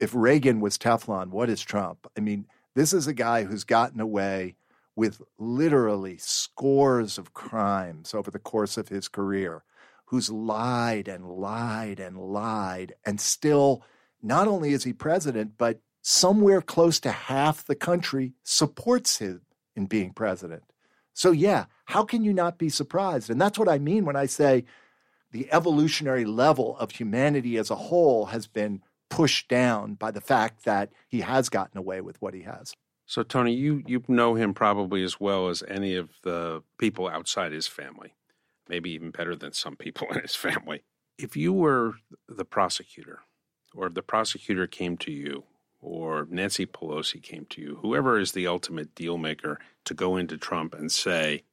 If 0.00 0.14
Reagan 0.14 0.60
was 0.60 0.76
Teflon, 0.76 1.28
what 1.28 1.48
is 1.48 1.62
Trump? 1.62 2.06
I 2.16 2.20
mean, 2.20 2.46
this 2.74 2.92
is 2.92 3.06
a 3.06 3.14
guy 3.14 3.44
who's 3.44 3.64
gotten 3.64 4.00
away 4.00 4.56
with 4.96 5.20
literally 5.38 6.16
scores 6.16 7.18
of 7.18 7.34
crimes 7.34 8.14
over 8.14 8.30
the 8.30 8.38
course 8.38 8.76
of 8.76 8.88
his 8.88 9.06
career, 9.08 9.62
who's 10.06 10.30
lied 10.30 11.06
and 11.06 11.30
lied 11.30 12.00
and 12.00 12.16
lied, 12.18 12.94
and 13.04 13.20
still 13.20 13.84
not 14.22 14.48
only 14.48 14.72
is 14.72 14.84
he 14.84 14.92
president, 14.92 15.52
but 15.58 15.80
somewhere 16.00 16.62
close 16.62 16.98
to 17.00 17.10
half 17.10 17.64
the 17.66 17.74
country 17.74 18.32
supports 18.42 19.18
him 19.18 19.42
in 19.74 19.86
being 19.86 20.12
president. 20.12 20.62
So, 21.12 21.30
yeah, 21.30 21.66
how 21.84 22.04
can 22.04 22.24
you 22.24 22.32
not 22.32 22.58
be 22.58 22.68
surprised? 22.68 23.28
And 23.28 23.40
that's 23.40 23.58
what 23.58 23.68
I 23.68 23.78
mean 23.78 24.04
when 24.04 24.16
I 24.16 24.26
say 24.26 24.64
the 25.32 25.48
evolutionary 25.52 26.24
level 26.24 26.76
of 26.78 26.92
humanity 26.92 27.58
as 27.58 27.70
a 27.70 27.74
whole 27.74 28.26
has 28.26 28.46
been 28.46 28.82
pushed 29.10 29.48
down 29.48 29.94
by 29.94 30.10
the 30.10 30.20
fact 30.20 30.64
that 30.64 30.90
he 31.08 31.20
has 31.20 31.48
gotten 31.48 31.78
away 31.78 32.00
with 32.00 32.20
what 32.22 32.34
he 32.34 32.42
has. 32.42 32.74
So, 33.06 33.22
Tony, 33.22 33.54
you, 33.54 33.84
you 33.86 34.02
know 34.08 34.34
him 34.34 34.52
probably 34.52 35.04
as 35.04 35.20
well 35.20 35.48
as 35.48 35.62
any 35.68 35.94
of 35.94 36.10
the 36.22 36.62
people 36.76 37.08
outside 37.08 37.52
his 37.52 37.68
family, 37.68 38.14
maybe 38.68 38.90
even 38.90 39.12
better 39.12 39.36
than 39.36 39.52
some 39.52 39.76
people 39.76 40.08
in 40.12 40.20
his 40.20 40.34
family. 40.34 40.82
If 41.16 41.36
you 41.36 41.52
were 41.52 41.94
the 42.28 42.44
prosecutor, 42.44 43.20
or 43.74 43.86
if 43.86 43.94
the 43.94 44.02
prosecutor 44.02 44.66
came 44.66 44.96
to 44.98 45.12
you 45.12 45.44
or 45.80 46.26
Nancy 46.28 46.66
Pelosi 46.66 47.22
came 47.22 47.46
to 47.50 47.60
you, 47.60 47.78
whoever 47.80 48.18
is 48.18 48.32
the 48.32 48.46
ultimate 48.46 48.94
deal 48.94 49.18
maker 49.18 49.60
to 49.84 49.94
go 49.94 50.16
into 50.16 50.36
Trump 50.36 50.74
and 50.74 50.90
say, 50.90 51.44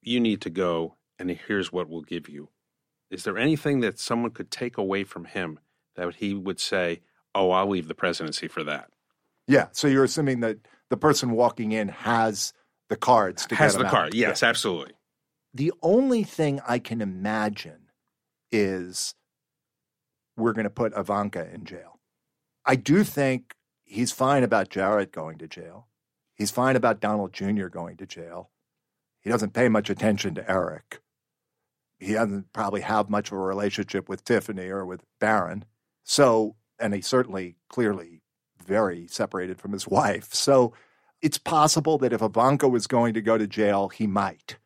you 0.00 0.18
need 0.18 0.40
to 0.40 0.50
go 0.50 0.96
and 1.18 1.30
here's 1.30 1.70
what 1.70 1.88
we'll 1.88 2.02
give 2.02 2.28
you. 2.28 2.48
Is 3.10 3.24
there 3.24 3.36
anything 3.36 3.80
that 3.80 3.98
someone 3.98 4.30
could 4.30 4.50
take 4.50 4.78
away 4.78 5.04
from 5.04 5.26
him 5.26 5.60
that 5.94 6.16
he 6.16 6.32
would 6.32 6.58
say, 6.58 7.02
oh, 7.34 7.50
I'll 7.50 7.68
leave 7.68 7.86
the 7.86 7.94
presidency 7.94 8.48
for 8.48 8.64
that? 8.64 8.88
Yeah. 9.46 9.68
So 9.72 9.88
you're 9.88 10.04
assuming 10.04 10.40
that 10.40 10.58
the 10.90 10.96
person 10.96 11.32
walking 11.32 11.72
in 11.72 11.88
has 11.88 12.52
the 12.88 12.96
cards 12.96 13.46
to 13.46 13.54
has 13.54 13.76
the 13.76 13.84
card. 13.84 14.14
Yes, 14.14 14.42
yeah. 14.42 14.48
absolutely. 14.48 14.92
The 15.54 15.72
only 15.82 16.22
thing 16.22 16.60
I 16.66 16.78
can 16.78 17.00
imagine 17.00 17.90
is 18.50 19.14
we're 20.36 20.52
going 20.52 20.64
to 20.64 20.70
put 20.70 20.96
Ivanka 20.96 21.52
in 21.52 21.64
jail. 21.64 22.00
I 22.64 22.76
do 22.76 23.04
think 23.04 23.54
he's 23.84 24.12
fine 24.12 24.42
about 24.42 24.70
Jared 24.70 25.12
going 25.12 25.38
to 25.38 25.48
jail. 25.48 25.88
He's 26.34 26.50
fine 26.50 26.76
about 26.76 27.00
Donald 27.00 27.32
Jr. 27.32 27.66
going 27.66 27.96
to 27.98 28.06
jail. 28.06 28.50
He 29.20 29.30
doesn't 29.30 29.52
pay 29.52 29.68
much 29.68 29.90
attention 29.90 30.34
to 30.34 30.50
Eric. 30.50 31.00
He 31.98 32.14
doesn't 32.14 32.52
probably 32.52 32.80
have 32.80 33.08
much 33.08 33.28
of 33.28 33.38
a 33.38 33.40
relationship 33.40 34.08
with 34.08 34.24
Tiffany 34.24 34.68
or 34.68 34.84
with 34.84 35.02
Barron. 35.20 35.64
So, 36.02 36.56
and 36.78 36.94
he 36.94 37.00
certainly 37.00 37.56
clearly 37.68 38.21
very 38.62 39.06
separated 39.06 39.60
from 39.60 39.72
his 39.72 39.86
wife. 39.88 40.32
So 40.34 40.72
it's 41.20 41.38
possible 41.38 41.98
that 41.98 42.12
if 42.12 42.22
Ivanka 42.22 42.68
was 42.68 42.86
going 42.86 43.14
to 43.14 43.20
go 43.20 43.38
to 43.38 43.46
jail, 43.46 43.88
he 43.88 44.06
might. 44.06 44.56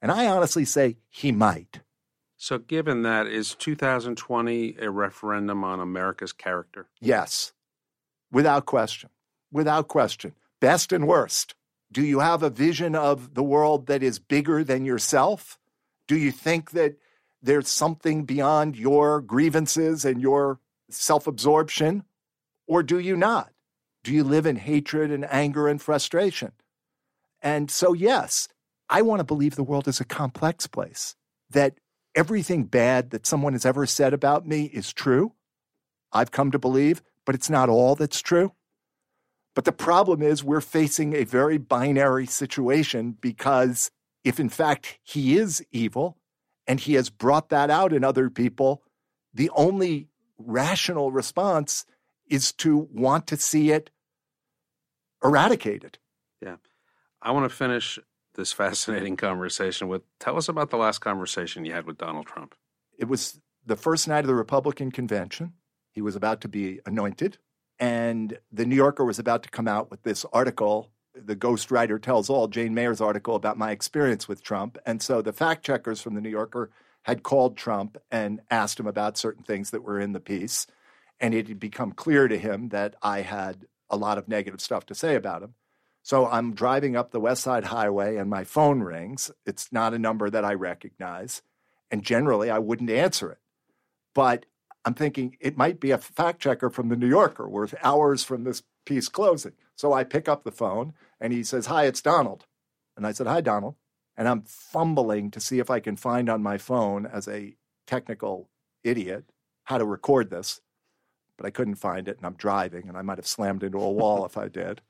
And 0.00 0.10
I 0.12 0.26
honestly 0.26 0.64
say 0.64 0.96
he 1.08 1.32
might. 1.32 1.80
So, 2.40 2.56
given 2.58 3.02
that, 3.02 3.26
is 3.26 3.56
2020 3.56 4.76
a 4.80 4.88
referendum 4.90 5.64
on 5.64 5.80
America's 5.80 6.32
character? 6.32 6.86
Yes 7.00 7.52
without 8.30 8.66
question. 8.66 9.10
Without 9.52 9.88
question. 9.88 10.34
Best 10.60 10.92
and 10.92 11.06
worst. 11.06 11.54
Do 11.90 12.02
you 12.02 12.20
have 12.20 12.42
a 12.42 12.50
vision 12.50 12.94
of 12.94 13.34
the 13.34 13.42
world 13.42 13.86
that 13.86 14.02
is 14.02 14.18
bigger 14.18 14.62
than 14.62 14.84
yourself? 14.84 15.58
Do 16.06 16.16
you 16.16 16.32
think 16.32 16.72
that 16.72 16.96
there's 17.42 17.68
something 17.68 18.24
beyond 18.24 18.76
your 18.76 19.20
grievances 19.20 20.04
and 20.04 20.20
your 20.20 20.60
self 20.90 21.26
absorption? 21.26 22.04
Or 22.68 22.84
do 22.84 22.98
you 22.98 23.16
not? 23.16 23.50
Do 24.04 24.12
you 24.12 24.22
live 24.22 24.46
in 24.46 24.56
hatred 24.56 25.10
and 25.10 25.24
anger 25.28 25.66
and 25.66 25.82
frustration? 25.82 26.52
And 27.42 27.70
so, 27.70 27.94
yes, 27.94 28.46
I 28.88 29.02
want 29.02 29.20
to 29.20 29.24
believe 29.24 29.56
the 29.56 29.64
world 29.64 29.88
is 29.88 30.00
a 30.00 30.04
complex 30.04 30.66
place, 30.66 31.16
that 31.50 31.78
everything 32.14 32.64
bad 32.64 33.10
that 33.10 33.26
someone 33.26 33.54
has 33.54 33.66
ever 33.66 33.86
said 33.86 34.12
about 34.12 34.46
me 34.46 34.64
is 34.66 34.92
true. 34.92 35.32
I've 36.12 36.30
come 36.30 36.50
to 36.50 36.58
believe, 36.58 37.02
but 37.24 37.34
it's 37.34 37.50
not 37.50 37.68
all 37.68 37.94
that's 37.94 38.20
true. 38.20 38.52
But 39.54 39.64
the 39.64 39.72
problem 39.72 40.22
is, 40.22 40.44
we're 40.44 40.60
facing 40.60 41.14
a 41.14 41.24
very 41.24 41.58
binary 41.58 42.26
situation 42.26 43.16
because 43.20 43.90
if 44.24 44.38
in 44.38 44.48
fact 44.48 44.98
he 45.02 45.36
is 45.36 45.64
evil 45.72 46.16
and 46.66 46.78
he 46.78 46.94
has 46.94 47.10
brought 47.10 47.48
that 47.48 47.70
out 47.70 47.92
in 47.92 48.04
other 48.04 48.30
people, 48.30 48.82
the 49.34 49.50
only 49.50 50.08
rational 50.38 51.10
response 51.10 51.84
is 52.30 52.52
to 52.52 52.88
want 52.92 53.26
to 53.28 53.36
see 53.36 53.70
it 53.70 53.90
eradicated. 55.22 55.98
Yeah. 56.40 56.56
I 57.20 57.32
want 57.32 57.50
to 57.50 57.54
finish 57.54 57.98
this 58.34 58.52
fascinating 58.52 59.16
conversation 59.16 59.88
with 59.88 60.02
tell 60.20 60.36
us 60.36 60.48
about 60.48 60.70
the 60.70 60.76
last 60.76 60.98
conversation 61.00 61.64
you 61.64 61.72
had 61.72 61.86
with 61.86 61.98
Donald 61.98 62.26
Trump. 62.26 62.54
It 62.96 63.08
was 63.08 63.40
the 63.66 63.76
first 63.76 64.06
night 64.06 64.20
of 64.20 64.28
the 64.28 64.34
Republican 64.34 64.92
convention. 64.92 65.54
He 65.92 66.00
was 66.00 66.14
about 66.14 66.40
to 66.42 66.48
be 66.48 66.80
anointed, 66.86 67.38
and 67.80 68.38
the 68.52 68.64
New 68.64 68.76
Yorker 68.76 69.04
was 69.04 69.18
about 69.18 69.42
to 69.42 69.50
come 69.50 69.66
out 69.66 69.90
with 69.90 70.02
this 70.04 70.24
article. 70.32 70.90
The 71.14 71.34
Ghost 71.34 71.72
Writer 71.72 71.98
Tells 71.98 72.30
All, 72.30 72.46
Jane 72.46 72.74
Mayer's 72.74 73.00
article 73.00 73.34
about 73.34 73.58
my 73.58 73.72
experience 73.72 74.28
with 74.28 74.40
Trump. 74.40 74.78
And 74.86 75.02
so 75.02 75.20
the 75.20 75.32
fact 75.32 75.66
checkers 75.66 76.00
from 76.00 76.14
the 76.14 76.20
New 76.20 76.28
Yorker 76.28 76.70
had 77.02 77.24
called 77.24 77.56
Trump 77.56 77.96
and 78.10 78.40
asked 78.50 78.78
him 78.78 78.86
about 78.86 79.18
certain 79.18 79.42
things 79.42 79.70
that 79.70 79.82
were 79.82 79.98
in 79.98 80.12
the 80.12 80.20
piece. 80.20 80.68
And 81.20 81.34
it 81.34 81.48
had 81.48 81.58
become 81.58 81.92
clear 81.92 82.28
to 82.28 82.38
him 82.38 82.68
that 82.68 82.94
I 83.02 83.22
had 83.22 83.66
a 83.90 83.96
lot 83.96 84.18
of 84.18 84.28
negative 84.28 84.60
stuff 84.60 84.86
to 84.86 84.94
say 84.94 85.14
about 85.14 85.42
him. 85.42 85.54
So 86.02 86.26
I'm 86.26 86.54
driving 86.54 86.96
up 86.96 87.10
the 87.10 87.20
West 87.20 87.42
Side 87.42 87.64
Highway 87.64 88.16
and 88.16 88.30
my 88.30 88.44
phone 88.44 88.80
rings. 88.80 89.30
It's 89.44 89.72
not 89.72 89.94
a 89.94 89.98
number 89.98 90.30
that 90.30 90.44
I 90.44 90.54
recognize. 90.54 91.42
And 91.90 92.02
generally, 92.02 92.50
I 92.50 92.58
wouldn't 92.58 92.90
answer 92.90 93.30
it. 93.32 93.38
But 94.14 94.46
I'm 94.84 94.94
thinking 94.94 95.36
it 95.40 95.58
might 95.58 95.80
be 95.80 95.90
a 95.90 95.98
fact 95.98 96.40
checker 96.40 96.70
from 96.70 96.88
the 96.88 96.96
New 96.96 97.08
Yorker. 97.08 97.48
We're 97.48 97.68
hours 97.82 98.24
from 98.24 98.44
this 98.44 98.62
piece 98.86 99.08
closing. 99.08 99.52
So 99.76 99.92
I 99.92 100.04
pick 100.04 100.28
up 100.28 100.44
the 100.44 100.50
phone 100.50 100.94
and 101.20 101.32
he 101.32 101.42
says, 101.42 101.66
Hi, 101.66 101.84
it's 101.84 102.00
Donald. 102.00 102.46
And 102.96 103.06
I 103.06 103.12
said, 103.12 103.26
Hi, 103.26 103.40
Donald. 103.40 103.76
And 104.16 104.26
I'm 104.26 104.42
fumbling 104.42 105.30
to 105.32 105.40
see 105.40 105.58
if 105.58 105.70
I 105.70 105.78
can 105.78 105.96
find 105.96 106.28
on 106.28 106.42
my 106.42 106.58
phone 106.58 107.06
as 107.06 107.28
a 107.28 107.54
technical 107.86 108.48
idiot 108.82 109.24
how 109.64 109.78
to 109.78 109.84
record 109.84 110.30
this 110.30 110.60
but 111.38 111.46
I 111.46 111.50
couldn't 111.50 111.76
find 111.76 112.08
it 112.08 112.18
and 112.18 112.26
I'm 112.26 112.34
driving 112.34 112.88
and 112.88 112.98
I 112.98 113.02
might 113.02 113.16
have 113.16 113.26
slammed 113.26 113.62
into 113.62 113.78
a 113.78 113.90
wall 113.90 114.26
if 114.26 114.36
I 114.36 114.48
did. 114.48 114.82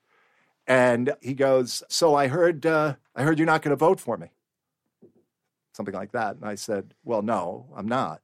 And 0.67 1.15
he 1.23 1.35
goes, 1.35 1.83
"So 1.89 2.15
I 2.15 2.27
heard 2.27 2.67
uh, 2.67 2.97
I 3.15 3.23
heard 3.23 3.39
you're 3.39 3.47
not 3.47 3.63
going 3.63 3.71
to 3.71 3.77
vote 3.77 4.01
for 4.01 4.17
me." 4.17 4.29
Something 5.73 5.95
like 5.95 6.13
that. 6.13 6.37
And 6.37 6.45
I 6.45 6.57
said, 6.57 6.95
"Well, 7.05 7.23
no, 7.23 7.69
I'm 7.77 7.89
not." 7.89 8.21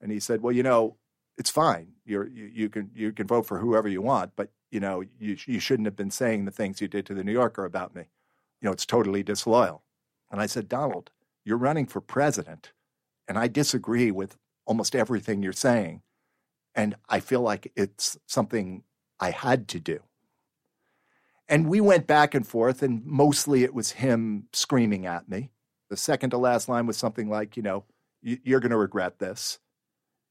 And 0.00 0.10
he 0.10 0.20
said, 0.20 0.40
"Well, 0.42 0.52
you 0.52 0.62
know, 0.62 0.96
it's 1.36 1.50
fine. 1.50 1.88
You're, 2.06 2.26
you 2.28 2.46
you 2.46 2.68
can 2.70 2.90
you 2.94 3.12
can 3.12 3.26
vote 3.26 3.44
for 3.44 3.58
whoever 3.58 3.88
you 3.88 4.00
want, 4.00 4.32
but 4.34 4.50
you 4.70 4.80
know, 4.80 5.02
you 5.18 5.36
you 5.46 5.60
shouldn't 5.60 5.86
have 5.86 5.96
been 5.96 6.10
saying 6.10 6.44
the 6.46 6.50
things 6.50 6.80
you 6.80 6.88
did 6.88 7.04
to 7.06 7.14
the 7.14 7.24
New 7.24 7.32
Yorker 7.32 7.66
about 7.66 7.94
me. 7.94 8.04
You 8.62 8.66
know, 8.66 8.72
it's 8.72 8.86
totally 8.86 9.22
disloyal." 9.22 9.82
And 10.30 10.40
I 10.40 10.46
said, 10.46 10.70
"Donald, 10.70 11.10
you're 11.44 11.58
running 11.58 11.86
for 11.86 12.00
president, 12.00 12.72
and 13.26 13.38
I 13.38 13.48
disagree 13.48 14.10
with 14.10 14.38
almost 14.64 14.96
everything 14.96 15.42
you're 15.42 15.52
saying." 15.52 16.00
And 16.78 16.94
I 17.08 17.18
feel 17.18 17.40
like 17.40 17.72
it's 17.74 18.16
something 18.26 18.84
I 19.18 19.32
had 19.32 19.66
to 19.68 19.80
do. 19.80 19.98
And 21.48 21.68
we 21.68 21.80
went 21.80 22.06
back 22.06 22.36
and 22.36 22.46
forth, 22.46 22.84
and 22.84 23.04
mostly 23.04 23.64
it 23.64 23.74
was 23.74 23.90
him 23.90 24.44
screaming 24.52 25.04
at 25.04 25.28
me. 25.28 25.50
The 25.90 25.96
second 25.96 26.30
to 26.30 26.38
last 26.38 26.68
line 26.68 26.86
was 26.86 26.96
something 26.96 27.28
like, 27.28 27.56
you 27.56 27.64
know, 27.64 27.82
you're 28.22 28.60
going 28.60 28.70
to 28.70 28.76
regret 28.76 29.18
this. 29.18 29.58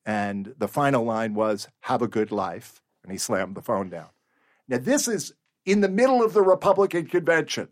And 0.05 0.53
the 0.57 0.69
final 0.69 1.03
line 1.03 1.33
was, 1.33 1.67
have 1.81 2.01
a 2.01 2.07
good 2.07 2.31
life. 2.31 2.81
And 3.03 3.11
he 3.11 3.17
slammed 3.17 3.55
the 3.55 3.61
phone 3.61 3.89
down. 3.89 4.07
Now, 4.69 4.77
this 4.77 5.09
is 5.09 5.33
in 5.65 5.81
the 5.81 5.89
middle 5.89 6.23
of 6.23 6.31
the 6.31 6.43
Republican 6.43 7.07
convention. 7.07 7.67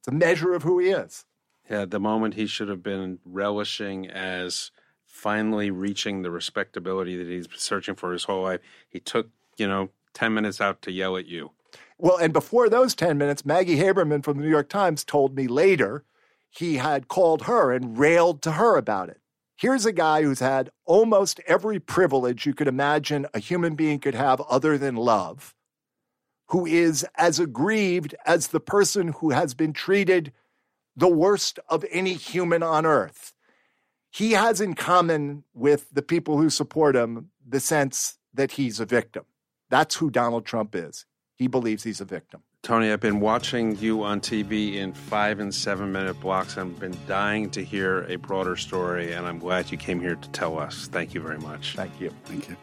It's 0.00 0.08
a 0.08 0.12
measure 0.12 0.52
of 0.52 0.64
who 0.64 0.80
he 0.80 0.90
is. 0.90 1.24
Yeah, 1.70 1.86
the 1.86 1.98
moment 1.98 2.34
he 2.34 2.46
should 2.46 2.68
have 2.68 2.82
been 2.82 3.20
relishing 3.24 4.06
as 4.06 4.70
finally 5.08 5.70
reaching 5.70 6.22
the 6.22 6.30
respectability 6.30 7.16
that 7.16 7.26
he's 7.26 7.48
been 7.48 7.58
searching 7.58 7.96
for 7.96 8.12
his 8.12 8.24
whole 8.24 8.42
life. 8.42 8.60
He 8.88 9.00
took, 9.00 9.28
you 9.56 9.66
know, 9.66 9.88
10 10.14 10.32
minutes 10.32 10.60
out 10.60 10.82
to 10.82 10.92
yell 10.92 11.16
at 11.16 11.26
you. 11.26 11.50
Well, 11.96 12.18
and 12.18 12.32
before 12.32 12.68
those 12.68 12.94
10 12.94 13.18
minutes, 13.18 13.44
Maggie 13.44 13.78
Haberman 13.78 14.22
from 14.22 14.36
the 14.36 14.44
New 14.44 14.50
York 14.50 14.68
Times 14.68 15.04
told 15.04 15.34
me 15.34 15.48
later 15.48 16.04
he 16.50 16.76
had 16.76 17.08
called 17.08 17.42
her 17.42 17.72
and 17.72 17.98
railed 17.98 18.42
to 18.42 18.52
her 18.52 18.76
about 18.76 19.08
it. 19.08 19.20
Here's 19.56 19.84
a 19.84 19.92
guy 19.92 20.22
who's 20.22 20.38
had 20.38 20.70
almost 20.84 21.40
every 21.48 21.80
privilege 21.80 22.46
you 22.46 22.54
could 22.54 22.68
imagine 22.68 23.26
a 23.34 23.40
human 23.40 23.74
being 23.74 23.98
could 23.98 24.14
have 24.14 24.40
other 24.42 24.78
than 24.78 24.94
love, 24.94 25.54
who 26.50 26.64
is 26.64 27.04
as 27.16 27.40
aggrieved 27.40 28.14
as 28.24 28.48
the 28.48 28.60
person 28.60 29.08
who 29.08 29.30
has 29.30 29.54
been 29.54 29.72
treated 29.72 30.32
the 30.96 31.08
worst 31.08 31.58
of 31.68 31.84
any 31.90 32.14
human 32.14 32.62
on 32.62 32.86
earth 32.86 33.34
he 34.10 34.32
has 34.32 34.60
in 34.60 34.74
common 34.74 35.44
with 35.54 35.88
the 35.92 36.02
people 36.02 36.38
who 36.38 36.50
support 36.50 36.96
him 36.96 37.30
the 37.46 37.60
sense 37.60 38.18
that 38.34 38.52
he's 38.52 38.80
a 38.80 38.86
victim. 38.86 39.24
That's 39.70 39.96
who 39.96 40.10
Donald 40.10 40.46
Trump 40.46 40.74
is. 40.74 41.06
He 41.36 41.46
believes 41.46 41.84
he's 41.84 42.00
a 42.00 42.04
victim. 42.04 42.42
Tony, 42.62 42.90
I've 42.90 43.00
been 43.00 43.20
watching 43.20 43.76
you 43.78 44.02
on 44.02 44.20
TV 44.20 44.74
in 44.74 44.92
five 44.92 45.38
and 45.38 45.54
seven 45.54 45.92
minute 45.92 46.18
blocks. 46.20 46.58
I've 46.58 46.78
been 46.80 46.96
dying 47.06 47.50
to 47.50 47.64
hear 47.64 48.02
a 48.04 48.16
broader 48.16 48.56
story, 48.56 49.12
and 49.12 49.26
I'm 49.26 49.38
glad 49.38 49.70
you 49.70 49.78
came 49.78 50.00
here 50.00 50.16
to 50.16 50.28
tell 50.30 50.58
us. 50.58 50.88
Thank 50.88 51.14
you 51.14 51.20
very 51.20 51.38
much. 51.38 51.76
Thank 51.76 52.00
you. 52.00 52.10
Thank 52.24 52.48
you. 52.48 52.56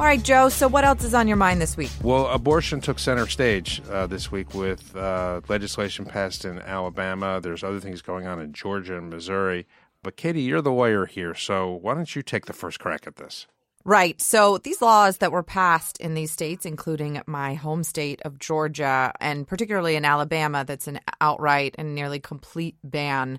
All 0.00 0.06
right, 0.06 0.22
Joe. 0.22 0.48
So, 0.48 0.66
what 0.66 0.82
else 0.82 1.04
is 1.04 1.12
on 1.12 1.28
your 1.28 1.36
mind 1.36 1.60
this 1.60 1.76
week? 1.76 1.90
Well, 2.02 2.26
abortion 2.28 2.80
took 2.80 2.98
center 2.98 3.26
stage 3.26 3.82
uh, 3.90 4.06
this 4.06 4.32
week 4.32 4.54
with 4.54 4.96
uh, 4.96 5.42
legislation 5.46 6.06
passed 6.06 6.46
in 6.46 6.58
Alabama. 6.58 7.38
There's 7.42 7.62
other 7.62 7.80
things 7.80 8.00
going 8.00 8.26
on 8.26 8.40
in 8.40 8.54
Georgia 8.54 8.96
and 8.96 9.10
Missouri. 9.10 9.66
But, 10.02 10.16
Katie, 10.16 10.40
you're 10.40 10.62
the 10.62 10.72
lawyer 10.72 11.04
here. 11.04 11.34
So, 11.34 11.70
why 11.70 11.92
don't 11.92 12.16
you 12.16 12.22
take 12.22 12.46
the 12.46 12.54
first 12.54 12.80
crack 12.80 13.06
at 13.06 13.16
this? 13.16 13.46
Right. 13.84 14.18
So 14.22 14.56
these 14.56 14.80
laws 14.80 15.18
that 15.18 15.32
were 15.32 15.42
passed 15.42 15.98
in 16.00 16.14
these 16.14 16.30
states, 16.30 16.64
including 16.64 17.20
my 17.26 17.52
home 17.52 17.84
state 17.84 18.22
of 18.24 18.38
Georgia, 18.38 19.12
and 19.20 19.46
particularly 19.46 19.96
in 19.96 20.06
Alabama, 20.06 20.64
that's 20.66 20.88
an 20.88 21.00
outright 21.20 21.74
and 21.76 21.94
nearly 21.94 22.20
complete 22.20 22.76
ban 22.82 23.38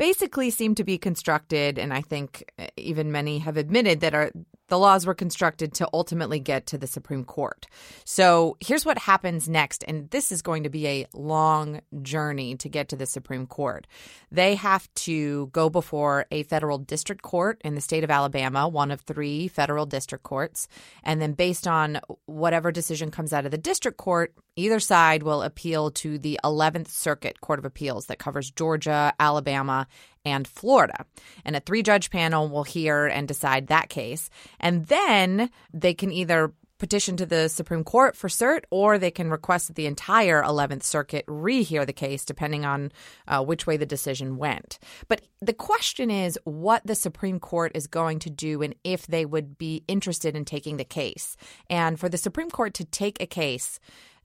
basically 0.00 0.48
seem 0.48 0.74
to 0.74 0.82
be 0.82 0.96
constructed, 0.96 1.78
and 1.78 1.92
I 1.92 2.00
think 2.00 2.50
even 2.78 3.12
many 3.12 3.38
have 3.40 3.58
admitted 3.58 4.00
that 4.00 4.14
are 4.14 4.32
the 4.70 4.78
laws 4.78 5.04
were 5.04 5.14
constructed 5.14 5.74
to 5.74 5.88
ultimately 5.92 6.40
get 6.40 6.66
to 6.68 6.78
the 6.78 6.86
Supreme 6.86 7.24
Court. 7.24 7.66
So 8.04 8.56
here's 8.60 8.86
what 8.86 8.98
happens 8.98 9.48
next, 9.48 9.84
and 9.86 10.08
this 10.10 10.32
is 10.32 10.40
going 10.40 10.62
to 10.62 10.70
be 10.70 10.86
a 10.86 11.06
long 11.12 11.80
journey 12.00 12.56
to 12.56 12.68
get 12.68 12.88
to 12.88 12.96
the 12.96 13.06
Supreme 13.06 13.46
Court. 13.46 13.86
They 14.32 14.54
have 14.54 14.92
to 14.94 15.48
go 15.48 15.68
before 15.68 16.26
a 16.30 16.44
federal 16.44 16.78
district 16.78 17.22
court 17.22 17.60
in 17.64 17.74
the 17.74 17.80
state 17.80 18.04
of 18.04 18.10
Alabama, 18.10 18.66
one 18.68 18.90
of 18.90 19.02
three 19.02 19.48
federal 19.48 19.86
district 19.86 20.24
courts, 20.24 20.68
and 21.02 21.20
then 21.20 21.34
based 21.34 21.66
on 21.66 22.00
whatever 22.26 22.72
decision 22.72 23.10
comes 23.10 23.32
out 23.32 23.44
of 23.44 23.50
the 23.50 23.58
district 23.58 23.98
court, 23.98 24.32
either 24.56 24.80
side 24.80 25.22
will 25.22 25.42
appeal 25.42 25.90
to 25.92 26.18
the 26.18 26.38
11th 26.44 26.88
Circuit 26.88 27.40
Court 27.40 27.58
of 27.58 27.64
Appeals 27.64 28.06
that 28.06 28.18
covers 28.18 28.50
Georgia, 28.50 29.12
Alabama, 29.18 29.86
and 30.24 30.46
Florida. 30.46 31.06
And 31.44 31.56
a 31.56 31.60
three 31.60 31.82
judge 31.82 32.10
panel 32.10 32.48
will 32.48 32.64
hear 32.64 33.06
and 33.06 33.26
decide 33.26 33.68
that 33.68 33.88
case. 33.88 34.30
And 34.58 34.86
then 34.86 35.50
they 35.72 35.94
can 35.94 36.12
either 36.12 36.52
petition 36.80 37.16
to 37.18 37.26
the 37.26 37.48
Supreme 37.48 37.84
Court 37.84 38.16
for 38.16 38.28
cert, 38.28 38.62
or 38.70 38.98
they 38.98 39.12
can 39.12 39.30
request 39.30 39.68
that 39.68 39.76
the 39.76 39.86
entire 39.86 40.42
11th 40.42 40.82
Circuit 40.82 41.24
rehear 41.26 41.86
the 41.86 41.92
case, 41.92 42.24
depending 42.24 42.64
on 42.64 42.90
uh, 43.28 43.44
which 43.44 43.66
way 43.66 43.76
the 43.76 43.86
decision 43.86 44.38
went. 44.38 44.80
But 45.06 45.20
the 45.40 45.52
question 45.52 46.10
is 46.10 46.38
what 46.44 46.84
the 46.84 46.96
Supreme 46.96 47.38
Court 47.38 47.72
is 47.74 47.86
going 47.86 48.18
to 48.20 48.30
do 48.30 48.62
and 48.62 48.74
if 48.82 49.06
they 49.06 49.24
would 49.24 49.58
be 49.58 49.84
interested 49.86 50.34
in 50.34 50.44
taking 50.44 50.78
the 50.78 50.84
case. 50.84 51.36
And 51.68 52.00
for 52.00 52.08
the 52.08 52.18
Supreme 52.18 52.50
Court 52.50 52.74
to 52.74 52.84
take 52.84 53.20
a 53.20 53.26
case, 53.26 53.78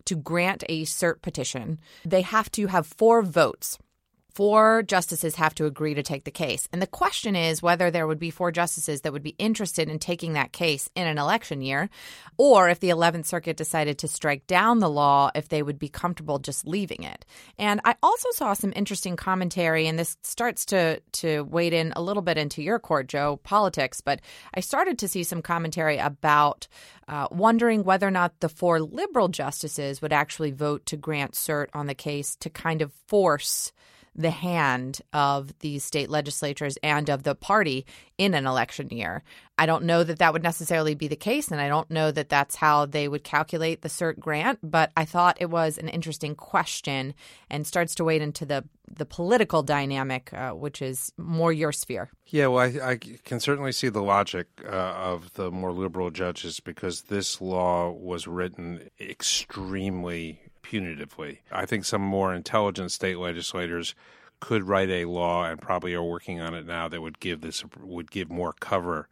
to 0.05 0.15
grant 0.15 0.63
a 0.69 0.83
cert 0.83 1.21
petition, 1.21 1.79
they 2.03 2.21
have 2.21 2.51
to 2.51 2.67
have 2.67 2.87
four 2.87 3.21
votes 3.21 3.77
four 4.35 4.83
justices 4.83 5.35
have 5.35 5.55
to 5.55 5.65
agree 5.65 5.93
to 5.93 6.03
take 6.03 6.25
the 6.25 6.31
case. 6.31 6.67
And 6.73 6.81
the 6.81 6.87
question 6.87 7.37
is 7.37 7.61
whether 7.61 7.89
there 7.89 8.05
would 8.05 8.19
be 8.19 8.29
four 8.29 8.51
justices 8.51 9.01
that 9.01 9.13
would 9.13 9.23
be 9.23 9.35
interested 9.39 9.89
in 9.89 9.97
taking 9.97 10.33
that 10.33 10.51
case 10.51 10.89
in 10.93 11.07
an 11.07 11.17
election 11.17 11.61
year, 11.61 11.89
or 12.37 12.67
if 12.69 12.81
the 12.81 12.89
11th 12.89 13.25
Circuit 13.25 13.55
decided 13.55 13.97
to 13.99 14.09
strike 14.09 14.45
down 14.45 14.79
the 14.79 14.89
law, 14.89 15.31
if 15.33 15.47
they 15.47 15.63
would 15.63 15.79
be 15.79 15.87
comfortable 15.87 16.37
just 16.37 16.67
leaving 16.67 17.03
it. 17.03 17.23
And 17.57 17.79
I 17.85 17.95
also 18.03 18.29
saw 18.31 18.53
some 18.53 18.73
interesting 18.75 19.15
commentary, 19.15 19.87
and 19.87 19.97
this 19.97 20.17
starts 20.21 20.65
to, 20.65 20.99
to 21.13 21.43
wade 21.45 21.73
in 21.73 21.93
a 21.95 22.01
little 22.01 22.21
bit 22.21 22.37
into 22.37 22.61
your 22.61 22.77
court, 22.77 23.07
Joe, 23.07 23.39
politics, 23.43 24.01
but 24.01 24.19
I 24.53 24.59
started 24.59 24.99
to 24.99 25.07
see 25.07 25.23
some 25.23 25.41
commentary 25.41 25.97
about 25.97 26.67
uh, 27.07 27.27
wondering 27.31 27.85
whether 27.85 28.07
or 28.07 28.11
not 28.11 28.37
the 28.41 28.49
four 28.49 28.81
liberal 28.81 29.29
justices 29.29 30.01
would 30.01 30.11
actually 30.11 30.51
vote 30.51 30.85
to 30.87 30.97
grant 30.97 31.35
cert 31.35 31.67
on 31.73 31.87
the 31.87 31.95
case 31.95 32.35
to 32.37 32.49
kind 32.49 32.81
of 32.81 32.91
force 33.07 33.71
the 34.15 34.31
hand 34.31 35.01
of 35.13 35.57
the 35.59 35.79
state 35.79 36.09
legislatures 36.09 36.77
and 36.81 37.09
of 37.09 37.23
the 37.23 37.35
party 37.35 37.85
in 38.17 38.33
an 38.33 38.47
election 38.47 38.89
year. 38.89 39.23
I 39.57 39.65
don't 39.65 39.85
know 39.85 40.03
that 40.03 40.19
that 40.19 40.33
would 40.33 40.43
necessarily 40.43 40.95
be 40.95 41.07
the 41.07 41.15
case, 41.15 41.49
and 41.49 41.61
I 41.61 41.67
don't 41.67 41.89
know 41.89 42.11
that 42.11 42.29
that's 42.29 42.55
how 42.55 42.85
they 42.85 43.07
would 43.07 43.23
calculate 43.23 43.81
the 43.81 43.89
cert 43.89 44.19
grant. 44.19 44.59
But 44.61 44.91
I 44.97 45.05
thought 45.05 45.37
it 45.39 45.49
was 45.49 45.77
an 45.77 45.87
interesting 45.87 46.35
question 46.35 47.13
and 47.49 47.65
starts 47.65 47.95
to 47.95 48.03
wade 48.03 48.21
into 48.21 48.45
the 48.45 48.65
the 48.87 49.05
political 49.05 49.63
dynamic, 49.63 50.31
uh, 50.33 50.51
which 50.51 50.81
is 50.81 51.11
more 51.17 51.51
your 51.51 51.71
sphere. 51.71 52.11
Yeah, 52.27 52.47
well, 52.47 52.59
I, 52.59 52.91
I 52.91 52.97
can 52.97 53.39
certainly 53.39 53.71
see 53.71 53.89
the 53.89 54.03
logic 54.03 54.47
uh, 54.63 54.69
of 54.69 55.33
the 55.33 55.51
more 55.51 55.71
liberal 55.71 56.11
judges 56.11 56.59
because 56.59 57.03
this 57.03 57.41
law 57.41 57.91
was 57.91 58.27
written 58.27 58.89
extremely 58.99 60.39
punitively. 60.65 61.39
I 61.51 61.65
think 61.65 61.85
some 61.85 62.01
more 62.01 62.33
intelligent 62.33 62.91
state 62.91 63.17
legislators 63.17 63.95
could 64.39 64.63
write 64.63 64.89
a 64.89 65.05
law 65.05 65.45
and 65.45 65.61
probably 65.61 65.93
are 65.93 66.03
working 66.03 66.39
on 66.41 66.53
it 66.53 66.65
now 66.65 66.87
that 66.87 67.01
would 67.01 67.19
give 67.19 67.41
this 67.41 67.63
would 67.81 68.11
give 68.11 68.29
more 68.29 68.53
cover 68.59 69.07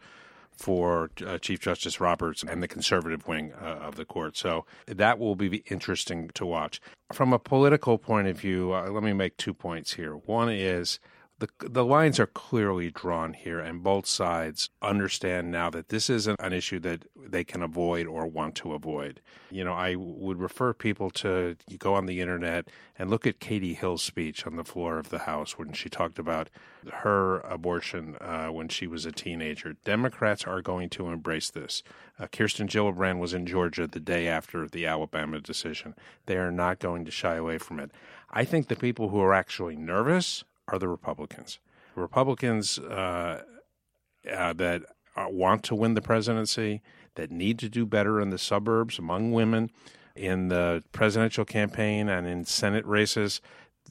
for 0.51 1.09
uh, 1.25 1.37
Chief 1.39 1.59
Justice 1.59 1.99
Roberts 1.99 2.43
and 2.43 2.61
the 2.61 2.67
conservative 2.67 3.27
wing 3.27 3.53
uh, 3.59 3.65
of 3.65 3.95
the 3.95 4.05
court. 4.05 4.37
So 4.37 4.65
that 4.85 5.17
will 5.17 5.35
be 5.35 5.63
interesting 5.69 6.29
to 6.35 6.45
watch. 6.45 6.79
From 7.11 7.33
a 7.33 7.39
political 7.39 7.97
point 7.97 8.27
of 8.27 8.39
view, 8.39 8.73
uh, 8.73 8.89
let 8.89 9.03
me 9.03 9.13
make 9.13 9.37
two 9.37 9.53
points 9.53 9.93
here. 9.93 10.13
One 10.13 10.49
is 10.49 10.99
the 11.39 11.49
the 11.59 11.83
lines 11.83 12.19
are 12.19 12.27
clearly 12.27 12.91
drawn 12.91 13.33
here, 13.33 13.59
and 13.59 13.83
both 13.83 14.05
sides 14.05 14.69
understand 14.81 15.51
now 15.51 15.69
that 15.71 15.89
this 15.89 16.09
isn't 16.09 16.39
an 16.39 16.53
issue 16.53 16.79
that 16.79 17.05
they 17.15 17.43
can 17.43 17.63
avoid 17.63 18.07
or 18.07 18.27
want 18.27 18.55
to 18.55 18.73
avoid. 18.73 19.19
You 19.49 19.63
know, 19.63 19.73
I 19.73 19.95
would 19.95 20.39
refer 20.39 20.73
people 20.73 21.09
to 21.11 21.55
go 21.79 21.95
on 21.95 22.05
the 22.05 22.21
internet 22.21 22.69
and 22.97 23.09
look 23.09 23.25
at 23.25 23.39
Katie 23.39 23.73
Hill's 23.73 24.03
speech 24.03 24.45
on 24.45 24.55
the 24.55 24.63
floor 24.63 24.99
of 24.99 25.09
the 25.09 25.19
House 25.19 25.57
when 25.57 25.73
she 25.73 25.89
talked 25.89 26.19
about 26.19 26.49
her 26.91 27.39
abortion 27.39 28.15
uh, 28.21 28.47
when 28.47 28.69
she 28.69 28.85
was 28.85 29.05
a 29.05 29.11
teenager. 29.11 29.73
Democrats 29.83 30.45
are 30.45 30.61
going 30.61 30.89
to 30.89 31.09
embrace 31.09 31.49
this. 31.49 31.83
Uh, 32.19 32.27
Kirsten 32.27 32.67
Gillibrand 32.67 33.19
was 33.19 33.33
in 33.33 33.45
Georgia 33.45 33.87
the 33.87 33.99
day 33.99 34.27
after 34.27 34.67
the 34.67 34.85
Alabama 34.85 35.39
decision. 35.39 35.95
They 36.27 36.37
are 36.37 36.51
not 36.51 36.79
going 36.79 37.05
to 37.05 37.11
shy 37.11 37.35
away 37.35 37.57
from 37.57 37.79
it. 37.79 37.91
I 38.29 38.45
think 38.45 38.67
the 38.67 38.75
people 38.75 39.09
who 39.09 39.19
are 39.19 39.33
actually 39.33 39.75
nervous 39.75 40.43
are 40.67 40.79
the 40.79 40.87
Republicans. 40.87 41.59
Republicans 41.95 42.79
uh, 42.79 43.43
uh, 44.31 44.53
that 44.53 44.83
uh, 45.15 45.27
want 45.29 45.63
to 45.63 45.75
win 45.75 45.93
the 45.93 46.01
presidency, 46.01 46.81
that 47.15 47.31
need 47.31 47.59
to 47.59 47.69
do 47.69 47.85
better 47.85 48.19
in 48.19 48.29
the 48.29 48.37
suburbs 48.37 48.97
among 48.97 49.31
women, 49.31 49.69
in 50.15 50.47
the 50.47 50.83
presidential 50.91 51.45
campaign 51.45 52.09
and 52.09 52.27
in 52.27 52.45
Senate 52.45 52.85
races. 52.85 53.41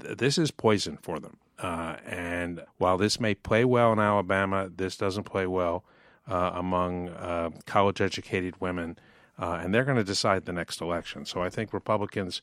Th- 0.01 0.17
this 0.17 0.39
is 0.39 0.51
poison 0.51 0.99
for 1.01 1.21
them. 1.21 1.39
Uh, 1.59 1.97
and 2.05 2.63
while 2.79 2.99
this 2.99 3.21
may 3.21 3.35
play 3.35 3.65
well 3.65 3.93
in 3.93 4.01
Alabama, 4.01 4.69
this 4.75 4.97
doesn't 4.97 5.25
play 5.25 5.47
well 5.47 5.85
uh, 6.29 6.53
among 6.55 7.09
uh, 7.11 7.51
college 7.67 8.01
educated 8.01 8.61
women. 8.61 8.97
and 9.39 9.75
they're 9.75 9.85
going 9.85 9.97
to 9.97 10.05
decide 10.05 10.45
the 10.45 10.53
next 10.53 10.81
election. 10.81 11.25
So 11.25 11.43
I 11.43 11.51
think 11.51 11.73
Republicans 11.73 12.43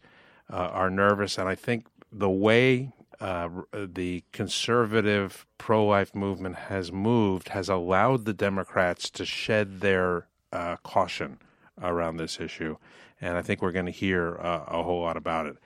are 0.50 0.90
nervous. 0.90 1.38
And 1.38 1.48
I 1.48 1.56
think 1.56 1.86
the 2.12 2.30
way 2.30 2.92
uh, 3.20 3.50
the 3.74 4.24
conservative 4.32 5.46
pro 5.58 5.86
life 5.86 6.16
movement 6.16 6.56
has 6.56 6.92
moved 6.92 7.50
has 7.50 7.70
allowed 7.70 8.26
the 8.26 8.34
Democrats 8.34 9.10
to 9.10 9.26
shed 9.26 9.82
their 9.82 10.28
uh, 10.54 10.78
caution 10.78 11.40
around 11.82 12.18
this 12.18 12.40
issue. 12.40 12.78
And 13.22 13.38
I 13.38 13.42
think 13.42 13.62
we're 13.62 13.74
going 13.74 13.86
to 13.86 13.92
hear 13.92 14.38
uh, 14.40 14.64
a 14.68 14.84
whole 14.84 15.02
lot 15.02 15.18
about 15.18 15.48
it. 15.48 15.58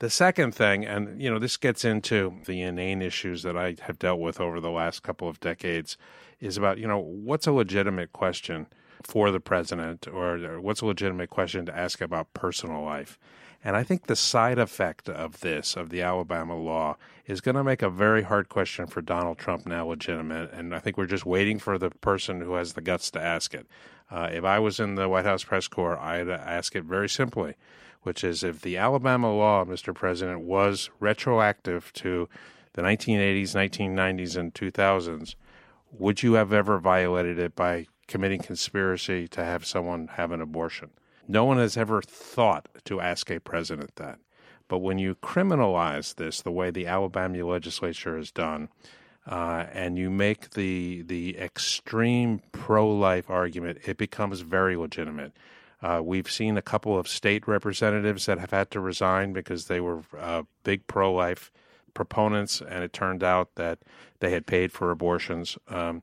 The 0.00 0.10
second 0.10 0.54
thing, 0.54 0.84
and 0.84 1.20
you 1.20 1.30
know, 1.30 1.38
this 1.38 1.56
gets 1.56 1.84
into 1.84 2.34
the 2.46 2.62
inane 2.62 3.02
issues 3.02 3.42
that 3.42 3.56
I 3.56 3.76
have 3.80 3.98
dealt 3.98 4.20
with 4.20 4.40
over 4.40 4.60
the 4.60 4.70
last 4.70 5.02
couple 5.02 5.28
of 5.28 5.40
decades, 5.40 5.96
is 6.40 6.56
about, 6.56 6.78
you 6.78 6.86
know, 6.86 6.98
what's 6.98 7.46
a 7.46 7.52
legitimate 7.52 8.12
question 8.12 8.66
for 9.02 9.30
the 9.30 9.40
president 9.40 10.06
or 10.06 10.60
what's 10.60 10.82
a 10.82 10.86
legitimate 10.86 11.30
question 11.30 11.66
to 11.66 11.76
ask 11.76 12.00
about 12.00 12.32
personal 12.32 12.82
life? 12.82 13.18
And 13.64 13.76
I 13.76 13.82
think 13.82 14.06
the 14.06 14.16
side 14.16 14.58
effect 14.58 15.08
of 15.08 15.40
this, 15.40 15.76
of 15.76 15.90
the 15.90 16.00
Alabama 16.00 16.56
law, 16.56 16.96
is 17.26 17.40
going 17.40 17.56
to 17.56 17.64
make 17.64 17.82
a 17.82 17.90
very 17.90 18.22
hard 18.22 18.48
question 18.48 18.86
for 18.86 19.02
Donald 19.02 19.38
Trump 19.38 19.66
now 19.66 19.86
legitimate. 19.86 20.52
And 20.52 20.74
I 20.74 20.78
think 20.78 20.96
we're 20.96 21.06
just 21.06 21.26
waiting 21.26 21.58
for 21.58 21.76
the 21.76 21.90
person 21.90 22.40
who 22.40 22.54
has 22.54 22.74
the 22.74 22.80
guts 22.80 23.10
to 23.12 23.20
ask 23.20 23.54
it. 23.54 23.66
Uh, 24.10 24.28
if 24.32 24.44
I 24.44 24.58
was 24.58 24.78
in 24.78 24.94
the 24.94 25.08
White 25.08 25.24
House 25.24 25.44
press 25.44 25.68
corps, 25.68 25.98
I'd 25.98 26.28
ask 26.28 26.76
it 26.76 26.84
very 26.84 27.08
simply, 27.08 27.54
which 28.02 28.22
is 28.22 28.44
if 28.44 28.62
the 28.62 28.76
Alabama 28.76 29.34
law, 29.34 29.64
Mr. 29.64 29.94
President, 29.94 30.40
was 30.40 30.88
retroactive 31.00 31.92
to 31.94 32.28
the 32.74 32.82
1980s, 32.82 33.54
1990s, 33.54 34.36
and 34.36 34.54
2000s, 34.54 35.34
would 35.90 36.22
you 36.22 36.34
have 36.34 36.52
ever 36.52 36.78
violated 36.78 37.38
it 37.38 37.56
by 37.56 37.86
committing 38.06 38.40
conspiracy 38.40 39.26
to 39.28 39.44
have 39.44 39.66
someone 39.66 40.08
have 40.12 40.30
an 40.32 40.40
abortion? 40.40 40.90
No 41.28 41.44
one 41.44 41.58
has 41.58 41.76
ever 41.76 42.00
thought 42.00 42.68
to 42.84 43.00
ask 43.00 43.30
a 43.30 43.38
president 43.38 43.94
that. 43.96 44.18
But 44.66 44.78
when 44.78 44.98
you 44.98 45.14
criminalize 45.16 46.14
this 46.14 46.40
the 46.40 46.50
way 46.50 46.70
the 46.70 46.86
Alabama 46.86 47.44
legislature 47.44 48.16
has 48.16 48.30
done, 48.30 48.68
uh, 49.26 49.66
and 49.72 49.98
you 49.98 50.10
make 50.10 50.50
the 50.50 51.02
the 51.02 51.38
extreme 51.38 52.40
pro 52.52 52.88
life 52.88 53.28
argument, 53.28 53.78
it 53.86 53.98
becomes 53.98 54.40
very 54.40 54.76
legitimate. 54.76 55.32
Uh, 55.80 56.00
we've 56.02 56.30
seen 56.30 56.56
a 56.56 56.62
couple 56.62 56.98
of 56.98 57.06
state 57.06 57.46
representatives 57.46 58.26
that 58.26 58.38
have 58.38 58.50
had 58.50 58.70
to 58.70 58.80
resign 58.80 59.32
because 59.32 59.66
they 59.66 59.80
were 59.80 60.02
uh, 60.18 60.42
big 60.64 60.86
pro 60.86 61.12
life 61.12 61.52
proponents, 61.94 62.60
and 62.60 62.82
it 62.82 62.92
turned 62.92 63.22
out 63.22 63.54
that 63.54 63.78
they 64.20 64.30
had 64.30 64.46
paid 64.46 64.72
for 64.72 64.90
abortions. 64.90 65.58
Um, 65.68 66.02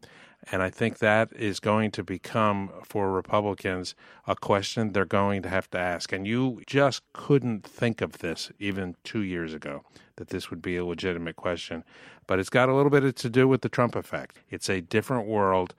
and 0.52 0.62
I 0.62 0.70
think 0.70 1.00
that 1.00 1.32
is 1.36 1.60
going 1.60 1.92
to 1.92 2.04
become, 2.04 2.72
for 2.84 3.12
Republicans, 3.12 3.96
a 4.28 4.36
question 4.36 4.92
they're 4.92 5.06
going 5.06 5.42
to 5.44 5.50
have 5.50 5.70
to 5.72 5.80
ask. 5.80 6.12
And 6.14 6.28
you 6.28 6.62
just 6.68 7.02
couldn't 7.14 7.66
think 7.66 8.02
of 8.02 8.20
this 8.20 8.52
even 8.60 8.96
two 9.04 9.22
years 9.22 9.54
ago, 9.54 9.84
that 10.18 10.30
this 10.30 10.50
would 10.50 10.62
be 10.62 10.78
a 10.78 10.86
legitimate 10.86 11.36
question. 11.36 11.84
But 12.28 12.40
it's 12.40 12.50
got 12.50 12.70
a 12.70 12.76
little 12.76 12.92
bit 12.92 13.16
to 13.16 13.30
do 13.30 13.48
with 13.48 13.62
the 13.62 13.70
Trump 13.70 13.96
effect. 13.96 14.38
It's 14.50 14.70
a 14.70 14.82
different 14.82 15.28
world. 15.28 15.74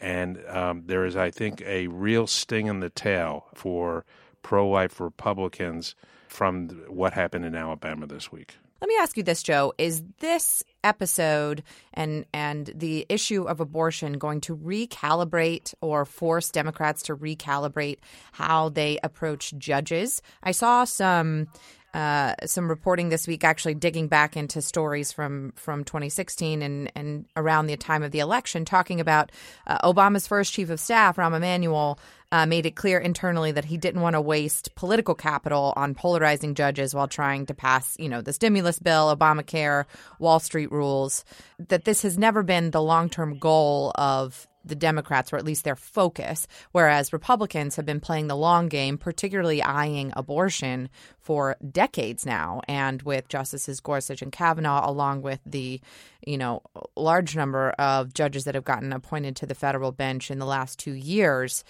And 0.00 0.44
um, 0.48 0.84
there 0.86 1.04
is, 1.04 1.16
I 1.16 1.30
think, 1.30 1.62
a 1.62 1.88
real 1.88 2.26
sting 2.26 2.66
in 2.66 2.80
the 2.80 2.90
tail 2.90 3.46
for 3.54 4.04
pro 4.42 4.68
life 4.68 5.00
Republicans 5.00 5.94
from 6.28 6.68
what 6.88 7.12
happened 7.12 7.44
in 7.44 7.54
Alabama 7.54 8.06
this 8.06 8.32
week. 8.32 8.56
Let 8.80 8.88
me 8.88 8.96
ask 9.00 9.16
you 9.16 9.22
this, 9.22 9.44
Joe. 9.44 9.72
Is 9.78 10.02
this 10.18 10.64
episode 10.84 11.62
and 11.94 12.26
and 12.32 12.72
the 12.74 13.06
issue 13.08 13.44
of 13.44 13.60
abortion 13.60 14.14
going 14.14 14.40
to 14.42 14.56
recalibrate 14.56 15.74
or 15.80 16.04
force 16.04 16.50
Democrats 16.50 17.02
to 17.04 17.16
recalibrate 17.16 17.98
how 18.32 18.68
they 18.68 18.98
approach 19.02 19.54
judges? 19.58 20.22
I 20.42 20.52
saw 20.52 20.84
some 20.84 21.48
uh, 21.94 22.34
some 22.46 22.70
reporting 22.70 23.10
this 23.10 23.26
week, 23.26 23.44
actually 23.44 23.74
digging 23.74 24.08
back 24.08 24.36
into 24.36 24.62
stories 24.62 25.12
from 25.12 25.52
from 25.56 25.84
2016 25.84 26.62
and 26.62 26.90
and 26.94 27.26
around 27.36 27.66
the 27.66 27.76
time 27.76 28.02
of 28.02 28.12
the 28.12 28.20
election, 28.20 28.64
talking 28.64 29.00
about 29.00 29.30
uh, 29.66 29.78
Obama's 29.86 30.26
first 30.26 30.52
chief 30.52 30.70
of 30.70 30.80
staff, 30.80 31.16
Rahm 31.16 31.36
Emanuel, 31.36 31.98
uh, 32.32 32.46
made 32.46 32.64
it 32.66 32.74
clear 32.74 32.98
internally 32.98 33.52
that 33.52 33.66
he 33.66 33.76
didn't 33.76 34.00
want 34.00 34.14
to 34.14 34.20
waste 34.20 34.74
political 34.74 35.14
capital 35.14 35.74
on 35.76 35.94
polarizing 35.94 36.54
judges 36.54 36.94
while 36.94 37.06
trying 37.06 37.44
to 37.46 37.54
pass, 37.54 37.94
you 38.00 38.08
know, 38.08 38.22
the 38.22 38.32
stimulus 38.32 38.78
bill, 38.78 39.14
Obamacare, 39.14 39.84
Wall 40.18 40.40
Street 40.40 40.72
rules. 40.72 41.24
That 41.68 41.84
this 41.84 42.02
has 42.02 42.18
never 42.18 42.42
been 42.42 42.70
the 42.70 42.82
long 42.82 43.10
term 43.10 43.38
goal 43.38 43.92
of 43.94 44.48
the 44.64 44.74
Democrats, 44.74 45.32
or 45.32 45.36
at 45.36 45.44
least 45.44 45.64
their 45.64 45.76
focus, 45.76 46.46
whereas 46.72 47.12
Republicans 47.12 47.76
have 47.76 47.86
been 47.86 48.00
playing 48.00 48.28
the 48.28 48.36
long 48.36 48.68
game, 48.68 48.96
particularly 48.96 49.62
eyeing 49.62 50.12
abortion 50.16 50.88
for 51.18 51.56
decades 51.70 52.24
now. 52.24 52.60
And 52.68 53.02
with 53.02 53.28
Justices 53.28 53.80
Gorsuch 53.80 54.22
and 54.22 54.32
Kavanaugh, 54.32 54.88
along 54.88 55.22
with 55.22 55.40
the, 55.44 55.80
you 56.26 56.38
know, 56.38 56.62
large 56.96 57.36
number 57.36 57.70
of 57.70 58.14
judges 58.14 58.44
that 58.44 58.54
have 58.54 58.64
gotten 58.64 58.92
appointed 58.92 59.36
to 59.36 59.46
the 59.46 59.54
federal 59.54 59.92
bench 59.92 60.30
in 60.30 60.38
the 60.38 60.46
last 60.46 60.78
two 60.78 60.94
years, 60.94 61.64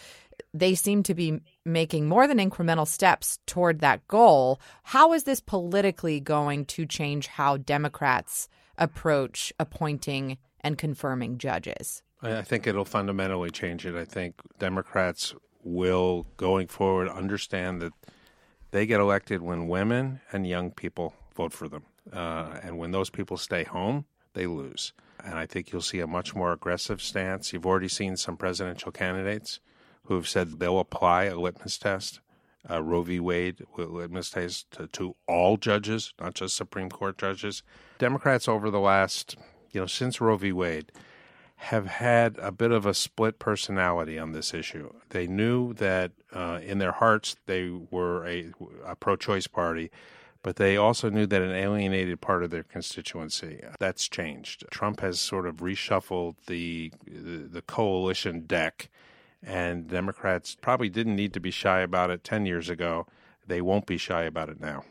they 0.55 0.75
seem 0.75 1.03
to 1.05 1.15
be 1.15 1.41
making 1.65 2.09
more 2.09 2.27
than 2.27 2.39
incremental 2.39 2.87
steps 2.87 3.39
toward 3.47 3.81
that 3.81 4.07
goal. 4.09 4.61
How 4.83 5.13
is 5.13 5.25
this 5.25 5.41
politically 5.41 6.21
going 6.21 6.65
to 6.67 6.87
change 6.87 7.27
how 7.27 7.57
Democrats 7.57 8.49
approach 8.79 9.53
appointing 9.59 10.39
and 10.61 10.79
confirming 10.79 11.39
judges? 11.39 12.03
I 12.23 12.43
think 12.43 12.67
it'll 12.67 12.85
fundamentally 12.85 13.51
change 13.51 13.85
it. 13.85 13.97
I 13.97 14.05
think 14.05 14.37
Democrats 14.59 15.35
will, 15.65 16.27
going 16.37 16.69
forward, 16.69 17.09
understand 17.09 17.83
that 17.83 17.93
they 18.71 18.87
get 18.87 19.01
elected 19.01 19.43
when 19.43 19.69
women 19.69 20.21
and 20.33 20.47
young 20.47 20.71
people 20.71 21.15
vote 21.35 21.53
for 21.53 21.69
them. 21.69 21.85
Uh, 22.13 22.59
and 22.63 22.79
when 22.79 22.91
those 22.91 23.11
people 23.11 23.37
stay 23.37 23.65
home, 23.65 24.05
they 24.35 24.47
lose. 24.47 24.93
And 25.25 25.35
I 25.35 25.47
think 25.47 25.73
you'll 25.73 25.83
see 25.83 26.01
a 26.01 26.07
much 26.07 26.35
more 26.35 26.53
aggressive 26.53 27.01
stance. 27.01 27.53
You've 27.53 27.67
already 27.67 27.89
seen 27.89 28.17
some 28.17 28.37
presidential 28.37 28.91
candidates 28.91 29.61
who've 30.05 30.29
said 30.29 30.59
they'll 30.59 30.81
apply 30.81 31.25
a 31.25 31.37
litmus 31.37 31.79
test 31.79 32.21
uh, 32.69 32.83
Roe 32.83 33.03
v. 33.03 33.21
Wade 33.21 33.65
litmus 33.77 34.31
test 34.31 34.71
to, 34.73 34.87
to 34.89 35.17
all 35.27 35.57
judges, 35.57 36.15
not 36.21 36.35
just 36.35 36.57
Supreme 36.57 36.91
Court 36.91 37.19
judges. 37.19 37.63
Democrats 37.99 38.49
over 38.49 38.71
the 38.71 38.81
last, 38.81 39.37
you 39.73 39.81
know, 39.81 39.87
since 39.87 40.21
Roe 40.21 40.37
v. 40.37 40.53
Wade, 40.53 40.93
have 41.57 41.87
had 41.87 42.39
a 42.39 42.51
bit 42.51 42.73
of 42.73 42.85
a 42.87 42.95
split 42.95 43.39
personality 43.39 44.19
on 44.19 44.33
this 44.33 44.53
issue. 44.53 44.93
They 45.11 45.27
knew 45.29 45.75
that 45.75 46.13
uh, 46.33 46.59
in 46.63 46.79
their 46.79 46.93
hearts 46.93 47.37
they 47.47 47.71
were 47.71 48.27
a, 48.27 48.53
a 48.85 48.97
pro 48.97 49.15
choice 49.15 49.47
party, 49.47 49.91
but 50.43 50.57
they 50.57 50.77
also 50.77 51.09
knew 51.09 51.25
that 51.27 51.41
an 51.41 51.53
alienated 51.53 52.21
part 52.21 52.43
of 52.43 52.51
their 52.51 52.65
constituency. 52.65 53.61
That's 53.79 54.09
changed. 54.09 54.65
Trump 54.71 55.01
has 55.01 55.21
sort 55.21 55.47
of 55.47 55.57
reshuffled 55.57 56.35
the, 56.47 56.93
the, 57.07 57.49
the 57.49 57.63
coalition 57.63 58.41
deck, 58.41 58.89
and 59.43 59.89
Democrats 59.89 60.57
probably 60.61 60.89
didn't 60.89 61.17
need 61.17 61.33
to 61.35 61.41
be 61.41 61.51
shy 61.51 61.81
about 61.81 62.11
it 62.11 62.25
10 62.25 62.47
years 62.47 62.69
ago. 62.71 63.07
They 63.47 63.61
won't 63.61 63.87
be 63.87 63.99
shy 63.99 64.23
about 64.23 64.49
it 64.49 64.61
now. 64.61 64.85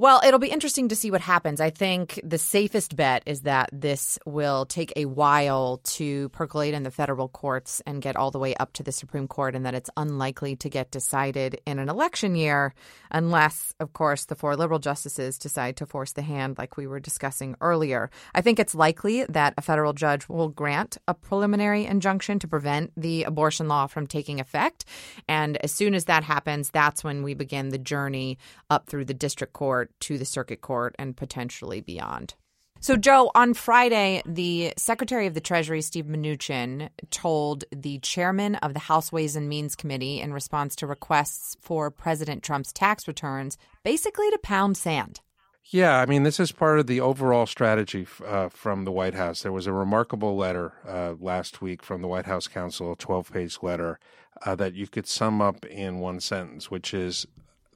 Well, 0.00 0.22
it'll 0.24 0.40
be 0.40 0.48
interesting 0.48 0.88
to 0.88 0.96
see 0.96 1.10
what 1.10 1.20
happens. 1.20 1.60
I 1.60 1.68
think 1.68 2.18
the 2.24 2.38
safest 2.38 2.96
bet 2.96 3.22
is 3.26 3.42
that 3.42 3.68
this 3.70 4.18
will 4.24 4.64
take 4.64 4.94
a 4.96 5.04
while 5.04 5.82
to 5.84 6.30
percolate 6.30 6.72
in 6.72 6.84
the 6.84 6.90
federal 6.90 7.28
courts 7.28 7.82
and 7.84 8.00
get 8.00 8.16
all 8.16 8.30
the 8.30 8.38
way 8.38 8.54
up 8.54 8.72
to 8.72 8.82
the 8.82 8.92
Supreme 8.92 9.28
Court, 9.28 9.54
and 9.54 9.66
that 9.66 9.74
it's 9.74 9.90
unlikely 9.98 10.56
to 10.56 10.70
get 10.70 10.90
decided 10.90 11.60
in 11.66 11.78
an 11.78 11.90
election 11.90 12.34
year, 12.34 12.72
unless, 13.10 13.74
of 13.78 13.92
course, 13.92 14.24
the 14.24 14.34
four 14.34 14.56
liberal 14.56 14.78
justices 14.78 15.36
decide 15.36 15.76
to 15.76 15.84
force 15.84 16.12
the 16.12 16.22
hand, 16.22 16.56
like 16.56 16.78
we 16.78 16.86
were 16.86 16.98
discussing 16.98 17.54
earlier. 17.60 18.10
I 18.34 18.40
think 18.40 18.58
it's 18.58 18.74
likely 18.74 19.26
that 19.26 19.52
a 19.58 19.60
federal 19.60 19.92
judge 19.92 20.30
will 20.30 20.48
grant 20.48 20.96
a 21.08 21.12
preliminary 21.12 21.84
injunction 21.84 22.38
to 22.38 22.48
prevent 22.48 22.90
the 22.96 23.24
abortion 23.24 23.68
law 23.68 23.86
from 23.86 24.06
taking 24.06 24.40
effect. 24.40 24.86
And 25.28 25.58
as 25.58 25.72
soon 25.72 25.92
as 25.92 26.06
that 26.06 26.24
happens, 26.24 26.70
that's 26.70 27.04
when 27.04 27.22
we 27.22 27.34
begin 27.34 27.68
the 27.68 27.76
journey 27.76 28.38
up 28.70 28.86
through 28.86 29.04
the 29.04 29.12
district 29.12 29.52
court 29.52 29.89
to 30.00 30.18
the 30.18 30.24
circuit 30.24 30.60
court 30.60 30.94
and 30.98 31.16
potentially 31.16 31.80
beyond. 31.80 32.34
So, 32.82 32.96
Joe, 32.96 33.30
on 33.34 33.52
Friday, 33.52 34.22
the 34.24 34.72
Secretary 34.78 35.26
of 35.26 35.34
the 35.34 35.40
Treasury, 35.42 35.82
Steve 35.82 36.06
Mnuchin, 36.06 36.88
told 37.10 37.64
the 37.70 37.98
chairman 37.98 38.54
of 38.56 38.72
the 38.72 38.80
House 38.80 39.12
Ways 39.12 39.36
and 39.36 39.50
Means 39.50 39.76
Committee 39.76 40.18
in 40.18 40.32
response 40.32 40.74
to 40.76 40.86
requests 40.86 41.58
for 41.60 41.90
President 41.90 42.42
Trump's 42.42 42.72
tax 42.72 43.06
returns 43.06 43.58
basically 43.84 44.30
to 44.30 44.38
pound 44.38 44.78
sand. 44.78 45.20
Yeah, 45.64 46.00
I 46.00 46.06
mean, 46.06 46.22
this 46.22 46.40
is 46.40 46.52
part 46.52 46.78
of 46.78 46.86
the 46.86 47.02
overall 47.02 47.44
strategy 47.44 48.06
uh, 48.26 48.48
from 48.48 48.84
the 48.84 48.90
White 48.90 49.14
House. 49.14 49.42
There 49.42 49.52
was 49.52 49.66
a 49.66 49.74
remarkable 49.74 50.34
letter 50.34 50.72
uh, 50.88 51.14
last 51.20 51.60
week 51.60 51.82
from 51.82 52.00
the 52.00 52.08
White 52.08 52.26
House 52.26 52.48
counsel, 52.48 52.92
a 52.92 52.96
12 52.96 53.30
page 53.30 53.58
letter 53.60 54.00
uh, 54.44 54.54
that 54.54 54.74
you 54.74 54.86
could 54.86 55.06
sum 55.06 55.42
up 55.42 55.66
in 55.66 55.98
one 55.98 56.18
sentence, 56.18 56.70
which 56.70 56.94
is 56.94 57.26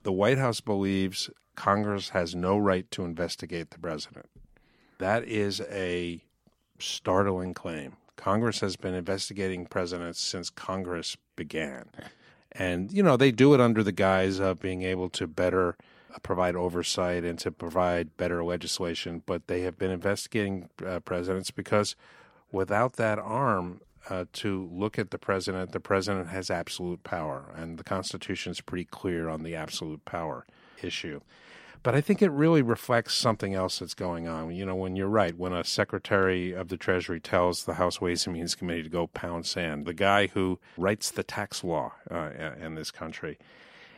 the 0.03 0.13
White 0.13 0.39
House 0.39 0.61
believes 0.63 1.29
Congress 1.55 2.11
has 2.11 2.35
no 2.35 2.59
right 2.59 2.91
to 2.91 3.05
investigate 3.05 3.71
the 3.71 3.79
president. 3.79 4.27
That 4.99 5.25
is 5.25 5.61
a 5.71 6.21
startling 6.79 7.55
claim. 7.55 7.97
Congress 8.17 8.61
has 8.61 8.77
been 8.77 8.95
investigating 8.95 9.67
presidents 9.67 10.21
since 10.21 10.51
Congress 10.51 11.17
began. 11.37 11.87
And, 12.53 12.93
you 12.93 13.03
know, 13.03 13.17
they 13.17 13.33
do 13.33 13.55
it 13.55 13.61
under 13.61 13.83
the 13.83 13.93
guise 13.93 14.39
of 14.39 14.61
being 14.61 14.83
able 14.83 15.09
to 15.11 15.27
better 15.27 15.77
uh, 16.15 16.19
provide 16.23 16.55
oversight 16.55 17.25
and 17.25 17.39
to 17.41 17.51
provide 17.51 18.17
better 18.17 18.45
legislation. 18.45 19.23
But 19.27 19.49
they 19.49 19.63
have 19.63 19.77
been 19.77 19.91
investigating 19.91 20.69
uh, 20.87 21.01
presidents 21.01 21.51
because 21.51 21.97
without 22.53 22.95
that 22.95 23.19
arm, 23.19 23.81
uh, 24.09 24.27
to 24.35 24.69
look 24.73 24.99
at 24.99 25.11
the 25.11 25.19
president, 25.19 25.73
the 25.73 25.81
president 25.81 26.29
has 26.29 26.51
absolute 26.51 27.03
power, 27.05 27.47
and 27.57 27.79
the 27.79 27.85
Constitution 27.85 28.53
is 28.53 28.61
pretty 28.61 28.85
clear 28.85 29.29
on 29.29 29.43
the 29.43 29.55
absolute 29.55 30.05
power 30.05 30.45
issue. 30.83 31.21
But 31.85 31.95
I 31.95 32.01
think 32.01 32.23
it 32.23 32.31
really 32.31 32.63
reflects 32.63 33.13
something 33.13 33.53
else 33.55 33.79
that's 33.79 33.93
going 33.93 34.27
on. 34.27 34.51
You 34.55 34.65
know, 34.65 34.75
when 34.75 34.97
you're 34.97 35.07
right, 35.07 35.37
when 35.37 35.53
a 35.53 35.63
Secretary 35.63 36.53
of 36.53 36.69
the 36.69 36.79
Treasury 36.79 37.21
tells 37.21 37.65
the 37.65 37.75
House 37.75 38.01
Ways 38.01 38.27
and 38.27 38.35
Means 38.35 38.55
Committee 38.55 38.85
to 38.85 38.89
go 38.89 39.07
pound 39.09 39.45
sand, 39.45 39.85
the 39.85 39.93
guy 39.93 40.29
who 40.29 40.59
writes 40.79 41.11
the 41.11 41.23
tax 41.23 41.63
law 41.63 41.93
uh, 42.11 42.31
in 42.59 42.75
this 42.75 42.91
country. 42.91 43.39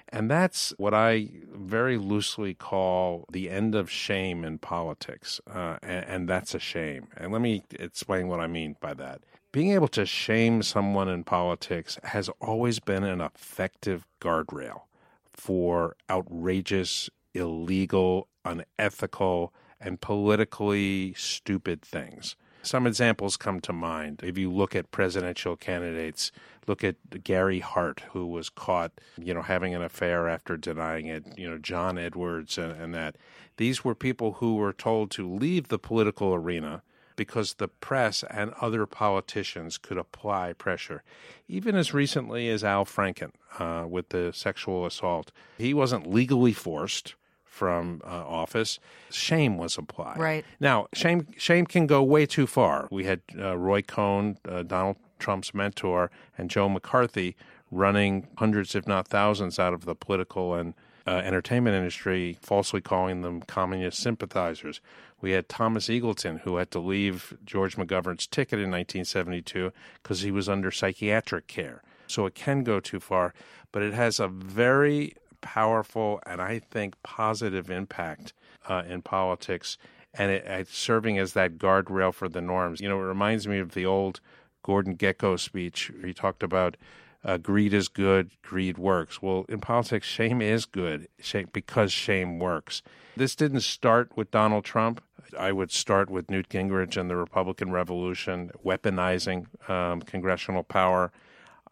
And 0.09 0.28
that's 0.28 0.74
what 0.78 0.95
I 0.95 1.28
very 1.49 1.97
loosely 1.97 2.55
call 2.55 3.24
the 3.30 3.49
end 3.49 3.76
of 3.76 3.89
shame 3.89 4.45
in 4.45 4.59
politics. 4.59 5.41
Uh, 5.49 5.76
and, 5.80 6.05
and 6.07 6.28
that's 6.28 6.57
a 6.57 6.61
shame. 6.61 7.07
And 7.16 7.32
let 7.32 7.41
me 7.41 7.62
explain 7.70 8.26
what 8.26 8.41
I 8.41 8.49
mean 8.49 8.74
by 8.80 8.95
that. 8.95 9.20
Being 9.53 9.70
able 9.70 9.89
to 9.89 10.05
shame 10.05 10.64
someone 10.64 11.09
in 11.09 11.22
politics 11.22 12.01
has 12.03 12.28
always 12.41 12.80
been 12.80 13.05
an 13.05 13.20
effective 13.20 14.09
guardrail 14.20 14.82
for 15.24 15.95
outrageous 16.11 17.11
illegal, 17.37 18.28
unethical, 18.45 19.53
and 19.80 20.01
politically 20.01 21.14
stupid 21.14 21.82
things. 21.82 22.37
Some 22.62 22.87
examples 22.87 23.37
come 23.37 23.61
to 23.61 23.72
mind. 23.72 24.22
If 24.24 24.37
you 24.37 24.51
look 24.51 24.74
at 24.74 24.91
presidential 24.91 25.57
candidates, 25.57 26.32
look 26.66 26.82
at 26.82 27.22
Gary 27.22 27.61
Hart, 27.61 28.03
who 28.11 28.26
was 28.26 28.49
caught, 28.49 28.91
you 29.16 29.32
know, 29.32 29.43
having 29.43 29.72
an 29.72 29.82
affair 29.82 30.28
after 30.28 30.57
denying 30.57 31.07
it, 31.07 31.24
you 31.39 31.49
know, 31.49 31.59
John 31.59 31.97
Edwards 31.97 32.59
and, 32.59 32.72
and 32.72 32.95
that. 32.95 33.16
These 33.57 33.84
were 33.84 33.95
people 33.95 34.32
who 34.32 34.57
were 34.57 34.72
told 34.72 35.12
to 35.12 35.32
leave 35.32 35.68
the 35.68 35.78
political 35.78 36.34
arena 36.34 36.82
because 37.14 37.55
the 37.55 37.68
press 37.68 38.24
and 38.30 38.53
other 38.61 38.84
politicians 38.84 39.78
could 39.78 39.97
apply 39.97 40.53
pressure. 40.53 41.03
Even 41.49 41.76
as 41.76 41.95
recently 41.95 42.49
as 42.49 42.64
Al 42.64 42.84
Franken 42.84 43.30
uh, 43.59 43.87
with 43.89 44.09
the 44.09 44.32
sexual 44.34 44.84
assault, 44.84 45.32
he 45.57 45.72
wasn't 45.72 46.07
legally 46.07 46.53
forced 46.53 47.14
from 47.57 48.03
uh, 48.05 48.09
office, 48.09 48.79
shame 49.11 49.57
was 49.57 49.79
applied. 49.79 50.19
Right. 50.19 50.45
Now, 50.61 50.89
shame 50.93 51.27
shame 51.39 51.67
can 51.67 51.87
go 51.87 52.03
way 52.03 52.27
too 52.27 52.47
far. 52.47 52.87
We 52.91 53.05
had 53.05 53.23
uh, 53.39 53.57
Roy 53.57 53.81
Cohn, 53.81 54.37
uh, 54.47 54.63
Donald 54.63 54.97
Trump's 55.19 55.55
mentor, 55.55 56.11
and 56.37 56.51
Joe 56.51 56.69
McCarthy 56.69 57.35
running 57.71 58.29
hundreds, 58.37 58.75
if 58.75 58.87
not 58.87 59.09
thousands, 59.09 59.59
out 59.59 59.73
of 59.73 59.87
the 59.87 59.95
political 59.95 60.55
and 60.55 60.75
uh, 61.07 61.23
entertainment 61.25 61.75
industry, 61.75 62.37
falsely 62.43 62.81
calling 62.81 63.23
them 63.23 63.41
communist 63.43 64.01
sympathizers. 64.01 64.81
We 65.21 65.31
had 65.31 65.49
Thomas 65.49 65.87
Eagleton, 65.87 66.41
who 66.41 66.57
had 66.57 66.71
to 66.73 66.79
leave 66.79 67.37
George 67.45 67.77
McGovern's 67.77 68.27
ticket 68.27 68.59
in 68.59 68.71
1972 68.71 69.73
because 70.03 70.21
he 70.21 70.31
was 70.31 70.49
under 70.49 70.71
psychiatric 70.71 71.47
care. 71.47 71.83
So 72.07 72.27
it 72.27 72.35
can 72.35 72.65
go 72.65 72.81
too 72.81 73.01
far, 73.01 73.35
but 73.73 73.83
it 73.83 73.95
has 73.95 74.21
a 74.21 74.29
very 74.29 75.15
powerful 75.41 76.20
and 76.26 76.41
I 76.41 76.59
think 76.59 76.95
positive 77.03 77.70
impact 77.70 78.32
uh, 78.68 78.82
in 78.89 79.03
politics, 79.03 79.78
and 80.14 80.30
it, 80.30 80.68
serving 80.68 81.18
as 81.18 81.32
that 81.34 81.59
guardrail 81.59 82.12
for 82.12 82.28
the 82.28 82.41
norms. 82.41 82.80
You 82.80 82.89
know, 82.89 82.99
it 82.99 83.05
reminds 83.05 83.47
me 83.47 83.59
of 83.59 83.72
the 83.72 83.87
old 83.87 84.20
Gordon 84.62 84.97
Gekko 84.97 85.39
speech. 85.39 85.93
He 86.05 86.12
talked 86.12 86.43
about 86.43 86.76
uh, 87.24 87.39
greed 87.39 87.74
is 87.74 87.89
good, 87.89 88.30
greed 88.43 88.78
works. 88.78 89.20
Well, 89.20 89.47
in 89.49 89.61
politics, 89.61 90.07
shame 90.07 90.41
is 90.41 90.64
good 90.64 91.09
shame, 91.20 91.49
because 91.53 91.93
shame 91.93 92.39
works. 92.39 92.82
This 93.16 93.34
didn't 93.34 93.61
start 93.61 94.16
with 94.16 94.30
Donald 94.30 94.64
Trump. 94.64 95.03
I 95.37 95.51
would 95.51 95.72
start 95.72 96.09
with 96.09 96.30
Newt 96.30 96.49
Gingrich 96.49 96.97
and 96.97 97.11
the 97.11 97.16
Republican 97.16 97.72
Revolution, 97.72 98.53
weaponizing 98.64 99.47
um, 99.68 100.03
congressional 100.03 100.62
power. 100.62 101.11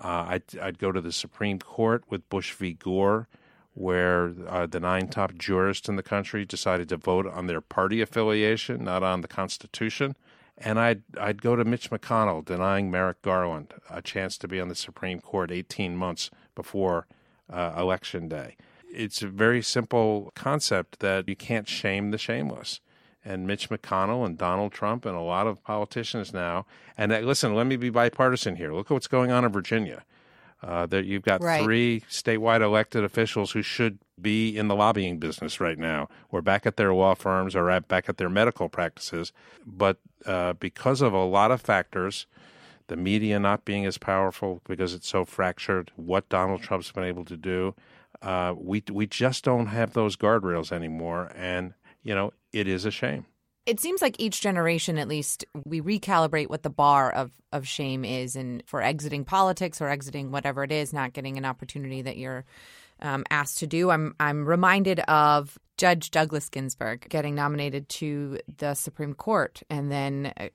Uh, 0.00 0.26
I'd, 0.28 0.42
I'd, 0.60 0.78
go 0.78 0.90
to 0.90 1.00
the 1.00 1.12
Supreme 1.12 1.60
Court 1.60 2.02
with 2.10 2.28
Bush 2.28 2.52
v. 2.52 2.72
Gore 2.72 3.28
where 3.74 4.32
uh, 4.48 4.66
the 4.66 4.80
nine 4.80 5.08
top 5.08 5.34
jurists 5.36 5.88
in 5.88 5.96
the 5.96 6.02
country 6.02 6.44
decided 6.44 6.88
to 6.88 6.96
vote 6.96 7.26
on 7.26 7.46
their 7.46 7.60
party 7.60 8.00
affiliation, 8.00 8.84
not 8.84 9.02
on 9.02 9.20
the 9.20 9.28
Constitution. 9.28 10.16
And 10.56 10.78
I'd 10.78 11.02
I'd 11.20 11.42
go 11.42 11.56
to 11.56 11.64
Mitch 11.64 11.90
McConnell 11.90 12.44
denying 12.44 12.90
Merrick 12.90 13.20
Garland 13.22 13.74
a 13.90 14.00
chance 14.00 14.38
to 14.38 14.48
be 14.48 14.60
on 14.60 14.68
the 14.68 14.76
Supreme 14.76 15.20
Court 15.20 15.50
18 15.50 15.96
months 15.96 16.30
before 16.54 17.06
uh, 17.52 17.74
election 17.76 18.28
day. 18.28 18.56
It's 18.88 19.22
a 19.22 19.26
very 19.26 19.60
simple 19.62 20.30
concept 20.36 21.00
that 21.00 21.28
you 21.28 21.34
can't 21.34 21.68
shame 21.68 22.12
the 22.12 22.18
shameless. 22.18 22.80
And 23.24 23.46
Mitch 23.46 23.70
McConnell 23.70 24.24
and 24.24 24.38
Donald 24.38 24.70
Trump 24.70 25.04
and 25.06 25.16
a 25.16 25.20
lot 25.20 25.46
of 25.46 25.64
politicians 25.64 26.32
now. 26.32 26.66
And 26.96 27.10
uh, 27.10 27.20
listen, 27.20 27.54
let 27.54 27.66
me 27.66 27.76
be 27.76 27.90
bipartisan 27.90 28.56
here. 28.56 28.72
Look 28.72 28.90
at 28.90 28.94
what's 28.94 29.08
going 29.08 29.32
on 29.32 29.44
in 29.44 29.50
Virginia. 29.50 30.04
Uh, 30.64 30.86
that 30.86 31.04
you've 31.04 31.22
got 31.22 31.42
right. 31.42 31.62
three 31.62 32.02
statewide 32.08 32.62
elected 32.62 33.04
officials 33.04 33.50
who 33.50 33.60
should 33.60 33.98
be 34.18 34.56
in 34.56 34.66
the 34.66 34.74
lobbying 34.74 35.18
business 35.18 35.60
right 35.60 35.78
now, 35.78 36.08
or 36.30 36.40
back 36.40 36.64
at 36.64 36.78
their 36.78 36.94
law 36.94 37.14
firms, 37.14 37.54
or 37.54 37.70
at, 37.70 37.86
back 37.86 38.08
at 38.08 38.16
their 38.16 38.30
medical 38.30 38.70
practices. 38.70 39.30
But 39.66 39.98
uh, 40.24 40.54
because 40.54 41.02
of 41.02 41.12
a 41.12 41.22
lot 41.22 41.50
of 41.50 41.60
factors, 41.60 42.26
the 42.86 42.96
media 42.96 43.38
not 43.38 43.66
being 43.66 43.84
as 43.84 43.98
powerful 43.98 44.62
because 44.66 44.94
it's 44.94 45.08
so 45.08 45.26
fractured, 45.26 45.90
what 45.96 46.30
Donald 46.30 46.62
Trump's 46.62 46.90
been 46.92 47.04
able 47.04 47.26
to 47.26 47.36
do, 47.36 47.74
uh, 48.22 48.54
we 48.56 48.82
we 48.90 49.06
just 49.06 49.44
don't 49.44 49.66
have 49.66 49.92
those 49.92 50.16
guardrails 50.16 50.72
anymore, 50.72 51.30
and 51.34 51.74
you 52.02 52.14
know 52.14 52.32
it 52.54 52.66
is 52.66 52.86
a 52.86 52.90
shame. 52.90 53.26
It 53.66 53.80
seems 53.80 54.02
like 54.02 54.16
each 54.18 54.40
generation, 54.42 54.98
at 54.98 55.08
least, 55.08 55.44
we 55.64 55.80
recalibrate 55.80 56.48
what 56.48 56.62
the 56.62 56.70
bar 56.70 57.10
of, 57.10 57.30
of 57.50 57.66
shame 57.66 58.04
is. 58.04 58.36
And 58.36 58.62
for 58.66 58.82
exiting 58.82 59.24
politics 59.24 59.80
or 59.80 59.88
exiting 59.88 60.30
whatever 60.30 60.64
it 60.64 60.72
is, 60.72 60.92
not 60.92 61.14
getting 61.14 61.38
an 61.38 61.46
opportunity 61.46 62.02
that 62.02 62.18
you're 62.18 62.44
um, 63.00 63.24
asked 63.30 63.58
to 63.58 63.66
do. 63.66 63.90
I'm 63.90 64.14
I'm 64.20 64.46
reminded 64.46 65.00
of 65.00 65.58
Judge 65.76 66.10
Douglas 66.10 66.48
Ginsburg 66.48 67.06
getting 67.08 67.34
nominated 67.34 67.88
to 67.90 68.38
the 68.58 68.74
Supreme 68.74 69.14
Court 69.14 69.62
and 69.68 69.90
then 69.90 70.32
uh, 70.36 70.48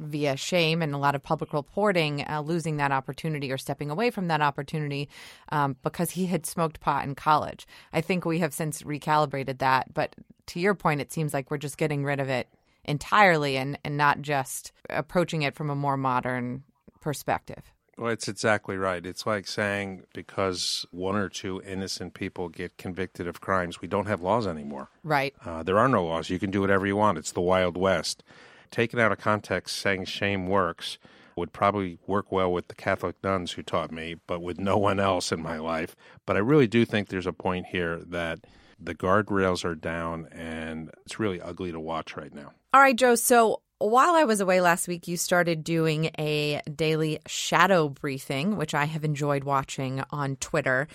via 0.00 0.36
shame 0.36 0.82
and 0.82 0.94
a 0.94 0.98
lot 0.98 1.14
of 1.14 1.22
public 1.22 1.52
reporting, 1.52 2.24
uh, 2.28 2.40
losing 2.40 2.76
that 2.78 2.92
opportunity 2.92 3.52
or 3.52 3.58
stepping 3.58 3.90
away 3.90 4.10
from 4.10 4.28
that 4.28 4.40
opportunity 4.40 5.08
um, 5.50 5.76
because 5.82 6.10
he 6.12 6.26
had 6.26 6.46
smoked 6.46 6.80
pot 6.80 7.04
in 7.04 7.14
college. 7.14 7.66
I 7.92 8.00
think 8.00 8.24
we 8.24 8.38
have 8.38 8.54
since 8.54 8.82
recalibrated 8.82 9.58
that. 9.58 9.92
But 9.94 10.16
to 10.46 10.60
your 10.60 10.74
point, 10.74 11.00
it 11.00 11.12
seems 11.12 11.34
like 11.34 11.50
we're 11.50 11.58
just 11.58 11.78
getting 11.78 12.04
rid 12.04 12.20
of 12.20 12.28
it 12.28 12.48
entirely 12.84 13.56
and, 13.56 13.78
and 13.84 13.96
not 13.96 14.22
just 14.22 14.72
approaching 14.88 15.42
it 15.42 15.54
from 15.54 15.70
a 15.70 15.76
more 15.76 15.96
modern 15.96 16.64
perspective. 17.00 17.72
Well, 18.00 18.10
it's 18.10 18.28
exactly 18.28 18.78
right. 18.78 19.04
It's 19.04 19.26
like 19.26 19.46
saying 19.46 20.04
because 20.14 20.86
one 20.90 21.16
or 21.16 21.28
two 21.28 21.60
innocent 21.66 22.14
people 22.14 22.48
get 22.48 22.78
convicted 22.78 23.26
of 23.26 23.42
crimes, 23.42 23.82
we 23.82 23.88
don't 23.88 24.06
have 24.06 24.22
laws 24.22 24.46
anymore. 24.46 24.88
Right. 25.04 25.34
Uh, 25.44 25.62
there 25.62 25.78
are 25.78 25.88
no 25.88 26.06
laws. 26.06 26.30
You 26.30 26.38
can 26.38 26.50
do 26.50 26.62
whatever 26.62 26.86
you 26.86 26.96
want. 26.96 27.18
It's 27.18 27.32
the 27.32 27.42
Wild 27.42 27.76
West. 27.76 28.24
Taken 28.70 28.98
out 28.98 29.12
of 29.12 29.18
context, 29.18 29.76
saying 29.76 30.04
shame 30.04 30.46
works 30.46 30.98
would 31.36 31.52
probably 31.52 31.98
work 32.06 32.30
well 32.30 32.52
with 32.52 32.68
the 32.68 32.74
Catholic 32.74 33.16
nuns 33.22 33.52
who 33.52 33.62
taught 33.62 33.90
me, 33.90 34.16
but 34.26 34.42
with 34.42 34.58
no 34.58 34.76
one 34.76 35.00
else 35.00 35.32
in 35.32 35.42
my 35.42 35.58
life. 35.58 35.96
But 36.26 36.36
I 36.36 36.40
really 36.40 36.66
do 36.66 36.84
think 36.84 37.08
there's 37.08 37.26
a 37.26 37.32
point 37.32 37.66
here 37.66 38.00
that 38.06 38.40
the 38.78 38.94
guardrails 38.94 39.64
are 39.64 39.74
down 39.74 40.28
and 40.32 40.90
it's 41.04 41.18
really 41.18 41.40
ugly 41.40 41.72
to 41.72 41.80
watch 41.80 42.16
right 42.16 42.32
now. 42.34 42.52
All 42.72 42.80
right, 42.80 42.96
Joe. 42.96 43.14
So 43.14 43.62
while 43.78 44.14
I 44.14 44.24
was 44.24 44.40
away 44.40 44.60
last 44.60 44.86
week, 44.88 45.08
you 45.08 45.16
started 45.16 45.64
doing 45.64 46.10
a 46.18 46.60
daily 46.74 47.18
shadow 47.26 47.88
briefing, 47.88 48.56
which 48.56 48.74
I 48.74 48.84
have 48.84 49.04
enjoyed 49.04 49.44
watching 49.44 50.02
on 50.10 50.36
Twitter. 50.36 50.86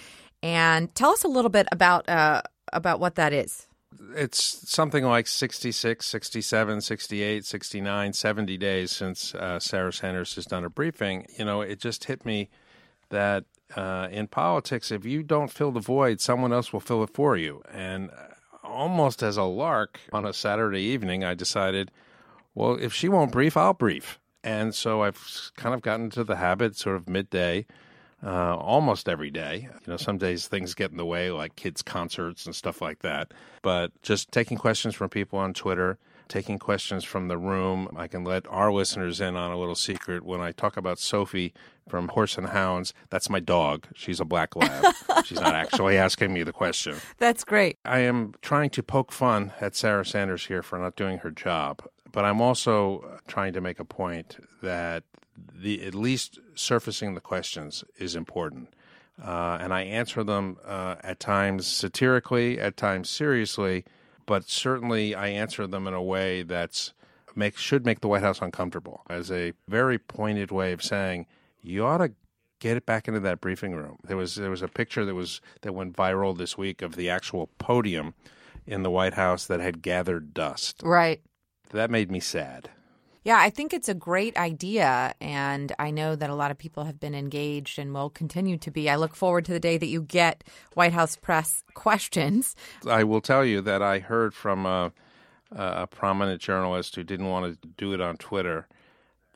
And 0.43 0.93
tell 0.93 1.11
us 1.11 1.23
a 1.23 1.27
little 1.27 1.49
bit 1.49 1.67
about 1.71 2.07
uh, 2.07 2.43
about 2.71 2.99
what 2.99 3.15
that 3.15 3.33
is. 3.33 3.67
It's 4.15 4.69
something 4.69 5.03
like 5.03 5.27
66, 5.27 6.05
67, 6.05 6.81
68, 6.81 7.45
69, 7.45 8.13
70 8.13 8.57
days 8.57 8.91
since 8.91 9.35
uh, 9.35 9.59
Sarah 9.59 9.93
Sanders 9.93 10.35
has 10.35 10.45
done 10.45 10.65
a 10.65 10.69
briefing. 10.69 11.25
You 11.37 11.45
know, 11.45 11.61
it 11.61 11.79
just 11.79 12.05
hit 12.05 12.25
me 12.25 12.49
that 13.09 13.45
uh, 13.75 14.07
in 14.11 14.27
politics, 14.27 14.91
if 14.91 15.05
you 15.05 15.23
don't 15.23 15.51
fill 15.51 15.71
the 15.71 15.79
void, 15.79 16.21
someone 16.21 16.53
else 16.53 16.71
will 16.71 16.79
fill 16.79 17.03
it 17.03 17.13
for 17.13 17.35
you. 17.37 17.61
And 17.71 18.09
uh, 18.11 18.33
almost 18.63 19.23
as 19.23 19.37
a 19.37 19.43
lark 19.43 19.99
on 20.13 20.25
a 20.25 20.33
Saturday 20.33 20.81
evening, 20.81 21.23
I 21.23 21.33
decided– 21.33 21.91
well, 22.55 22.77
if 22.79 22.93
she 22.93 23.09
won't 23.09 23.33
brief, 23.33 23.57
I'll 23.57 23.73
brief. 23.73 24.19
And 24.43 24.73
so 24.73 25.03
I've 25.03 25.51
kind 25.57 25.75
of 25.75 25.81
gotten 25.81 26.05
into 26.05 26.23
the 26.23 26.37
habit, 26.37 26.77
sort 26.77 26.95
of 26.95 27.09
midday, 27.09 27.65
uh, 28.23 28.55
almost 28.55 29.09
every 29.09 29.31
day. 29.31 29.69
You 29.85 29.91
know, 29.91 29.97
some 29.97 30.17
days 30.17 30.47
things 30.47 30.73
get 30.73 30.91
in 30.91 30.97
the 30.97 31.05
way, 31.05 31.31
like 31.31 31.55
kids' 31.55 31.81
concerts 31.81 32.45
and 32.45 32.55
stuff 32.55 32.81
like 32.81 32.99
that. 32.99 33.31
But 33.61 33.91
just 34.01 34.31
taking 34.31 34.57
questions 34.57 34.95
from 34.95 35.09
people 35.09 35.39
on 35.39 35.53
Twitter, 35.53 35.97
taking 36.27 36.57
questions 36.57 37.03
from 37.03 37.27
the 37.27 37.37
room. 37.37 37.89
I 37.95 38.07
can 38.07 38.23
let 38.23 38.47
our 38.47 38.71
listeners 38.71 39.21
in 39.21 39.35
on 39.35 39.51
a 39.51 39.57
little 39.57 39.75
secret. 39.75 40.23
When 40.23 40.41
I 40.41 40.51
talk 40.51 40.77
about 40.77 40.99
Sophie 40.99 41.53
from 41.87 42.07
Horse 42.09 42.37
and 42.37 42.47
Hounds, 42.47 42.93
that's 43.09 43.29
my 43.29 43.39
dog. 43.39 43.87
She's 43.95 44.19
a 44.19 44.25
black 44.25 44.55
lab. 44.55 44.93
She's 45.25 45.39
not 45.39 45.53
actually 45.53 45.97
asking 45.97 46.33
me 46.33 46.43
the 46.43 46.53
question. 46.53 46.95
That's 47.17 47.43
great. 47.43 47.77
I 47.85 47.99
am 47.99 48.33
trying 48.41 48.71
to 48.71 48.83
poke 48.83 49.11
fun 49.11 49.53
at 49.61 49.75
Sarah 49.75 50.05
Sanders 50.05 50.47
here 50.47 50.63
for 50.63 50.79
not 50.79 50.95
doing 50.95 51.19
her 51.19 51.31
job 51.31 51.83
but 52.15 52.23
I'm 52.23 52.39
also 52.39 53.19
trying 53.27 53.51
to 53.53 53.61
make 53.61 53.77
a 53.77 53.83
point 53.83 54.37
that 54.63 55.03
the 55.37 55.83
at 55.83 55.95
least 55.95 56.39
surfacing 56.55 57.13
the 57.13 57.21
questions 57.21 57.83
is 57.97 58.15
important. 58.15 58.69
Uh, 59.21 59.57
and 59.61 59.73
I 59.73 59.83
answer 59.83 60.23
them 60.23 60.57
uh, 60.65 60.95
at 61.01 61.19
times 61.19 61.67
satirically, 61.67 62.59
at 62.59 62.75
times 62.75 63.09
seriously, 63.09 63.85
but 64.25 64.49
certainly 64.49 65.15
I 65.15 65.27
answer 65.27 65.67
them 65.67 65.87
in 65.87 65.93
a 65.93 66.03
way 66.03 66.43
that's 66.43 66.93
make 67.35 67.57
should 67.57 67.85
make 67.85 68.01
the 68.01 68.07
White 68.07 68.23
House 68.23 68.41
uncomfortable 68.41 69.03
as 69.09 69.31
a 69.31 69.53
very 69.67 69.97
pointed 69.97 70.51
way 70.51 70.71
of 70.71 70.83
saying 70.83 71.27
you 71.61 71.85
ought 71.85 71.97
to 71.99 72.11
get 72.59 72.77
it 72.77 72.85
back 72.85 73.07
into 73.07 73.19
that 73.21 73.41
briefing 73.41 73.73
room. 73.73 73.97
There 74.03 74.17
was 74.17 74.35
there 74.35 74.49
was 74.49 74.61
a 74.61 74.67
picture 74.67 75.05
that 75.05 75.15
was 75.15 75.41
that 75.61 75.73
went 75.73 75.95
viral 75.95 76.37
this 76.37 76.57
week 76.57 76.81
of 76.81 76.95
the 76.95 77.09
actual 77.09 77.49
podium 77.57 78.13
in 78.65 78.83
the 78.83 78.91
White 78.91 79.13
House 79.13 79.45
that 79.47 79.59
had 79.59 79.81
gathered 79.81 80.33
dust. 80.33 80.81
Right. 80.83 81.21
That 81.71 81.91
made 81.91 82.11
me 82.11 82.19
sad. 82.19 82.69
Yeah, 83.25 83.39
I 83.39 83.49
think 83.49 83.73
it's 83.73 83.89
a 83.89 83.95
great 83.95 84.37
idea. 84.37 85.15
And 85.19 85.73
I 85.79 85.89
know 85.89 86.15
that 86.15 86.29
a 86.29 86.35
lot 86.35 86.51
of 86.51 86.59
people 86.59 86.83
have 86.83 86.99
been 86.99 87.15
engaged 87.15 87.79
and 87.79 87.91
will 87.91 88.11
continue 88.11 88.55
to 88.59 88.69
be. 88.69 88.87
I 88.87 88.97
look 88.97 89.15
forward 89.15 89.45
to 89.45 89.51
the 89.51 89.59
day 89.59 89.77
that 89.79 89.87
you 89.87 90.03
get 90.03 90.43
White 90.75 90.93
House 90.93 91.15
press 91.15 91.63
questions. 91.73 92.55
I 92.87 93.03
will 93.03 93.21
tell 93.21 93.43
you 93.43 93.61
that 93.61 93.81
I 93.81 93.97
heard 93.97 94.35
from 94.35 94.67
a, 94.67 94.93
a 95.51 95.87
prominent 95.87 96.39
journalist 96.39 96.95
who 96.95 97.03
didn't 97.03 97.27
want 97.27 97.59
to 97.59 97.67
do 97.67 97.93
it 97.93 97.99
on 97.99 98.17
Twitter 98.17 98.67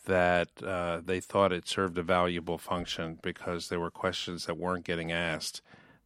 that 0.05 0.49
uh, 0.63 1.01
they 1.03 1.19
thought 1.19 1.51
it 1.51 1.67
served 1.67 1.97
a 1.97 2.03
valuable 2.03 2.59
function 2.59 3.17
because 3.23 3.69
there 3.69 3.79
were 3.79 3.91
questions 3.91 4.45
that 4.45 4.57
weren't 4.57 4.85
getting 4.85 5.11
asked. 5.11 5.61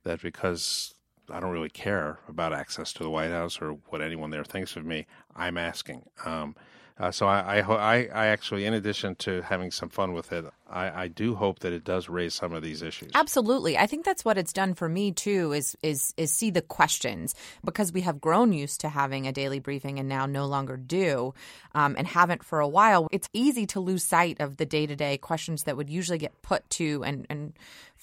That 0.05 0.21
because 0.21 0.93
I 1.29 1.41
don't 1.41 1.51
really 1.51 1.69
care 1.69 2.19
about 2.29 2.53
access 2.53 2.93
to 2.93 3.03
the 3.03 3.09
White 3.09 3.31
House 3.31 3.61
or 3.61 3.71
what 3.89 4.01
anyone 4.01 4.29
there 4.29 4.43
thinks 4.45 4.77
of 4.77 4.85
me. 4.85 5.05
I'm 5.35 5.57
asking. 5.57 6.03
Um, 6.25 6.55
uh, 6.99 7.11
so 7.11 7.27
I, 7.27 7.59
I, 7.59 8.07
I, 8.13 8.27
actually, 8.27 8.65
in 8.65 8.73
addition 8.75 9.15
to 9.15 9.41
having 9.41 9.71
some 9.71 9.89
fun 9.89 10.13
with 10.13 10.31
it, 10.31 10.45
I, 10.69 11.03
I, 11.03 11.07
do 11.07 11.33
hope 11.33 11.59
that 11.59 11.73
it 11.73 11.83
does 11.83 12.07
raise 12.07 12.35
some 12.35 12.53
of 12.53 12.61
these 12.61 12.83
issues. 12.83 13.11
Absolutely, 13.15 13.79
I 13.79 13.87
think 13.87 14.05
that's 14.05 14.23
what 14.23 14.37
it's 14.37 14.53
done 14.53 14.75
for 14.75 14.87
me 14.87 15.11
too. 15.11 15.53
Is 15.53 15.75
is 15.81 16.13
is 16.17 16.31
see 16.31 16.51
the 16.51 16.61
questions 16.61 17.33
because 17.65 17.91
we 17.91 18.01
have 18.01 18.21
grown 18.21 18.53
used 18.53 18.81
to 18.81 18.89
having 18.89 19.25
a 19.25 19.31
daily 19.31 19.59
briefing 19.59 19.97
and 19.97 20.07
now 20.07 20.27
no 20.27 20.45
longer 20.45 20.77
do, 20.77 21.33
um, 21.73 21.95
and 21.97 22.05
haven't 22.05 22.43
for 22.43 22.59
a 22.59 22.67
while. 22.67 23.07
It's 23.11 23.27
easy 23.33 23.65
to 23.67 23.79
lose 23.79 24.03
sight 24.03 24.39
of 24.39 24.57
the 24.57 24.65
day 24.65 24.85
to 24.85 24.95
day 24.95 25.17
questions 25.17 25.63
that 25.63 25.75
would 25.75 25.89
usually 25.89 26.19
get 26.19 26.43
put 26.43 26.69
to 26.71 27.03
and 27.03 27.25
and 27.27 27.53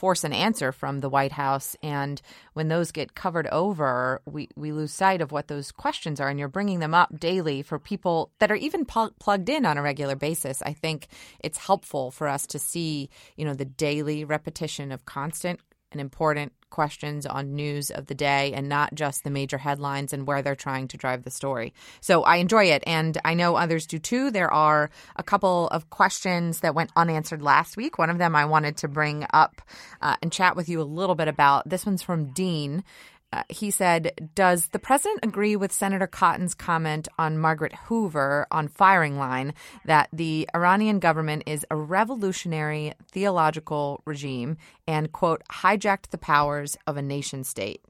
force 0.01 0.25
an 0.25 0.33
answer 0.33 0.73
from 0.73 1.01
the 1.01 1.11
White 1.11 1.33
House. 1.33 1.77
And 1.83 2.23
when 2.55 2.69
those 2.69 2.91
get 2.91 3.15
covered 3.15 3.47
over, 3.49 4.23
we, 4.25 4.49
we 4.57 4.73
lose 4.73 4.93
sight 4.93 5.21
of 5.21 5.31
what 5.31 5.49
those 5.49 5.71
questions 5.71 6.21
are. 6.21 6.31
And 6.31 6.39
you're 6.39 6.49
bringing 6.49 6.79
them 6.79 6.95
up 6.95 7.21
daily 7.21 7.61
for 7.61 7.79
people 7.79 8.31
that 8.39 8.51
are 8.51 8.57
even 8.57 8.87
pl- 8.87 9.13
plugged 9.21 9.51
in 9.51 9.67
on 9.67 9.77
a 9.77 9.83
regular 9.83 10.17
basis. 10.17 10.63
I 10.63 10.73
think 10.73 11.09
it's 11.41 11.59
helpful 11.59 12.11
for 12.11 12.29
us 12.29 12.47
to 12.47 12.59
see, 12.59 13.11
you 13.37 13.45
know, 13.45 13.53
the 13.53 13.67
daily 13.67 14.25
repetition 14.25 14.91
of 14.91 15.05
constant 15.05 15.61
and 15.93 16.01
important 16.01 16.53
questions 16.71 17.27
on 17.27 17.55
news 17.55 17.91
of 17.91 18.07
the 18.07 18.15
day 18.15 18.53
and 18.53 18.69
not 18.69 18.95
just 18.95 19.25
the 19.25 19.31
major 19.31 19.59
headlines 19.59 20.13
and 20.13 20.27
where 20.27 20.41
they're 20.41 20.55
trying 20.55 20.89
to 20.89 20.97
drive 20.97 21.25
the 21.25 21.31
story. 21.31 21.75
So 22.01 22.23
I 22.23 22.37
enjoy 22.37 22.67
it, 22.67 22.85
and 22.87 23.19
I 23.25 23.35
know 23.35 23.57
others 23.57 23.87
do 23.87 23.99
too. 23.99 24.31
There 24.31 24.53
are 24.53 24.91
a 25.17 25.23
couple 25.23 25.69
of 25.69 25.91
questions 25.91 26.61
that 26.61 26.75
went 26.75 26.93
unanswered 26.97 27.43
last 27.43 27.77
week. 27.77 27.99
One 27.99 28.11
of 28.11 28.19
them 28.19 28.37
I 28.37 28.45
wanted 28.45 28.77
to 28.79 28.89
bring 28.89 29.27
up 29.33 29.61
uh, 30.01 30.17
and 30.23 30.33
chat 30.33 30.57
with 30.57 30.69
you 30.69 30.81
a 30.81 30.85
little 30.85 31.17
bit 31.17 31.29
about. 31.29 31.69
This 31.69 31.85
one's 31.85 32.03
from 32.03 32.33
Dean. 32.33 32.85
Uh, 33.33 33.43
he 33.49 33.71
said, 33.71 34.31
Does 34.35 34.69
the 34.69 34.79
president 34.79 35.21
agree 35.23 35.55
with 35.55 35.73
Senator 35.73 36.07
Cotton's 36.07 36.55
comment 36.55 37.07
on 37.19 37.39
Margaret 37.39 37.75
Hoover 37.87 38.47
on 38.51 38.67
firing 38.67 39.19
line 39.19 39.55
that 39.85 40.09
the 40.13 40.49
Iranian 40.55 40.99
government 40.99 41.45
is 41.47 41.65
a 41.71 41.77
revolutionary 41.77 42.93
theological 43.13 44.03
regime 44.05 44.57
and, 44.87 45.13
quote, 45.13 45.43
hijacked 45.51 46.11
the 46.11 46.19
powers 46.19 46.77
of 46.87 46.97
a 46.97 47.03
nation 47.03 47.45
state? 47.45 47.83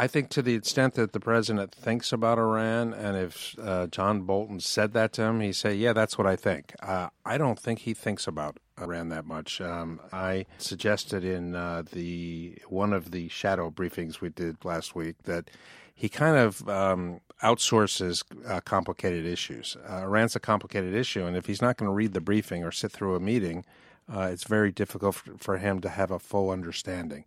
I 0.00 0.06
think 0.06 0.28
to 0.30 0.42
the 0.42 0.54
extent 0.54 0.94
that 0.94 1.12
the 1.12 1.18
president 1.18 1.72
thinks 1.74 2.12
about 2.12 2.38
Iran, 2.38 2.94
and 2.94 3.16
if 3.16 3.56
uh, 3.60 3.88
John 3.88 4.22
Bolton 4.22 4.60
said 4.60 4.92
that 4.92 5.12
to 5.14 5.22
him, 5.22 5.40
he 5.40 5.52
say, 5.52 5.74
"Yeah, 5.74 5.92
that's 5.92 6.16
what 6.16 6.26
I 6.26 6.36
think." 6.36 6.72
Uh, 6.80 7.08
I 7.26 7.36
don't 7.36 7.58
think 7.58 7.80
he 7.80 7.94
thinks 7.94 8.28
about 8.28 8.58
Iran 8.80 9.08
that 9.08 9.26
much. 9.26 9.60
Um, 9.60 10.00
I 10.12 10.46
suggested 10.58 11.24
in 11.24 11.56
uh, 11.56 11.82
the 11.90 12.58
one 12.68 12.92
of 12.92 13.10
the 13.10 13.28
shadow 13.28 13.70
briefings 13.70 14.20
we 14.20 14.28
did 14.28 14.64
last 14.64 14.94
week 14.94 15.16
that 15.24 15.50
he 15.92 16.08
kind 16.08 16.36
of 16.36 16.68
um, 16.68 17.20
outsources 17.42 18.22
uh, 18.48 18.60
complicated 18.60 19.26
issues. 19.26 19.76
Uh, 19.88 20.02
Iran's 20.02 20.36
a 20.36 20.40
complicated 20.40 20.94
issue, 20.94 21.26
and 21.26 21.36
if 21.36 21.46
he's 21.46 21.60
not 21.60 21.76
going 21.76 21.88
to 21.90 21.94
read 21.94 22.12
the 22.12 22.20
briefing 22.20 22.62
or 22.62 22.70
sit 22.70 22.92
through 22.92 23.16
a 23.16 23.20
meeting, 23.20 23.64
uh, 24.08 24.28
it's 24.32 24.44
very 24.44 24.70
difficult 24.70 25.16
for, 25.16 25.36
for 25.38 25.58
him 25.58 25.80
to 25.80 25.88
have 25.88 26.12
a 26.12 26.20
full 26.20 26.50
understanding 26.50 27.24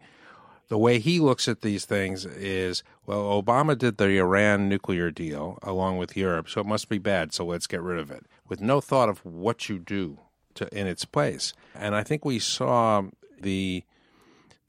the 0.71 0.77
way 0.77 0.99
he 0.99 1.19
looks 1.19 1.49
at 1.49 1.63
these 1.63 1.83
things 1.83 2.25
is 2.25 2.81
well, 3.05 3.23
Obama 3.43 3.77
did 3.77 3.97
the 3.97 4.17
Iran 4.17 4.69
nuclear 4.69 5.11
deal 5.11 5.59
along 5.63 5.97
with 5.97 6.15
Europe, 6.15 6.47
so 6.47 6.61
it 6.61 6.65
must 6.65 6.87
be 6.87 6.97
bad, 6.97 7.33
so 7.33 7.43
let's 7.43 7.67
get 7.67 7.81
rid 7.81 7.99
of 7.99 8.09
it, 8.09 8.25
with 8.47 8.61
no 8.61 8.79
thought 8.79 9.09
of 9.09 9.17
what 9.25 9.67
you 9.67 9.79
do 9.79 10.19
to, 10.55 10.73
in 10.73 10.87
its 10.87 11.03
place. 11.03 11.51
And 11.75 11.93
I 11.93 12.03
think 12.03 12.23
we 12.23 12.39
saw 12.39 13.03
the 13.37 13.83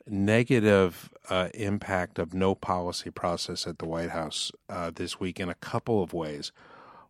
negative 0.04 1.08
uh, 1.30 1.50
impact 1.54 2.18
of 2.18 2.34
no 2.34 2.56
policy 2.56 3.12
process 3.12 3.64
at 3.68 3.78
the 3.78 3.86
White 3.86 4.10
House 4.10 4.50
uh, 4.68 4.90
this 4.92 5.20
week 5.20 5.38
in 5.38 5.48
a 5.48 5.54
couple 5.54 6.02
of 6.02 6.12
ways. 6.12 6.50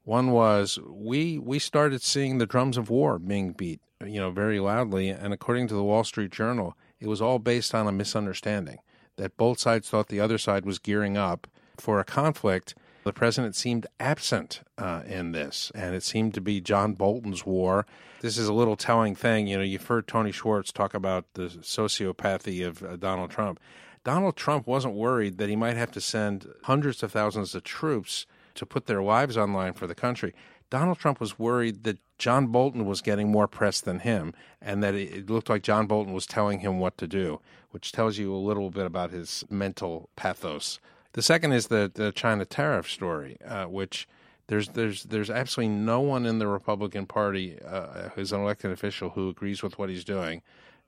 One 0.05 0.33
was 0.33 0.79
we 0.87 1.39
we 1.39 1.59
started 1.59 2.03
seeing 2.03 2.37
the 2.37 2.47
drums 2.47 2.77
of 2.77 2.91
war 2.91 3.19
being 3.19 3.53
beat, 3.53 3.81
you 4.05 4.21
know, 4.21 4.31
very 4.31 4.61
loudly, 4.61 5.09
and 5.09 5.33
according 5.33 5.69
to 5.69 5.75
the 5.75 5.83
Wall 5.83 6.05
Street 6.05 6.31
Journal, 6.31 6.77
it 7.03 7.09
was 7.09 7.21
all 7.21 7.41
based 7.41 7.75
on 7.75 7.89
a 7.89 7.93
misunderstanding 7.93 8.79
that 9.17 9.37
both 9.37 9.59
sides 9.59 9.91
thought 9.91 10.07
the 10.07 10.21
other 10.21 10.39
side 10.39 10.65
was 10.65 10.79
gearing 10.79 11.17
up 11.17 11.49
for 11.77 11.99
a 11.99 12.05
conflict. 12.05 12.77
The 13.05 13.13
president 13.13 13.57
seemed 13.57 13.89
absent 13.99 14.61
uh, 14.79 15.03
in 15.07 15.33
this, 15.33 15.73
and 15.75 15.97
it 15.97 16.05
seemed 16.05 16.33
to 16.35 16.41
be 16.41 16.61
John 16.61 16.95
Bolton's 16.95 17.45
war. 17.45 17.87
This 18.21 18.39
is 18.39 18.47
a 18.47 18.55
little 18.55 18.77
telling 18.77 19.17
thing. 19.17 19.49
You 19.49 19.59
know, 19.59 19.65
you've 19.65 19.87
heard 19.87 20.07
Tony 20.07 20.31
Schwartz 20.31 20.71
talk 20.71 20.95
about 20.95 21.27
the 21.35 21.49
sociopathy 21.49 22.65
of 22.65 22.85
uh, 22.85 22.95
Donald 22.95 23.31
Trump. 23.31 23.59
Donald 24.05 24.37
Trump 24.37 24.69
wasn't 24.69 24.95
worried 24.95 25.39
that 25.39 25.49
he 25.49 25.57
might 25.57 25.77
have 25.77 25.91
to 25.93 26.01
send 26.01 26.47
hundreds 26.63 27.03
of 27.03 27.11
thousands 27.11 27.57
of 27.57 27.65
troops 27.65 28.27
to 28.55 28.65
put 28.65 28.87
their 28.87 29.03
lives 29.03 29.37
on 29.37 29.53
line 29.53 29.73
for 29.73 29.89
the 29.89 29.95
country. 29.95 30.35
Donald 30.73 30.99
Trump 30.99 31.21
was 31.21 31.39
worried 31.39 31.85
that 31.85 31.99
John 32.17 32.47
Bolton 32.47 32.87
was 32.87 33.03
getting 33.03 33.31
more 33.31 33.47
press 33.47 33.79
than 33.79 33.99
him, 33.99 34.33
and 34.59 34.83
that 34.83 34.95
it 34.95 35.29
looked 35.29 35.51
like 35.51 35.63
John 35.63 35.87
Bolton 35.87 36.15
was 36.15 36.25
telling 36.25 36.61
him 36.61 36.79
what 36.79 36.97
to 36.97 37.07
do, 37.07 37.41
which 37.73 37.93
tells 37.93 38.17
you 38.17 38.35
a 38.35 38.37
little 38.37 38.71
bit 38.71 38.87
about 38.87 39.11
his 39.11 39.45
mental 39.51 40.09
pathos. 40.17 40.81
The 41.13 41.21
second 41.21 41.53
is 41.53 41.67
the, 41.67 41.93
the 41.93 42.11
China 42.11 42.47
tariff 42.47 42.91
story, 42.91 43.37
uh, 43.47 43.67
which 43.67 44.09
there's 44.47 44.69
there's 44.69 45.03
there's 45.03 45.29
absolutely 45.29 45.75
no 45.75 46.01
one 46.01 46.25
in 46.25 46.39
the 46.39 46.47
Republican 46.47 47.05
Party 47.05 47.59
uh, 47.61 48.09
who's 48.15 48.33
an 48.33 48.41
elected 48.41 48.71
official 48.71 49.11
who 49.11 49.29
agrees 49.29 49.63
with 49.63 49.79
what 49.79 49.91
he's 49.91 50.05
doing. 50.05 50.41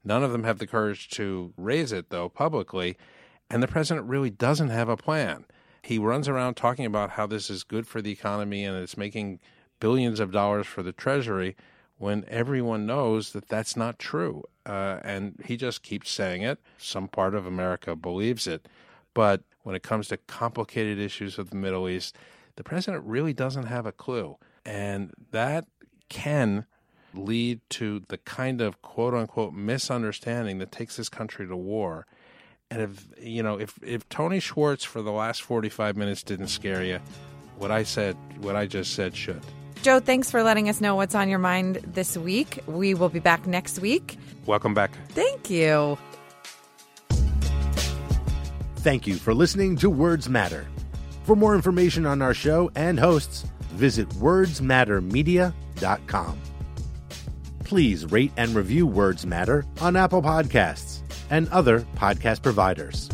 None 0.03 0.25
of 0.25 0.33
them 0.33 0.45
have 0.45 0.61
the 0.61 0.67
courage 0.67 1.11
to 1.11 1.53
raise 1.59 1.93
it 1.93 2.09
though 2.09 2.31
publicly, 2.31 2.97
and 3.51 3.63
the 3.63 3.69
president 3.69 4.07
really 4.07 4.31
doesn't 4.31 4.71
have 4.71 4.89
a 4.89 4.97
plan. 4.97 5.45
He 5.83 5.99
runs 5.99 6.27
around 6.27 6.55
talking 6.55 6.87
about 6.87 7.11
how 7.11 7.27
this 7.27 7.51
is 7.51 7.65
good 7.65 7.87
for 7.87 8.01
the 8.01 8.13
economy 8.13 8.65
and 8.65 8.79
it's 8.79 8.97
making 8.97 9.41
billions 9.85 10.19
of 10.19 10.33
dollars 10.33 10.67
for 10.67 10.83
the 10.83 10.93
Treasury 10.93 11.55
when 11.99 12.25
everyone 12.27 12.87
knows 12.87 13.35
that 13.35 13.51
that's 13.51 13.77
not 13.77 13.99
true. 13.99 14.43
Uh, 14.65 14.99
and 15.05 15.39
he 15.45 15.59
just 15.59 15.83
keeps 15.83 16.11
saying 16.11 16.41
it. 16.41 16.59
Some 16.79 17.07
part 17.07 17.35
of 17.35 17.45
America 17.45 17.95
believes 17.95 18.47
it. 18.47 18.67
But 19.13 19.43
when 19.63 19.75
it 19.75 19.83
comes 19.83 20.09
to 20.09 20.17
complicated 20.17 20.99
issues 20.99 21.39
of 21.39 21.51
the 21.51 21.57
Middle 21.57 21.87
East, 21.87 22.17
the 22.57 22.65
president 22.65 23.05
really 23.05 23.35
doesn't 23.35 23.67
have 23.67 23.85
a 23.85 23.93
clue. 23.93 24.39
And 24.65 25.13
that 25.33 25.67
can 26.09 26.65
lead 27.13 27.61
to 27.69 28.05
the 28.09 28.17
kind 28.17 28.63
of 28.63 28.81
quote 28.81 29.13
unquote 29.13 29.53
misunderstanding 29.53 30.61
that 30.61 30.73
takes 30.73 30.97
this 30.97 31.11
country 31.11 31.47
to 31.47 31.57
war. 31.57 32.07
And 32.71 32.81
if 32.81 33.07
you 33.21 33.43
know, 33.43 33.61
if 33.61 33.79
if 33.83 34.09
Tony 34.09 34.41
Schwartz 34.41 34.83
for 34.83 35.03
the 35.03 35.13
last 35.13 35.43
45 35.43 35.95
minutes 35.95 36.23
didn't 36.23 36.49
scare 36.49 36.83
you, 36.83 37.01
what 37.59 37.71
I 37.71 37.83
said, 37.83 38.17
what 38.41 38.57
I 38.57 38.65
just 38.65 38.95
said 38.95 39.15
should. 39.15 39.43
Joe, 39.85 40.01
thanks 40.01 40.31
for 40.31 40.43
letting 40.43 40.71
us 40.71 40.81
know 40.81 40.97
what's 40.97 41.15
on 41.15 41.29
your 41.29 41.39
mind 41.39 41.77
this 41.87 42.17
week. 42.17 42.61
We 42.67 42.95
will 42.95 43.11
be 43.11 43.19
back 43.19 43.47
next 43.47 43.81
week. 43.81 44.17
Welcome 44.47 44.73
back. 44.73 44.93
Thank 45.11 45.51
you. 45.51 45.99
Thank 48.77 49.07
you 49.07 49.17
for 49.17 49.35
listening 49.35 49.77
to 49.77 49.91
Words 49.91 50.31
Matter. 50.31 50.67
For 51.25 51.37
more 51.37 51.55
information 51.55 52.07
on 52.07 52.23
our 52.23 52.33
show 52.33 52.71
and 52.75 52.99
hosts, 52.99 53.45
visit 53.73 54.09
wordsmattermedia.com. 54.09 56.41
Please 57.65 58.07
rate 58.07 58.33
and 58.39 58.55
review 58.55 58.87
Words 58.87 59.27
Matter 59.27 59.67
on 59.83 59.97
Apple 59.97 60.23
Podcasts 60.23 61.03
and 61.29 61.47
other 61.51 61.81
podcast 61.97 62.43
providers. 62.43 63.11